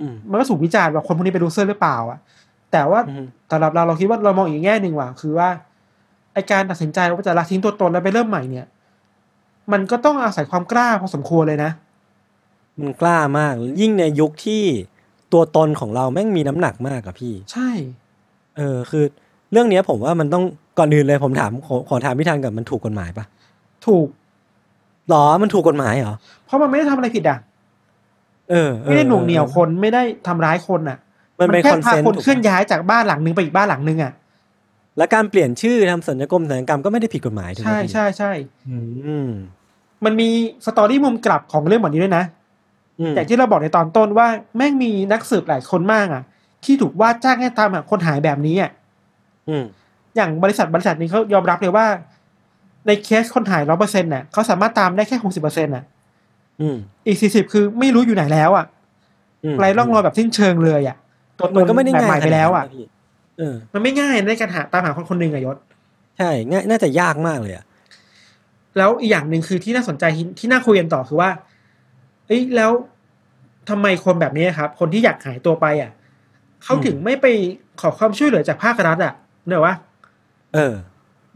[0.00, 2.18] อืมมันก็ถูกวิจารณ์ว่าคนพวกนี้เป็น loser หรือเปล่า อะ
[2.72, 5.48] แต่ว่าอืมสำหรับเราเราคิดว่าเรามองอีกแง่หนึ่งว่า คือว่า
[6.34, 8.66] ไอการตัดสินใจว่าจะละทิ้งตัวตนแล้วไปเริ่มใหม่เนี่ย
[9.72, 11.70] มันก็ต้องอาศัยความกล้าพอสมควรเลยนะ
[12.80, 14.62] มันกล้ามาก ยิ่งในยุคที่
[15.32, 17.70] ตัวตนของเราแม่งมีน้ำหนักมากอะพี่ ใช่
[18.56, 19.04] เออคือ
[19.52, 20.44] เรื่องเนี้ยผมว่ามันต้อง
[20.78, 23.24] ก่อนอื่นเลยผมถามขอขอถามพี่ธันกับมันถูกกฎหมายปะ
[23.86, 24.06] ถูก
[25.08, 26.14] หรอมันถูกกฎหมายเหรอ
[26.46, 27.38] เพราะมันไม่ได้ทำอะไรผิดอะ
[28.50, 30.98] เออเออไม่ได้หน่วงเหนี่ยวคนไม่ได้ทำร้ายคนอะ
[31.40, 34.12] มันเป็นแค่คอนพาเซนต์คนถูกเคลื่อนปะย้ายจากบ้านหลังหนึ่งไปอีกบ้านหลังหนึ่งอะ
[34.98, 38.32] และการเปลี่ยนชื่อทำสัญญกรรมสัญญกรรมก็ไม่ได้ผิดกฎหมายถูกไหมใช่พี่ใช่ใช่
[38.68, 39.30] อืม
[40.04, 40.28] มันมี
[40.66, 42.24] สตอรี่มุมกลับของเรื่องแบบนี้ด้วยนะ
[43.00, 46.22] อืมอย่างที่เราบอกในตอนต้นว่าแม่งมีนักสืบหลายคนมากอะ
[46.64, 48.70] ที่ถูกว่าจ้างให้ตามหาคนหายแบบนี้อะ
[49.48, 49.64] อืม
[50.16, 51.86] อย่างบริษัทบริษัทนี้เขายอมรับเลยว่า
[52.86, 55.84] ในเคสคนหายร้อเปอร์เซ็นต์น่ะเขาสามารถตามได้แค่หกสิบเปอร์เซ็นต์น่ะ
[56.60, 56.76] อืม
[57.06, 58.66] อีกสี่สิบคือไม่รู้อยู่ไหนแล้วอะ
[59.44, 60.96] อืมไรร่องรอยแบบสิ้นเชิงเลยอะ
[61.38, 62.64] ตัวตมันนก็ไม่ได้แบบง่ายใหม่ไปแล้วอะ
[63.38, 65.56] ขนาดนั้นนพี่เออมันไม่ง่ายในการหาตามหาคนคนหนึ่งอะยศ
[66.18, 67.64] ใช่ง่ายน่าจะยากมากเลยอะ
[68.78, 71.30] แล้วอีกอย่างหนึ่งคือที่น่าสนใจที่ที่น่าคุยกันต่อคือว่า
[72.26, 72.70] เอ้ยแล้ว
[73.68, 75.90] ทำไมคนแบบนี้ครับ คนที่อยากหายตัวไปอะ
[76.64, 77.26] เขาถึงไม่ไป
[77.80, 79.12] ขอความช่วยเหลือจากภาครัฐอะ
[79.46, 79.74] เนอะวะ
[80.54, 80.74] เออ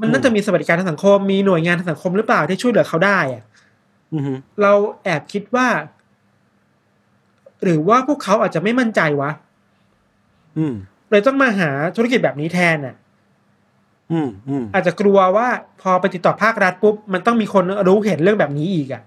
[0.01, 3.43] มันน่าจะมีสวัสดิการทางสังคมมีหน่วยงานทางสังคมหรือเปล่าที่ช่วยเหลือเขาได้อะ
[4.15, 4.33] อือฮึ
[4.63, 4.73] เรา
[5.05, 5.67] แอบคิดว่า
[7.63, 9.31] หรือว่าพวกเขาอาจจะไม่มั่นใจวะ
[10.59, 10.75] อืม
[11.11, 12.95] เลยต้องมาหาธุรกิจแบบนี้แทนอะ
[14.13, 15.49] อืมอืมอาจจะกลัวว่า
[15.83, 19.03] พอไปติดต่อภาครัฐปุ๊บมันต้องมีคนรู้เห็นเรื่องแบบนี้อีกอะ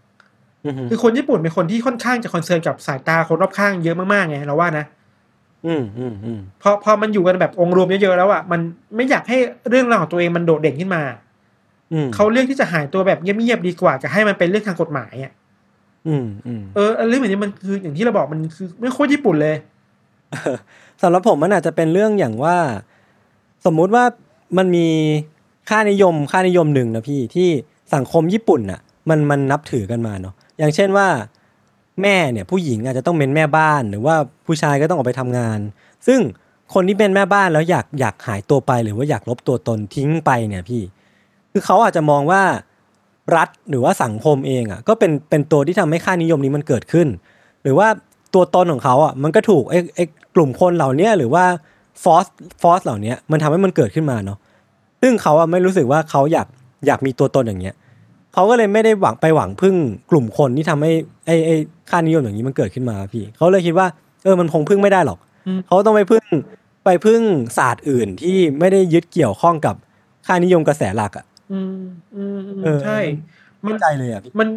[0.66, 4.86] อือฮึคือคนญี่ปุ่นเป็นคนที่ค่อนข้างจะคอนเซิร์นกับสายตาคนรอบข้างเยอะมากๆไงเราว่านะ
[5.66, 8.60] อืมอืมอืมพอพอมันอยู่กันแบบองค์รวมเยอะๆแล้วอะมัน
[8.96, 9.38] ไม่อยากให้
[9.70, 11.04] เรื่องราวของตัวเองมันโดดเด่นขึ้นมา
[11.94, 15.32] อืมเขาเลือกที่จะหายตัวแบบเงียบๆดีกว่าจะให้มันเป็นเรื่องทางกฎหมายอะ
[16.08, 19.56] อืมอืมเออเรื่องแบบนี้มันคืออย่างที่เราบอกมันคือไม่โคตรญี่ปุ่นเลย
[21.02, 22.58] สำหรับผมมันอาจจะเป็นเรื่องอย่างว่า
[23.66, 24.04] สมมุติว่า
[24.58, 24.88] มันมี
[25.70, 27.50] ค่านิยมค่านิยมหนึ่งนะพี่ที่
[27.94, 31.08] สังคมญี่ปุ่นน่ะ มันมันนับถือกันมาเนาะอย่างเช่นว่า
[32.02, 34.16] แม่เนี่ยผู้หญิงอาจจะต้องเป็นแม่บ้าน หรือว่า
[34.46, 35.60] ผู้ชายก็ต้องออกไปทำงาน
[36.08, 36.20] ซึ่ง
[36.74, 40.82] คนที่เป็นแม่บ้านแล้วอยากอยากหายตัวไปหรือว่าอยากลบตัวตนทิ้งไปเนี่ยพี่
[41.52, 42.42] คือเขาอาจจะมองว่า
[43.36, 47.08] รัฐหรือว่าสังคมเองอะก็เป็นเป็นตัวที่ทำให้ค่านิยมนี้มันเกิดขึ้น
[47.64, 47.88] หรือว่า
[48.34, 50.10] ตัวตนของเขาอะมันก็ถูกไอ้ไอ้ก
[50.40, 51.44] ลุ่มคนเหล่าเนี้ยหรือว่า
[52.04, 52.26] ฟอส
[52.62, 54.38] ฟอสเหล่าเนี้ยมันทำให้มันเกิดขึ้นมาเนาะ
[55.02, 56.48] ซึ่งเขาอะไม่รู้สึกว่าเขาอยาก
[56.88, 57.76] อยากมีตัวตนอย่างเงี้ย
[58.34, 59.76] เขาก็เลยไม่ได้หวังไปหวังพึ่ง
[60.12, 60.92] กลุ่มคนที่ทำให้
[61.26, 61.56] ไอ้ไอ้
[61.90, 63.88] ค่านิยมอย่างนี้มันเกิดขึ้นมาพี่ เขาเลยคิดว่า
[64.24, 66.24] เออมันคงพึ่งไม่ได้หรอกอืมเขาต้องไปพึ่ง
[66.86, 67.22] ไปพึ่ง
[67.58, 69.76] ศาสตร์อื่นที่ไม่ได้ยึดเกี่ยวข้องกับ
[70.26, 71.80] ค่านิยมกระแสหลักอะอืม
[72.16, 73.00] อืมอืมเออใช่
[73.66, 74.50] มันเข้าใจเลยอะพี่มัน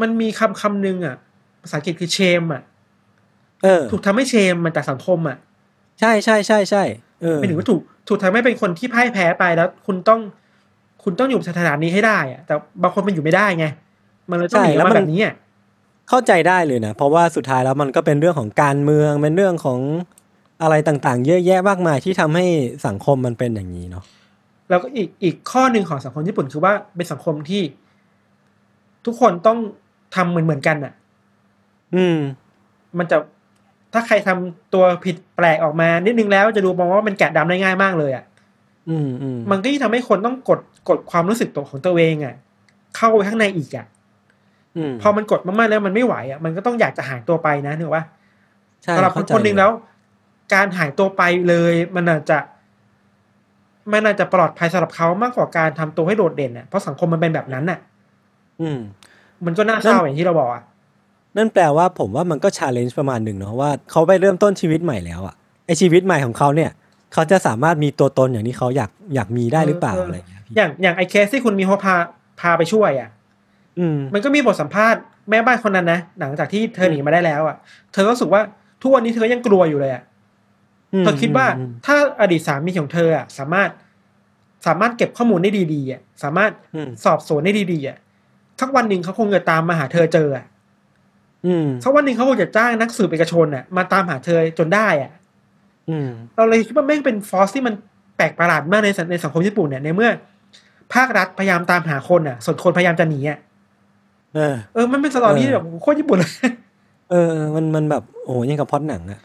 [0.00, 1.16] มันมีคำคำหนึ่งอะ
[1.62, 2.62] ภาษาอังกฤษคือเชมอะ
[3.62, 5.36] เออ ถูกทำให้เชมมาจากสังคมอะ
[6.00, 6.82] ใช่ใช่ใช่ใช่
[7.22, 10.20] เออเป็นถึงว่าถูกถูกทำให้เป็นคนที่พ่ายแพ้ไปแล้ว คุณต้อง
[11.04, 13.66] คุณต้องอยู่สถานะนี้ให้ได้อะแต่บางคนมันอยู่ไม่ได้ไง
[14.30, 15.34] มันเลยต้องหนีมาแบบนี้อะ
[16.08, 19.80] เข้าใจได้เลยนะเพราะว่าสุดท้ายแล้วมันก็เป็นเรื่องของการเมืองเป็นเรื่องของ
[20.62, 22.44] อะไรต่างๆ เยอะแยะมากมายที่ทำให้
[22.86, 24.04] สังคมมันเป็นอย่างนี้เนาะ
[24.70, 27.62] แล้วก็อีกอีกข้อหนึ่งของสังคมญี่ปุ่นคือว่าเป็นสังคมที่
[29.06, 29.58] ทุกคนต้อง
[30.14, 30.92] ทำเหมือนเหมือนกันอะ
[31.94, 32.18] อืม
[32.98, 33.16] มันจะ
[33.92, 38.24] ถ้าใครทำตัวผิดแปลกออกมา นิดนึงแล้วจะดูมองว่ามันแกะดำได้ง่ายมากเลยอะ
[38.88, 42.34] อืมอืมมันก็ยิ่งทำให้คนต้องกดกดความรู้สึกตัวของตัวเองอะ
[42.96, 43.86] เข้าไปข้างในอีกอะ
[44.76, 48.04] อืมพอมันกดมากๆแล้วมันไม่ไหวอะมันก็ต้องอยากจะหายตัวไปนะนึกว่า
[48.82, 49.70] ใช่สำหรับคนเข้าใจคนหนึ่งแล้ว
[50.54, 52.38] การหายตัวไปเลย มันอาจจะ
[53.92, 57.78] มันอาจจะปลอดภัยสำหรับเขามากกว่าการทำตัวให้โดดเด่นอะเพราะสังคมมันเป็นแบบนั้นอะ
[58.60, 58.78] อืม
[59.46, 60.62] มันก็น่าเศร้าอย่างที่เราบอกอะ
[61.36, 65.34] นั่นแปลว่าผมว่ามันก็ challenge ประมาณหนึ่งเนาะว่าเขาไปเริ่มต้นชีวิตใหม่แล้วอะ
[65.66, 66.70] ไอชีวิตใหม่ของเขาเนี่ย
[67.12, 71.94] เขาจะสามารถมีตัวตนอย่างที่เขาอยากอยากมีได้หรือเปล่าเออเออออะไรอย่างเงี้ยพี่อย่างอย่างไอ้เคสที่คุณมิโฮะเขาพา
[72.40, 73.10] พาไปช่วยอะ
[73.78, 75.00] อืมมันก็มีบทสัมภาษณ์
[75.30, 77.56] แม่บ้านคนนั้นนะหลังจากที่เธอหนีมาได้แล้วอะ
[77.92, 78.42] เธอก็รู้สึกว่า
[78.82, 80.02] ทุกวันนี้เธอยังกลัวอยู่เลยอะ
[81.00, 83.70] เธอคิดว่าอืมถ้าอดีตสามีของเธออะสามารถ
[84.66, 87.96] สามารถเก็บข้อมูลได้ดีๆอะสามารถอืมสอบสวนได้ดีๆอะ
[88.60, 90.59] สักวันหนึ่งเขาคงจะตามมาหาเธอเจออะอืม
[91.82, 95.10] สักวันหนึ่งเขาคงจะจ้างนักสืบเอกชนอะมาตามหาเธอจนได้อะ
[95.88, 97.74] อืมเราเลยคิดว่าแม่งเป็นฟอร์สที่มัน
[98.16, 100.10] แปลกประหลาดมากในสังในสังคมญี่ปุ่นเนี่ยในเมื่อ
[100.94, 103.38] ภาครัฐพยายามตามหาคนอะ ส่วนคนพยายามจะหนีอะ
[104.34, 106.30] เออ เออ มันเป็นสตอรี่ที่แบบโคตรญี่ปุ่นเลย
[107.10, 109.20] เออ มันมันแบบโอ้ยังกับพล็อดหนังอะ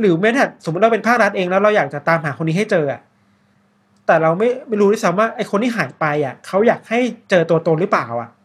[0.00, 3.00] หรือแม้แต่สมมติเราเป็นภาครัฐเองแล้วเราอยากจะตามหาคนนี้ให้เจออะ
[4.06, 6.98] แต่เราไม่ไม่รู้ด้วยซ้ำว่าไอ้คนที่หายไปอะเขาอยากให้
[7.30, 8.38] เจอตัวตนหรือเปล่าอะอืม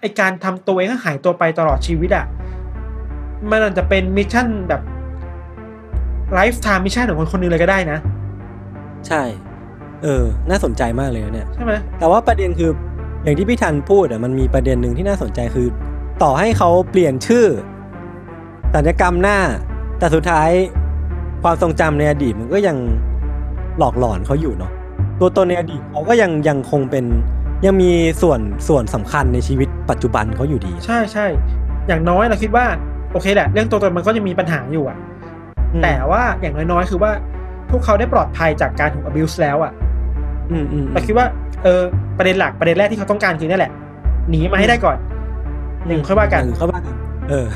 [0.00, 2.26] ไอการทำตัวเองให้หายตัวไปตลอดชีวิตอะ
[3.50, 4.82] มันอาจจะเป็น mission แบบ
[6.34, 7.98] lifetime mission ของคนคนหนึ่งเลยก็ได้นะ
[9.08, 9.22] ใช่
[10.02, 12.70] เออ น่าสนใจมากเลยนะเนี่ย ใช่ไหมแต่ว่าประเด็นคือ
[13.22, 15.68] อย่างที่พี่ธัญพูดอะมันมีประเด็นหนึ่งที่น่าสนใจคือ
[16.22, 17.46] ต่อให้เขาเปลี่ยนชื่อ
[18.74, 19.38] สัญญกรรมหน้า
[19.98, 20.50] แต่สุดท้าย
[21.42, 22.76] ความทรงจำในอดีตมันก็ยัง
[23.78, 24.72] หลอกหลอนเขาอยู่เนาะ
[25.20, 27.04] ตัวตนในอดีตเขาก็ยังยังคงเป็น
[27.66, 27.90] ยังมี
[28.22, 31.26] ส่วนส่วนสำคัญในชีวิตปัจจุบันเขาอยู่ดี ใช่ใช่
[31.88, 32.64] อย่างน้อยเราคิดว่า
[33.12, 34.98] โอเคแหละเรื่องตัวตนมันก็ยังมีปัญหาอยู่อะ
[35.72, 37.10] อืมแต่ว่าอย่างน้อยๆคือว่า
[37.70, 39.72] พวกเขาได้ปลอดภัยจากการถูก abuse แล้วอะ
[40.50, 41.26] อืมอืมเราคิดว่า
[41.64, 41.82] เออ
[42.18, 43.72] ประเด็นหลักประเด็นแรกที่เขาต้องการคือนั่นแหละ
[44.30, 44.96] หนีมาให้ได้ก่อน
[45.86, 46.94] หนึ่งค่อยว่ากันหงค่อยว่ากัน
[47.30, 47.46] เออ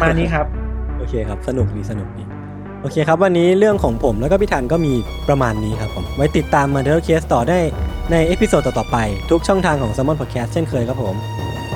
[0.00, 0.46] มานี้ครับ
[0.98, 2.24] โอเคครับ สนุกดีสนุกดี
[2.84, 4.94] โอเคครับ วันนี้เรื่องของผมแล้วก็พี่ธัญก็มี
[5.28, 7.58] ประมาณนี้ครับผม ไว้ติดตาม Untitled Case ต่อได้
[8.10, 8.98] ใน episode ต่อๆไป
[9.30, 11.14] ทุกช่องทางของ Salmon Podcast เช่นเคยครับผม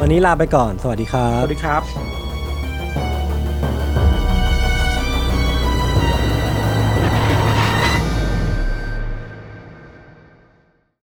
[0.00, 2.27] วันนี้ลาไปก่อน สวัสดีครับ สวัสดีครับ